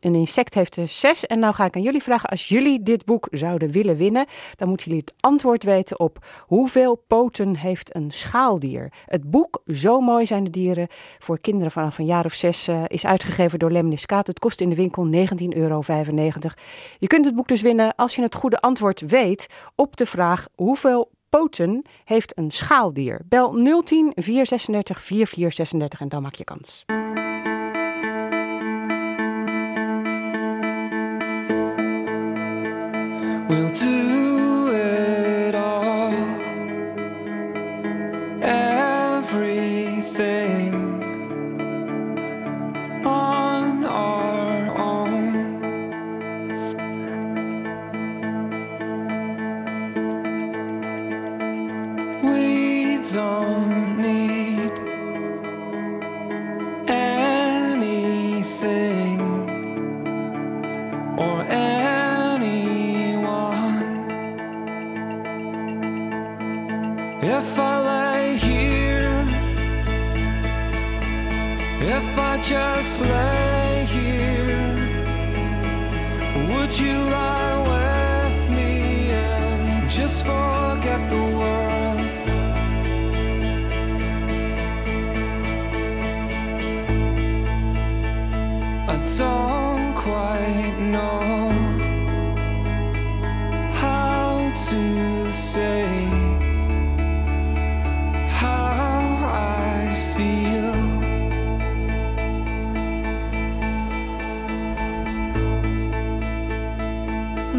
een, 0.00 0.14
insect 0.14 0.54
heeft 0.54 0.76
er 0.76 0.88
zes. 0.88 1.26
En 1.26 1.38
nou 1.38 1.54
ga 1.54 1.64
ik 1.64 1.76
aan 1.76 1.82
jullie 1.82 2.02
vragen, 2.02 2.28
als 2.28 2.48
jullie 2.48 2.82
dit 2.82 3.04
boek 3.04 3.28
zouden 3.30 3.70
willen 3.70 3.96
winnen, 3.96 4.26
dan 4.54 4.68
moeten 4.68 4.86
jullie 4.86 5.04
het 5.06 5.14
antwoord 5.20 5.62
weten 5.62 6.00
op 6.00 6.26
hoeveel 6.40 7.04
poten 7.06 7.56
heeft 7.56 7.94
een 7.94 8.10
schaaldier? 8.10 8.92
Het 9.04 9.30
boek 9.30 9.62
Zo 9.66 10.00
mooi 10.00 10.26
zijn 10.26 10.44
de 10.44 10.50
dieren 10.50 10.86
voor 11.18 11.40
kinderen 11.40 11.70
vanaf 11.70 11.98
een 11.98 12.06
jaar 12.06 12.24
of 12.24 12.32
zes 12.34 12.68
uh, 12.68 12.82
is 12.86 13.06
uitgegeven 13.06 13.58
door 13.58 13.70
Lemniskaat. 13.70 14.26
Het 14.26 14.38
kost 14.38 14.60
in 14.60 14.68
de 14.68 14.76
winkel 14.76 15.06
19,95 15.06 15.12
euro. 15.48 15.82
Je 16.98 17.06
kunt 17.06 17.24
het 17.24 17.34
boek 17.34 17.48
dus 17.48 17.62
winnen 17.62 17.94
als 17.94 18.14
je 18.14 18.22
het 18.22 18.34
goede 18.34 18.60
antwoord 18.60 19.00
weet 19.00 19.46
op 19.74 19.96
de 19.96 20.06
vraag 20.06 20.46
hoeveel 20.54 21.10
poten 21.28 21.82
heeft 22.04 22.38
een 22.38 22.50
schaaldier. 22.50 23.20
Bel 23.28 23.52
010 23.84 24.12
436 24.14 25.02
4436 25.02 26.00
en 26.00 26.08
dan 26.08 26.22
maak 26.22 26.34
je 26.34 26.44
kans. 26.44 26.84
will 33.48 33.70
do. 33.70 34.07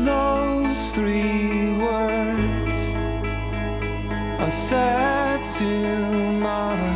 Those 0.05 0.91
three 0.91 1.73
words 1.73 2.77
are 4.39 4.49
said 4.49 5.43
too 5.43 6.31
much. 6.31 6.88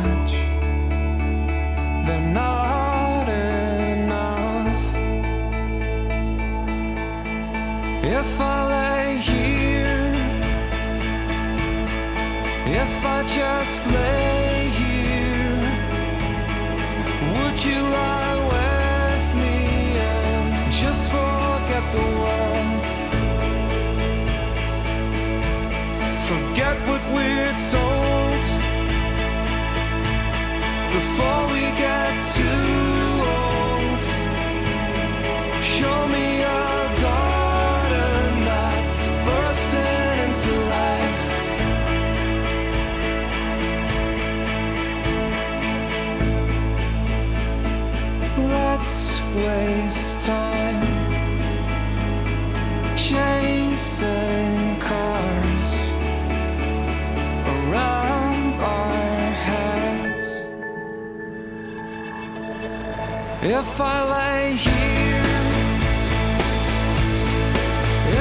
If 63.46 63.78
I 63.78 64.04
lay 64.10 64.56
here, 64.56 65.20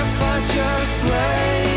if 0.02 0.22
I 0.22 0.40
just 0.54 1.04
lay 1.06 1.73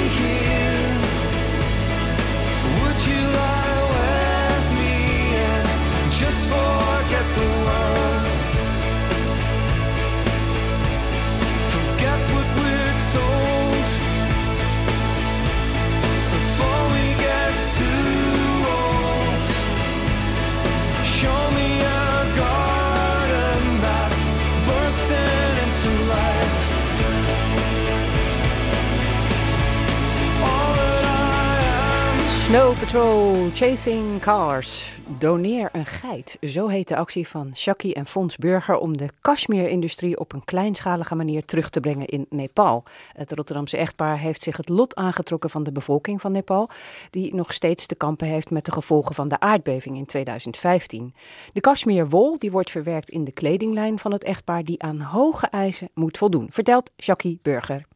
Chasing 33.56 34.20
Cars. 34.20 34.92
Doneer 35.18 35.68
een 35.72 35.86
geit. 35.86 36.36
Zo 36.40 36.66
heet 36.66 36.88
de 36.88 36.96
actie 36.96 37.28
van 37.28 37.50
Shaki 37.54 37.92
en 37.92 38.06
Fons 38.06 38.36
Burger 38.36 38.78
om 38.78 38.96
de 38.96 39.10
Kashmir-industrie 39.20 40.18
op 40.18 40.32
een 40.32 40.44
kleinschalige 40.44 41.14
manier 41.14 41.44
terug 41.44 41.70
te 41.70 41.80
brengen 41.80 42.06
in 42.06 42.26
Nepal. 42.30 42.82
Het 43.12 43.32
Rotterdamse 43.32 43.76
echtpaar 43.76 44.18
heeft 44.18 44.42
zich 44.42 44.56
het 44.56 44.68
lot 44.68 44.94
aangetrokken 44.94 45.50
van 45.50 45.62
de 45.62 45.72
bevolking 45.72 46.20
van 46.20 46.32
Nepal, 46.32 46.70
die 47.10 47.34
nog 47.34 47.52
steeds 47.52 47.86
te 47.86 47.94
kampen 47.94 48.26
heeft 48.26 48.50
met 48.50 48.64
de 48.64 48.72
gevolgen 48.72 49.14
van 49.14 49.28
de 49.28 49.40
aardbeving 49.40 49.96
in 49.96 50.06
2015. 50.06 51.14
De 51.52 51.60
Kashmir-wol 51.60 52.38
die 52.38 52.50
wordt 52.50 52.70
verwerkt 52.70 53.10
in 53.10 53.24
de 53.24 53.32
kledinglijn 53.32 53.98
van 53.98 54.12
het 54.12 54.24
echtpaar 54.24 54.64
die 54.64 54.82
aan 54.82 55.00
hoge 55.00 55.46
eisen 55.46 55.88
moet 55.94 56.18
voldoen, 56.18 56.46
vertelt 56.50 56.90
Shaki 56.96 57.38
Burger. 57.42 57.86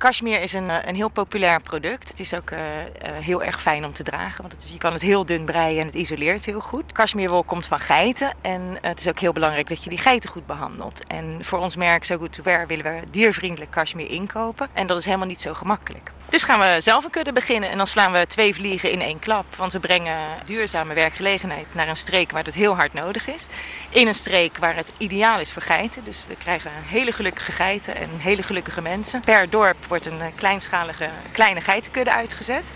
Cashmere 0.00 0.42
is 0.42 0.52
een, 0.52 0.70
eh, 0.70 0.76
een 0.86 0.94
heel 0.94 1.08
populair 1.08 1.60
product. 1.60 2.08
Het 2.08 2.20
is 2.20 2.34
ook 2.34 2.50
eh, 2.50 2.80
eh, 2.80 2.86
heel 3.02 3.42
erg 3.42 3.62
fijn 3.62 3.84
om 3.84 3.92
te 3.92 4.02
dragen, 4.02 4.40
want 4.40 4.52
het 4.52 4.62
is, 4.62 4.72
je 4.72 4.78
kan 4.78 4.92
het 4.92 5.02
heel 5.02 5.26
dun 5.26 5.44
breien 5.44 5.80
en 5.80 5.86
het 5.86 5.94
isoleert 5.94 6.44
heel 6.44 6.60
goed. 6.60 6.92
Cashmerewol 6.92 7.42
komt 7.42 7.66
van 7.66 7.80
geiten 7.80 8.32
en 8.40 8.78
het 8.80 9.00
is 9.00 9.08
ook 9.08 9.18
heel 9.18 9.32
belangrijk 9.32 9.68
dat 9.68 9.84
je 9.84 9.90
die 9.90 9.98
geiten 9.98 10.30
goed 10.30 10.46
behandelt. 10.46 11.04
En 11.06 11.38
voor 11.40 11.58
ons 11.58 11.76
merk 11.76 12.04
So 12.04 12.18
Good 12.18 12.32
To 12.32 12.42
Wear 12.42 12.66
willen 12.66 12.84
we 12.84 13.10
diervriendelijk 13.10 13.70
cashmere 13.70 14.08
inkopen 14.08 14.68
en 14.72 14.86
dat 14.86 14.98
is 14.98 15.04
helemaal 15.04 15.26
niet 15.26 15.40
zo 15.40 15.54
gemakkelijk. 15.54 16.12
Dus 16.30 16.42
gaan 16.42 16.58
we 16.58 16.76
zelf 16.80 17.04
een 17.04 17.10
kudde 17.10 17.32
beginnen 17.32 17.70
en 17.70 17.76
dan 17.76 17.86
slaan 17.86 18.12
we 18.12 18.26
twee 18.26 18.54
vliegen 18.54 18.90
in 18.90 19.00
één 19.00 19.18
klap. 19.18 19.56
Want 19.56 19.72
we 19.72 19.80
brengen 19.80 20.38
duurzame 20.44 20.94
werkgelegenheid 20.94 21.74
naar 21.74 21.88
een 21.88 21.96
streek 21.96 22.30
waar 22.30 22.44
het 22.44 22.54
heel 22.54 22.76
hard 22.76 22.92
nodig 22.92 23.28
is. 23.28 23.46
In 23.88 24.06
een 24.06 24.14
streek 24.14 24.58
waar 24.58 24.76
het 24.76 24.92
ideaal 24.98 25.40
is 25.40 25.52
voor 25.52 25.62
geiten. 25.62 26.04
Dus 26.04 26.24
we 26.28 26.36
krijgen 26.36 26.70
hele 26.84 27.12
gelukkige 27.12 27.52
geiten 27.52 27.96
en 27.96 28.08
hele 28.18 28.42
gelukkige 28.42 28.80
mensen. 28.80 29.20
Per 29.20 29.50
dorp 29.50 29.84
wordt 29.86 30.06
een 30.06 30.20
eh, 30.20 30.26
kleinschalige 30.34 31.10
kleine 31.32 31.60
geitenkudde 31.60 32.12
uitgezet. 32.12 32.72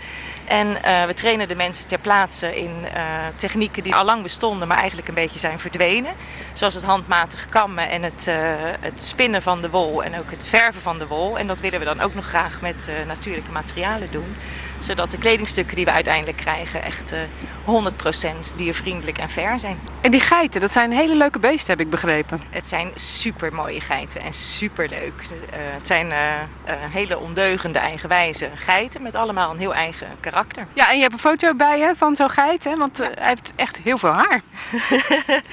En 0.47 0.83
eh, 0.83 1.05
we 1.05 1.13
trainen 1.13 1.47
de 1.47 1.55
mensen 1.55 1.87
ter 1.87 1.99
plaatse 1.99 2.55
in 2.55 2.71
eh, 2.93 3.03
technieken 3.35 3.83
die 3.83 3.95
al 3.95 4.05
lang 4.05 4.23
bestonden, 4.23 4.67
maar 4.67 4.77
eigenlijk 4.77 5.07
een 5.07 5.13
beetje 5.13 5.39
zijn 5.39 5.59
verdwenen. 5.59 6.13
Zoals 6.53 6.73
het 6.73 6.83
handmatig 6.83 7.49
kammen 7.49 7.89
en 7.89 8.03
het, 8.03 8.27
eh, 8.27 8.35
het 8.79 9.03
spinnen 9.03 9.41
van 9.41 9.61
de 9.61 9.69
wol 9.69 10.03
en 10.03 10.19
ook 10.19 10.31
het 10.31 10.47
verven 10.47 10.81
van 10.81 10.99
de 10.99 11.07
wol. 11.07 11.37
En 11.37 11.47
dat 11.47 11.59
willen 11.59 11.79
we 11.79 11.85
dan 11.85 12.01
ook 12.01 12.13
nog 12.13 12.25
graag 12.25 12.61
met 12.61 12.91
natuurlijke 13.07 13.51
materialen 13.51 14.11
doen. 14.11 14.35
Zodat 14.79 15.11
de 15.11 15.17
kledingstukken 15.17 15.75
die 15.75 15.85
we 15.85 15.91
uiteindelijk 15.91 16.37
krijgen 16.37 16.83
echt 16.83 17.11
eh 17.11 17.19
100% 17.65 18.55
diervriendelijk 18.55 19.17
en 19.17 19.29
fair 19.29 19.59
zijn. 19.59 19.79
En 20.01 20.11
die 20.11 20.19
geiten, 20.19 20.61
dat 20.61 20.71
zijn 20.71 20.91
hele 20.91 21.15
leuke 21.15 21.39
beesten, 21.39 21.67
heb 21.67 21.79
ik 21.79 21.89
begrepen. 21.89 22.41
Het 22.49 22.67
zijn 22.67 22.91
super 22.95 23.53
mooie 23.53 23.81
geiten 23.81 24.21
en 24.21 24.33
super 24.33 24.89
leuk. 24.89 25.13
het 25.51 25.87
zijn 25.87 26.11
eh, 26.11 26.41
eh, 26.41 26.75
hele 26.91 27.19
ondeugende, 27.19 27.79
eigenwijze 27.79 28.49
geiten 28.55 29.01
met 29.01 29.15
allemaal 29.15 29.51
een 29.51 29.57
heel 29.57 29.73
eigen 29.73 30.07
karakter. 30.19 30.67
Ja, 30.73 30.89
en 30.89 30.95
je 30.95 31.01
hebt 31.01 31.13
een 31.13 31.19
foto 31.19 31.53
bij 31.53 31.79
je 31.79 31.91
van 31.95 32.15
zo'n 32.15 32.29
geit, 32.29 32.63
hè? 32.63 32.75
want 32.75 32.99
eh, 32.99 33.07
hij 33.15 33.27
heeft 33.27 33.53
echt 33.55 33.77
heel 33.77 33.97
veel 33.97 34.13
haar. 34.13 34.41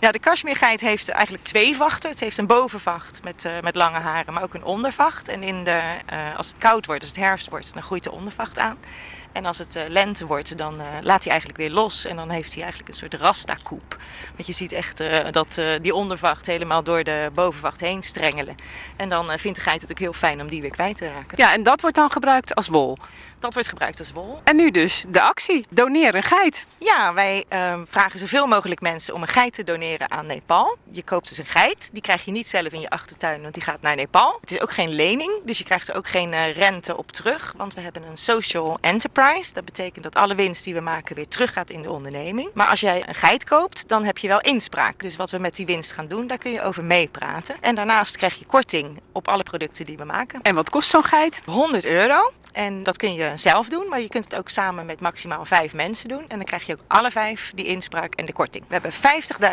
Ja, 0.00 0.10
de 0.10 0.18
kashmirgeit 0.18 0.80
heeft 0.80 1.08
eigenlijk 1.08 1.44
twee 1.44 1.76
vachten. 1.76 2.10
Het 2.10 2.20
heeft 2.20 2.38
een 2.38 2.46
bovenvacht 2.46 3.22
met, 3.22 3.44
eh, 3.44 3.52
met 3.60 3.74
lange 3.74 3.98
haren, 3.98 4.32
maar 4.32 4.42
ook 4.42 4.54
een 4.54 4.64
ondervacht. 4.64 5.28
En 5.28 5.42
in 5.42 5.64
de, 5.64 5.80
eh, 6.06 6.36
als 6.36 6.48
het 6.48 6.58
koud 6.58 6.86
wordt, 6.86 7.00
als 7.00 7.10
het 7.10 7.20
herfst 7.20 7.48
wordt, 7.48 7.74
dan 7.74 7.82
groeit 7.82 8.04
de 8.04 8.12
ondervacht 8.12 8.58
aan. 8.58 8.69
En 9.32 9.44
als 9.46 9.58
het 9.58 9.76
eh, 9.76 9.82
lente 9.88 10.26
wordt, 10.26 10.58
dan 10.58 10.80
eh, 10.80 10.86
laat 11.00 11.22
hij 11.22 11.30
eigenlijk 11.30 11.60
weer 11.60 11.70
los. 11.70 12.04
En 12.04 12.16
dan 12.16 12.30
heeft 12.30 12.52
hij 12.52 12.62
eigenlijk 12.62 12.90
een 12.90 12.96
soort 12.96 13.14
rasta-koep. 13.14 13.96
Want 14.34 14.46
je 14.46 14.52
ziet 14.52 14.72
echt 14.72 15.00
eh, 15.00 15.30
dat 15.30 15.60
die 15.82 15.94
ondervacht 15.94 16.46
helemaal 16.46 16.82
door 16.82 17.04
de 17.04 17.30
bovenvacht 17.34 17.80
heen 17.80 18.02
strengelen. 18.02 18.54
En 18.96 19.08
dan 19.08 19.38
vindt 19.38 19.58
de 19.58 19.64
geit 19.64 19.80
het 19.80 19.90
ook 19.90 19.98
heel 19.98 20.12
fijn 20.12 20.40
om 20.40 20.48
die 20.48 20.60
weer 20.60 20.70
kwijt 20.70 20.96
te 20.96 21.08
raken. 21.12 21.38
Ja, 21.38 21.52
en 21.52 21.62
dat 21.62 21.80
wordt 21.80 21.96
dan 21.96 22.10
gebruikt 22.10 22.54
als 22.54 22.68
wol. 22.68 22.98
Dat 23.40 23.54
wordt 23.54 23.68
gebruikt 23.68 23.98
als 23.98 24.12
wol. 24.12 24.40
En 24.44 24.56
nu 24.56 24.70
dus 24.70 25.04
de 25.08 25.20
actie, 25.20 25.66
doneer 25.70 26.14
een 26.14 26.22
geit. 26.22 26.64
Ja, 26.78 27.14
wij 27.14 27.44
ehm, 27.48 27.84
vragen 27.88 28.18
zoveel 28.18 28.46
mogelijk 28.46 28.80
mensen 28.80 29.14
om 29.14 29.22
een 29.22 29.28
geit 29.28 29.54
te 29.54 29.64
doneren 29.64 30.10
aan 30.10 30.26
Nepal. 30.26 30.76
Je 30.90 31.02
koopt 31.02 31.28
dus 31.28 31.38
een 31.38 31.46
geit, 31.46 31.90
die 31.92 32.02
krijg 32.02 32.24
je 32.24 32.30
niet 32.30 32.48
zelf 32.48 32.72
in 32.72 32.80
je 32.80 32.90
achtertuin, 32.90 33.42
want 33.42 33.54
die 33.54 33.62
gaat 33.62 33.80
naar 33.80 33.96
Nepal. 33.96 34.38
Het 34.40 34.50
is 34.50 34.60
ook 34.60 34.72
geen 34.72 34.88
lening, 34.88 35.32
dus 35.44 35.58
je 35.58 35.64
krijgt 35.64 35.88
er 35.88 35.94
ook 35.94 36.08
geen 36.08 36.32
eh, 36.32 36.56
rente 36.56 36.96
op 36.96 37.12
terug, 37.12 37.54
want 37.56 37.74
we 37.74 37.80
hebben 37.80 38.02
een 38.02 38.16
social 38.16 38.78
enterprise 38.80 38.98
enterprise. 39.00 39.52
Dat 39.52 39.64
betekent 39.64 40.04
dat 40.04 40.14
alle 40.14 40.34
winst 40.34 40.64
die 40.64 40.74
we 40.74 40.80
maken 40.80 41.16
weer 41.16 41.28
teruggaat 41.28 41.70
in 41.70 41.82
de 41.82 41.90
onderneming. 41.90 42.50
Maar 42.54 42.66
als 42.66 42.80
jij 42.80 43.08
een 43.08 43.14
geit 43.14 43.44
koopt, 43.44 43.88
dan 43.88 44.04
heb 44.04 44.18
je 44.18 44.28
wel 44.28 44.40
inspraak. 44.40 45.00
Dus 45.00 45.16
wat 45.16 45.30
we 45.30 45.38
met 45.38 45.56
die 45.56 45.66
winst 45.66 45.92
gaan 45.92 46.06
doen, 46.06 46.26
daar 46.26 46.38
kun 46.38 46.50
je 46.52 46.62
over 46.62 46.84
meepraten. 46.84 47.56
En 47.60 47.74
daarnaast 47.74 48.16
krijg 48.16 48.38
je 48.38 48.46
korting 48.46 49.00
op 49.12 49.28
alle 49.28 49.42
producten 49.42 49.86
die 49.86 49.96
we 49.96 50.04
maken. 50.04 50.40
En 50.42 50.54
wat 50.54 50.70
kost 50.70 50.90
zo'n 50.90 51.04
geit? 51.04 51.42
100 51.44 51.86
euro. 51.86 52.32
En 52.52 52.82
dat 52.82 52.96
kun 52.96 53.14
je 53.14 53.30
zelf 53.34 53.68
doen, 53.68 53.88
maar 53.88 54.00
je 54.00 54.08
kunt 54.08 54.24
het 54.24 54.36
ook 54.36 54.48
samen 54.48 54.86
met 54.86 55.00
maximaal 55.00 55.44
vijf 55.44 55.74
mensen 55.74 56.08
doen. 56.08 56.24
En 56.28 56.36
dan 56.36 56.44
krijg 56.44 56.66
je 56.66 56.72
ook 56.72 56.84
alle 56.86 57.10
vijf 57.10 57.52
die 57.54 57.66
inspraak 57.66 58.14
en 58.14 58.26
de 58.26 58.32
korting. 58.32 58.64
We 58.68 58.72
hebben 58.72 58.92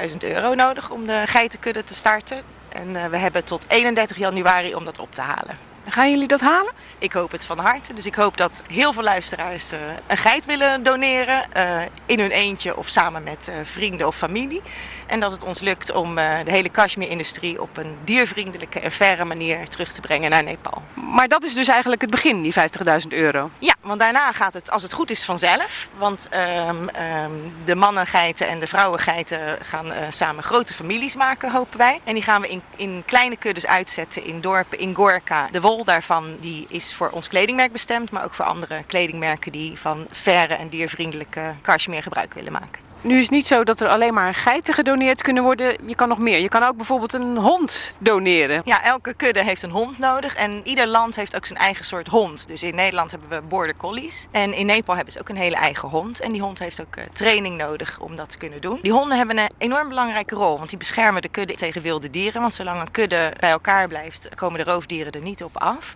50.000 0.10 0.18
euro 0.18 0.54
nodig 0.54 0.90
om 0.90 1.06
de 1.06 1.24
geitenkudde 1.26 1.84
te 1.84 1.96
starten. 1.96 2.44
En 2.70 2.90
uh, 2.90 3.06
we 3.06 3.18
hebben 3.18 3.44
tot 3.44 3.66
31 3.68 4.18
januari 4.18 4.76
om 4.76 4.86
dat 4.86 5.00
op 5.00 5.14
te 5.14 5.22
halen. 5.22 5.58
Gaan 5.90 6.10
jullie 6.10 6.28
dat 6.28 6.42
halen? 6.42 6.74
Ik 6.98 7.14
hoop 7.14 7.32
het 7.32 7.46
van 7.46 7.60
harte. 7.60 7.94
Dus 7.94 8.06
ik 8.06 8.16
hoop 8.16 8.38
dat 8.38 8.64
heel 8.74 8.94
veel 8.94 9.04
luisteraars 9.04 9.74
uh, 9.74 9.80
een 10.08 10.18
geit 10.18 10.46
willen 10.46 10.84
doneren. 10.84 11.46
Uh, 11.58 11.82
in 12.06 12.20
hun 12.20 12.32
eentje 12.32 12.78
of 12.78 12.88
samen 12.88 13.24
met 13.24 13.52
vrienden 13.64 14.08
of 14.08 14.16
familie. 14.16 14.62
En 15.08 15.20
dat 15.20 15.32
het 15.32 15.44
ons 15.44 15.60
lukt 15.60 15.92
om 15.92 16.16
de 16.16 16.42
hele 16.46 16.70
Kashmir-industrie 16.70 17.62
op 17.62 17.78
een 17.78 17.98
diervriendelijke 18.04 18.80
en 18.80 18.92
faire 18.92 19.26
manier 19.26 19.68
terug 19.68 19.92
te 19.92 20.02
brengen 20.02 20.30
naar 20.30 20.44
Nepal. 20.44 20.82
Maar 20.94 21.28
dat 21.28 21.44
is 21.44 21.54
dus 21.54 21.68
eigenlijk 21.68 22.02
het 22.02 22.10
begin, 22.10 22.42
die 22.42 22.54
50.000 22.54 23.08
euro? 23.08 23.50
Ja, 23.58 23.76
want 23.82 24.00
daarna 24.00 24.32
gaat 24.32 24.54
het, 24.54 24.72
als 24.72 24.84
het 24.84 24.94
goed 24.94 25.12
is, 25.12 25.26
vanzelf. 25.26 25.90
Want 25.98 26.30
um, 26.68 26.80
um, 26.80 27.54
de 27.66 27.76
mannengeiten 27.76 28.48
en 28.48 28.60
de 28.60 28.68
vrouwengeiten 28.68 29.40
gaan 29.62 29.92
samen 30.10 30.44
grote 30.44 30.74
families 30.74 31.16
maken, 31.16 31.52
hopen 31.52 31.78
wij. 31.78 32.00
En 32.04 32.14
die 32.14 32.24
gaan 32.24 32.42
we 32.42 32.50
in, 32.50 32.62
in 32.76 33.04
kleine 33.06 33.38
kuddes 33.38 33.68
uitzetten 33.68 34.24
in 34.24 34.42
dorpen, 34.42 34.80
in 34.80 34.96
Gorka. 34.96 35.48
De 35.52 35.62
wol 35.62 35.84
daarvan 35.84 36.38
die 36.40 36.66
is 36.70 36.94
voor 36.94 37.10
ons 37.10 37.28
kledingmerk 37.28 37.72
bestemd, 37.72 38.12
maar 38.12 38.24
ook 38.24 38.34
voor 38.34 38.46
andere 38.46 38.84
kledingmerken 38.88 39.52
die 39.52 39.80
van 39.80 40.06
verre 40.12 40.54
en 40.54 40.70
diervriendelijke 40.70 41.56
cashmere 41.62 42.02
gebruik 42.02 42.34
willen 42.34 42.52
maken. 42.52 42.87
Nu 43.08 43.16
is 43.18 43.22
het 43.22 43.32
niet 43.32 43.48
zo 43.48 43.64
dat 43.64 43.82
er 43.82 43.88
alleen 43.88 44.14
maar 44.14 44.34
geiten 44.34 44.74
gedoneerd 44.74 45.22
kunnen 45.22 45.44
worden. 45.44 45.78
Je 45.86 45.96
kan 45.96 46.08
nog 46.08 46.18
meer. 46.18 46.40
Je 46.40 46.48
kan 46.48 46.64
ook 46.64 46.76
bijvoorbeeld 46.76 47.14
een 47.14 47.38
hond 47.38 47.94
doneren. 47.98 48.62
Ja, 48.66 48.84
elke 48.84 49.14
kudde 49.14 49.44
heeft 49.44 49.64
een 49.64 49.72
hond 49.72 49.98
nodig. 49.98 50.36
En 50.36 50.62
ieder 50.64 50.88
land 50.88 51.16
heeft 51.16 51.36
ook 51.36 51.46
zijn 51.46 51.60
eigen 51.60 51.86
soort 51.86 52.08
hond. 52.08 52.48
Dus 52.48 52.64
in 52.64 52.76
Nederland 52.76 53.12
hebben 53.12 53.30
we 53.30 53.42
border 53.42 53.76
collies. 53.76 54.28
En 54.32 54.54
in 54.54 54.66
Nepal 54.66 54.96
hebben 54.96 55.14
ze 55.14 55.20
ook 55.20 55.30
een 55.30 55.38
hele 55.38 55.56
eigen 55.56 55.90
hond. 55.90 56.20
En 56.20 56.30
die 56.30 56.42
hond 56.42 56.60
heeft 56.60 56.82
ook 56.82 56.96
uh, 56.96 57.04
training 57.14 57.58
nodig 57.58 58.00
om 58.00 58.16
dat 58.16 58.30
te 58.30 58.38
kunnen 58.38 58.62
doen. 58.62 58.80
Die 58.82 58.92
honden 58.92 59.18
hebben 59.18 59.38
een 59.38 59.50
enorm 59.58 59.90
belangrijke 59.90 60.36
rol. 60.36 60.58
Want 60.58 60.70
die 60.70 60.78
beschermen 60.78 61.22
de 61.22 61.30
kudde 61.30 61.54
tegen 61.54 61.82
wilde 61.82 62.10
dieren. 62.10 62.42
Want 62.42 62.54
zolang 62.54 62.82
een 62.82 62.92
kudde 62.92 63.34
bij 63.40 63.50
elkaar 63.50 63.88
blijft, 63.88 64.30
komen 64.36 64.66
de 64.66 64.72
roofdieren 64.72 65.12
er 65.12 65.22
niet 65.22 65.44
op 65.44 65.58
af. 65.58 65.94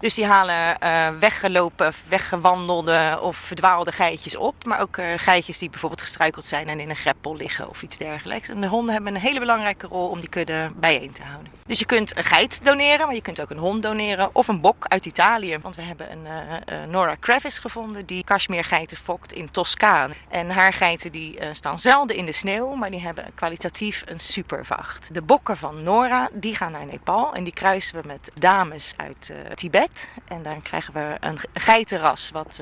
Dus 0.00 0.14
die 0.14 0.26
halen 0.26 0.76
uh, 0.82 1.06
weggelopen, 1.18 1.92
weggewandelde 2.08 3.18
of 3.22 3.36
verdwaalde 3.36 3.92
geitjes 3.92 4.36
op. 4.36 4.64
Maar 4.64 4.80
ook 4.80 4.96
uh, 4.96 5.06
geitjes 5.16 5.58
die 5.58 5.70
bijvoorbeeld 5.70 6.00
gestruikeld 6.00 6.46
zijn 6.46 6.52
en 6.62 6.80
in 6.80 6.90
een 6.90 6.96
greppel 6.96 7.36
liggen 7.36 7.68
of 7.68 7.82
iets 7.82 7.98
dergelijks. 7.98 8.48
En 8.48 8.60
de 8.60 8.66
honden 8.66 8.94
hebben 8.94 9.14
een 9.14 9.20
hele 9.20 9.38
belangrijke 9.38 9.86
rol 9.86 10.08
om 10.08 10.20
die 10.20 10.28
kudde 10.28 10.70
bijeen 10.76 11.12
te 11.12 11.22
houden. 11.22 11.52
Dus 11.66 11.78
je 11.78 11.86
kunt 11.86 12.16
een 12.18 12.24
geit 12.24 12.64
doneren, 12.64 13.06
maar 13.06 13.14
je 13.14 13.22
kunt 13.22 13.40
ook 13.40 13.50
een 13.50 13.58
hond 13.58 13.82
doneren 13.82 14.30
of 14.32 14.48
een 14.48 14.60
bok 14.60 14.84
uit 14.88 15.06
Italië. 15.06 15.58
Want 15.58 15.76
we 15.76 15.82
hebben 15.82 16.12
een 16.12 16.24
uh, 16.24 16.80
uh, 16.82 16.84
Nora 16.88 17.14
Kravis 17.14 17.58
gevonden 17.58 18.06
die 18.06 18.24
Kashmirgeiten 18.24 18.96
fokt 18.96 19.32
in 19.32 19.50
Toscane. 19.50 20.14
En 20.28 20.50
haar 20.50 20.72
geiten 20.72 21.12
die 21.12 21.40
uh, 21.40 21.46
staan 21.52 21.78
zelden 21.78 22.16
in 22.16 22.26
de 22.26 22.32
sneeuw, 22.32 22.74
maar 22.74 22.90
die 22.90 23.00
hebben 23.00 23.34
kwalitatief 23.34 24.02
een 24.06 24.20
supervacht. 24.20 25.14
De 25.14 25.22
bokken 25.22 25.56
van 25.56 25.82
Nora 25.82 26.28
die 26.32 26.56
gaan 26.56 26.72
naar 26.72 26.86
Nepal 26.86 27.34
en 27.34 27.44
die 27.44 27.52
kruisen 27.52 28.00
we 28.00 28.06
met 28.06 28.30
dames 28.34 28.94
uit 28.96 29.32
Tibet. 29.54 30.08
En 30.28 30.42
daar 30.42 30.60
krijgen 30.62 30.94
we 30.94 31.16
een 31.20 31.38
geitenras 31.52 32.30
wat 32.30 32.60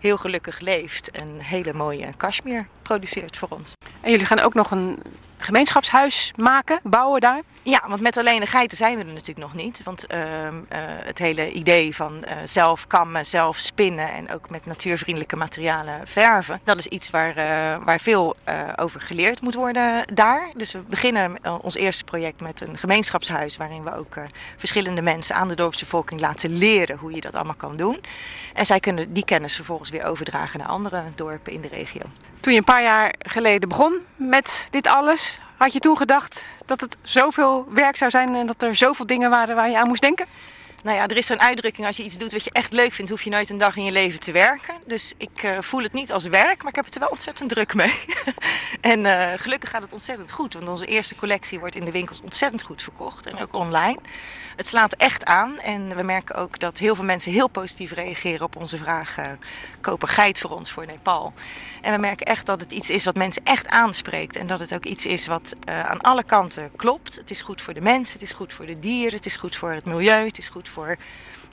heel 0.00 0.16
gelukkig 0.16 0.60
leeft 0.60 1.10
en 1.10 1.38
hele 1.38 1.72
mooie 1.72 2.12
Kashmir 2.16 2.66
produceert 2.90 3.36
voor 3.36 3.48
ons. 3.48 3.72
En 4.00 4.10
jullie 4.10 4.26
gaan 4.26 4.40
ook 4.40 4.54
nog 4.54 4.70
een 4.70 5.02
gemeenschapshuis 5.38 6.32
maken, 6.36 6.80
bouwen 6.82 7.20
daar? 7.20 7.42
Ja, 7.62 7.82
want 7.88 8.00
met 8.00 8.16
alleen 8.16 8.40
de 8.40 8.46
geiten 8.46 8.76
zijn 8.76 8.96
we 8.96 9.04
er 9.04 9.12
natuurlijk 9.12 9.38
nog 9.38 9.54
niet. 9.54 9.82
Want 9.82 10.06
uh, 10.12 10.20
uh, 10.22 10.50
het 11.04 11.18
hele 11.18 11.52
idee 11.52 11.94
van 11.94 12.12
uh, 12.16 12.32
zelf 12.44 12.86
kammen, 12.86 13.26
zelf 13.26 13.56
spinnen 13.56 14.12
en 14.12 14.32
ook 14.32 14.50
met 14.50 14.66
natuurvriendelijke 14.66 15.36
materialen 15.36 16.00
verven, 16.04 16.60
dat 16.64 16.78
is 16.78 16.86
iets 16.86 17.10
waar, 17.10 17.34
waar 17.84 18.00
veel 18.00 18.36
over 18.76 19.00
geleerd 19.00 19.42
moet 19.42 19.54
worden 19.54 20.14
daar. 20.14 20.50
Dus 20.56 20.72
we 20.72 20.78
beginnen 20.78 21.36
ons 21.62 21.74
eerste 21.74 22.04
project 22.04 22.40
met 22.40 22.60
een 22.60 22.76
gemeenschapshuis 22.76 23.56
waarin 23.56 23.84
we 23.84 23.94
ook 23.96 24.14
verschillende 24.56 25.02
mensen 25.02 25.34
aan 25.34 25.48
de 25.48 25.54
dorpsbevolking 25.54 26.20
laten 26.20 26.50
leren 26.50 26.96
hoe 26.96 27.14
je 27.14 27.20
dat 27.20 27.34
allemaal 27.34 27.54
kan 27.54 27.76
doen. 27.76 28.00
En 28.54 28.66
zij 28.66 28.80
kunnen 28.80 29.12
die 29.12 29.24
kennis 29.24 29.54
vervolgens 29.54 29.90
weer 29.90 30.04
overdragen 30.04 30.58
naar 30.58 30.68
andere 30.68 31.02
dorpen 31.14 31.52
in 31.52 31.60
de 31.60 31.68
regio. 31.68 32.02
Toen 32.40 32.52
je 32.52 32.58
een 32.58 32.64
paar 32.64 32.82
jaar 32.82 33.14
geleden 33.18 33.68
begon 33.68 33.98
met 34.16 34.68
dit 34.70 34.86
alles, 34.86 35.38
had 35.56 35.72
je 35.72 35.78
toen 35.78 35.96
gedacht 35.96 36.44
dat 36.66 36.80
het 36.80 36.96
zoveel 37.02 37.66
werk 37.70 37.96
zou 37.96 38.10
zijn 38.10 38.34
en 38.34 38.46
dat 38.46 38.62
er 38.62 38.76
zoveel 38.76 39.06
dingen 39.06 39.30
waren 39.30 39.56
waar 39.56 39.70
je 39.70 39.78
aan 39.78 39.88
moest 39.88 40.00
denken? 40.00 40.26
Nou 40.82 40.96
ja, 40.96 41.06
er 41.06 41.16
is 41.16 41.26
zo'n 41.26 41.40
uitdrukking, 41.40 41.86
als 41.86 41.96
je 41.96 42.02
iets 42.02 42.18
doet 42.18 42.32
wat 42.32 42.44
je 42.44 42.50
echt 42.52 42.72
leuk 42.72 42.92
vindt, 42.92 43.10
hoef 43.10 43.22
je 43.22 43.30
nooit 43.30 43.50
een 43.50 43.58
dag 43.58 43.76
in 43.76 43.84
je 43.84 43.92
leven 43.92 44.20
te 44.20 44.32
werken. 44.32 44.74
Dus 44.86 45.12
ik 45.16 45.42
uh, 45.42 45.56
voel 45.60 45.82
het 45.82 45.92
niet 45.92 46.12
als 46.12 46.24
werk, 46.24 46.58
maar 46.58 46.68
ik 46.68 46.76
heb 46.76 46.84
het 46.84 46.94
er 46.94 47.00
wel 47.00 47.08
ontzettend 47.08 47.50
druk 47.50 47.74
mee. 47.74 47.92
en 48.80 49.04
uh, 49.04 49.32
gelukkig 49.36 49.70
gaat 49.70 49.82
het 49.82 49.92
ontzettend 49.92 50.30
goed, 50.30 50.54
want 50.54 50.68
onze 50.68 50.86
eerste 50.86 51.16
collectie 51.16 51.58
wordt 51.58 51.76
in 51.76 51.84
de 51.84 51.90
winkels 51.90 52.20
ontzettend 52.20 52.62
goed 52.62 52.82
verkocht 52.82 53.26
en 53.26 53.38
ook 53.38 53.54
online. 53.54 53.98
Het 54.56 54.66
slaat 54.66 54.92
echt 54.92 55.24
aan 55.24 55.58
en 55.58 55.96
we 55.96 56.02
merken 56.02 56.34
ook 56.34 56.58
dat 56.58 56.78
heel 56.78 56.94
veel 56.94 57.04
mensen 57.04 57.32
heel 57.32 57.48
positief 57.48 57.92
reageren 57.92 58.46
op 58.46 58.56
onze 58.56 58.76
vraag: 58.76 59.18
uh, 59.18 59.92
geit 59.98 60.38
voor 60.38 60.50
ons 60.50 60.72
voor 60.72 60.86
Nepal. 60.86 61.32
En 61.80 61.92
we 61.92 61.98
merken 61.98 62.26
echt 62.26 62.46
dat 62.46 62.60
het 62.60 62.72
iets 62.72 62.90
is 62.90 63.04
wat 63.04 63.14
mensen 63.14 63.44
echt 63.44 63.68
aanspreekt 63.68 64.36
en 64.36 64.46
dat 64.46 64.60
het 64.60 64.74
ook 64.74 64.84
iets 64.84 65.06
is 65.06 65.26
wat 65.26 65.54
aan 65.64 66.00
alle 66.00 66.22
kanten 66.24 66.70
klopt. 66.76 67.16
Het 67.16 67.30
is 67.30 67.40
goed 67.40 67.62
voor 67.62 67.74
de 67.74 67.80
mensen, 67.80 68.14
het 68.14 68.22
is 68.22 68.32
goed 68.32 68.52
voor 68.52 68.66
de 68.66 68.78
dieren, 68.78 69.16
het 69.16 69.26
is 69.26 69.36
goed 69.36 69.56
voor 69.56 69.70
het 69.70 69.84
milieu, 69.84 70.26
het 70.26 70.38
is 70.38 70.48
goed 70.48 70.68
voor 70.70 70.96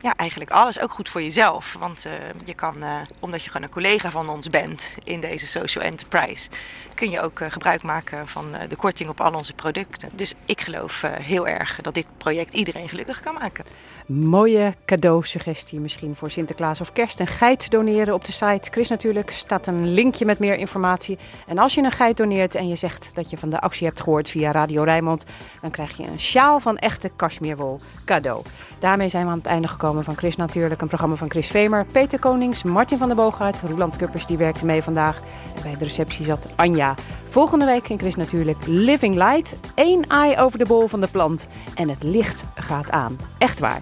ja, 0.02 0.16
eigenlijk 0.16 0.52
alles. 0.52 0.80
Ook 0.80 0.92
goed 0.92 1.10
voor 1.10 1.22
jezelf. 1.22 1.76
Want 1.80 2.06
uh, 2.06 2.14
je 2.46 2.54
kan, 2.54 2.76
uh, 2.78 3.02
omdat 3.20 3.44
je 3.44 3.50
gewoon 3.50 3.66
een 3.66 3.74
collega 3.74 4.12
van 4.12 4.30
ons 4.30 4.50
bent 4.50 4.96
in 5.04 5.20
deze 5.20 5.48
social 5.48 5.84
enterprise, 5.84 6.50
kun 6.94 7.10
je 7.10 7.22
ook 7.22 7.40
uh, 7.40 7.52
gebruik 7.52 7.84
maken 7.84 8.28
van 8.28 8.46
de 8.70 8.76
korting 8.76 9.10
op 9.10 9.22
al 9.22 9.34
onze 9.34 9.54
producten. 9.54 10.10
Dus 10.14 10.34
ik 10.46 10.62
geloof 10.62 11.04
heel 11.22 11.48
erg 11.48 11.80
dat 11.82 11.94
dit 11.94 12.06
project 12.18 12.54
iedereen 12.54 12.90
gelukkig 12.90 13.20
kan 13.20 13.34
maken. 13.34 13.66
Mooie 14.08 14.74
cadeausuggestie 14.86 15.80
misschien 15.80 16.16
voor 16.16 16.32
Sinterklaas 16.32 16.82
of 16.82 16.94
Kerst. 16.94 17.20
Een 17.20 17.28
geit 17.28 17.72
doneren 17.72 18.14
op 18.14 18.26
de 18.26 18.32
site. 18.32 18.70
Chris 18.72 18.88
natuurlijk 18.90 19.32
staat 19.32 19.68
een 19.68 19.94
linkje 19.94 20.26
met 20.26 20.40
meer 20.40 20.56
informatie. 20.56 21.18
En 21.48 21.58
als 21.58 21.74
je 21.74 21.82
een 21.82 21.92
geit 21.92 22.18
doneert 22.18 22.56
en 22.56 22.68
je 22.68 22.76
zegt 22.76 23.10
dat 23.14 23.30
je 23.30 23.38
van 23.38 23.50
de 23.50 23.60
actie 23.60 23.88
hebt 23.88 24.02
gehoord 24.02 24.30
via 24.30 24.52
Radio 24.52 24.84
Rijnmond, 24.84 25.24
dan 25.62 25.72
krijg 25.72 25.98
je 25.98 26.04
een 26.04 26.20
sjaal 26.20 26.60
van 26.60 26.78
echte 26.78 27.12
cashmerewol 27.16 27.80
cadeau. 28.06 28.44
Daarmee 28.80 29.10
zijn 29.10 29.26
we 29.26 29.32
aan 29.32 29.38
het 29.38 29.46
einde 29.46 29.68
gekomen 29.68 29.97
van 30.04 30.18
Chris 30.18 30.36
natuurlijk. 30.36 30.82
Een 30.82 30.88
programma 30.88 31.16
van 31.16 31.30
Chris 31.30 31.48
Vemer, 31.48 31.86
Peter 31.86 32.20
Konings, 32.20 32.64
Martin 32.64 32.98
van 32.98 33.08
der 33.08 33.16
Boogaard, 33.16 33.62
Roland 33.62 33.96
Kuppers 33.96 34.26
die 34.26 34.38
werkte 34.38 34.66
mee 34.66 34.82
vandaag. 34.82 35.18
En 35.56 35.62
bij 35.62 35.76
de 35.78 35.84
receptie 35.84 36.26
zat 36.26 36.48
Anja. 36.56 36.96
Volgende 37.30 37.66
week 37.66 37.90
in 37.90 38.00
Chris 38.00 38.16
natuurlijk 38.16 38.58
Living 38.66 39.16
Light. 39.16 39.56
Eén 39.76 40.06
eye 40.08 40.38
over 40.38 40.58
de 40.60 40.66
bol 40.66 40.88
van 40.88 41.02
de 41.02 41.08
plant. 41.08 41.48
En 41.76 41.90
het 41.90 42.04
licht 42.04 42.46
gaat 42.56 42.92
aan. 42.92 43.18
Echt 43.38 43.60
waar. 43.60 43.82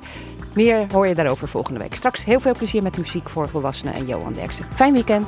Meer 0.54 0.86
hoor 0.92 1.08
je 1.08 1.16
daarover 1.16 1.48
volgende 1.48 1.80
week. 1.80 1.96
Straks 1.96 2.26
heel 2.26 2.40
veel 2.40 2.56
plezier 2.56 2.84
met 2.84 2.98
muziek 2.98 3.30
voor 3.30 3.48
volwassenen 3.48 3.94
en 3.94 4.06
Johan 4.06 4.34
Derksen. 4.34 4.66
Fijn 4.74 4.94
weekend. 4.94 5.28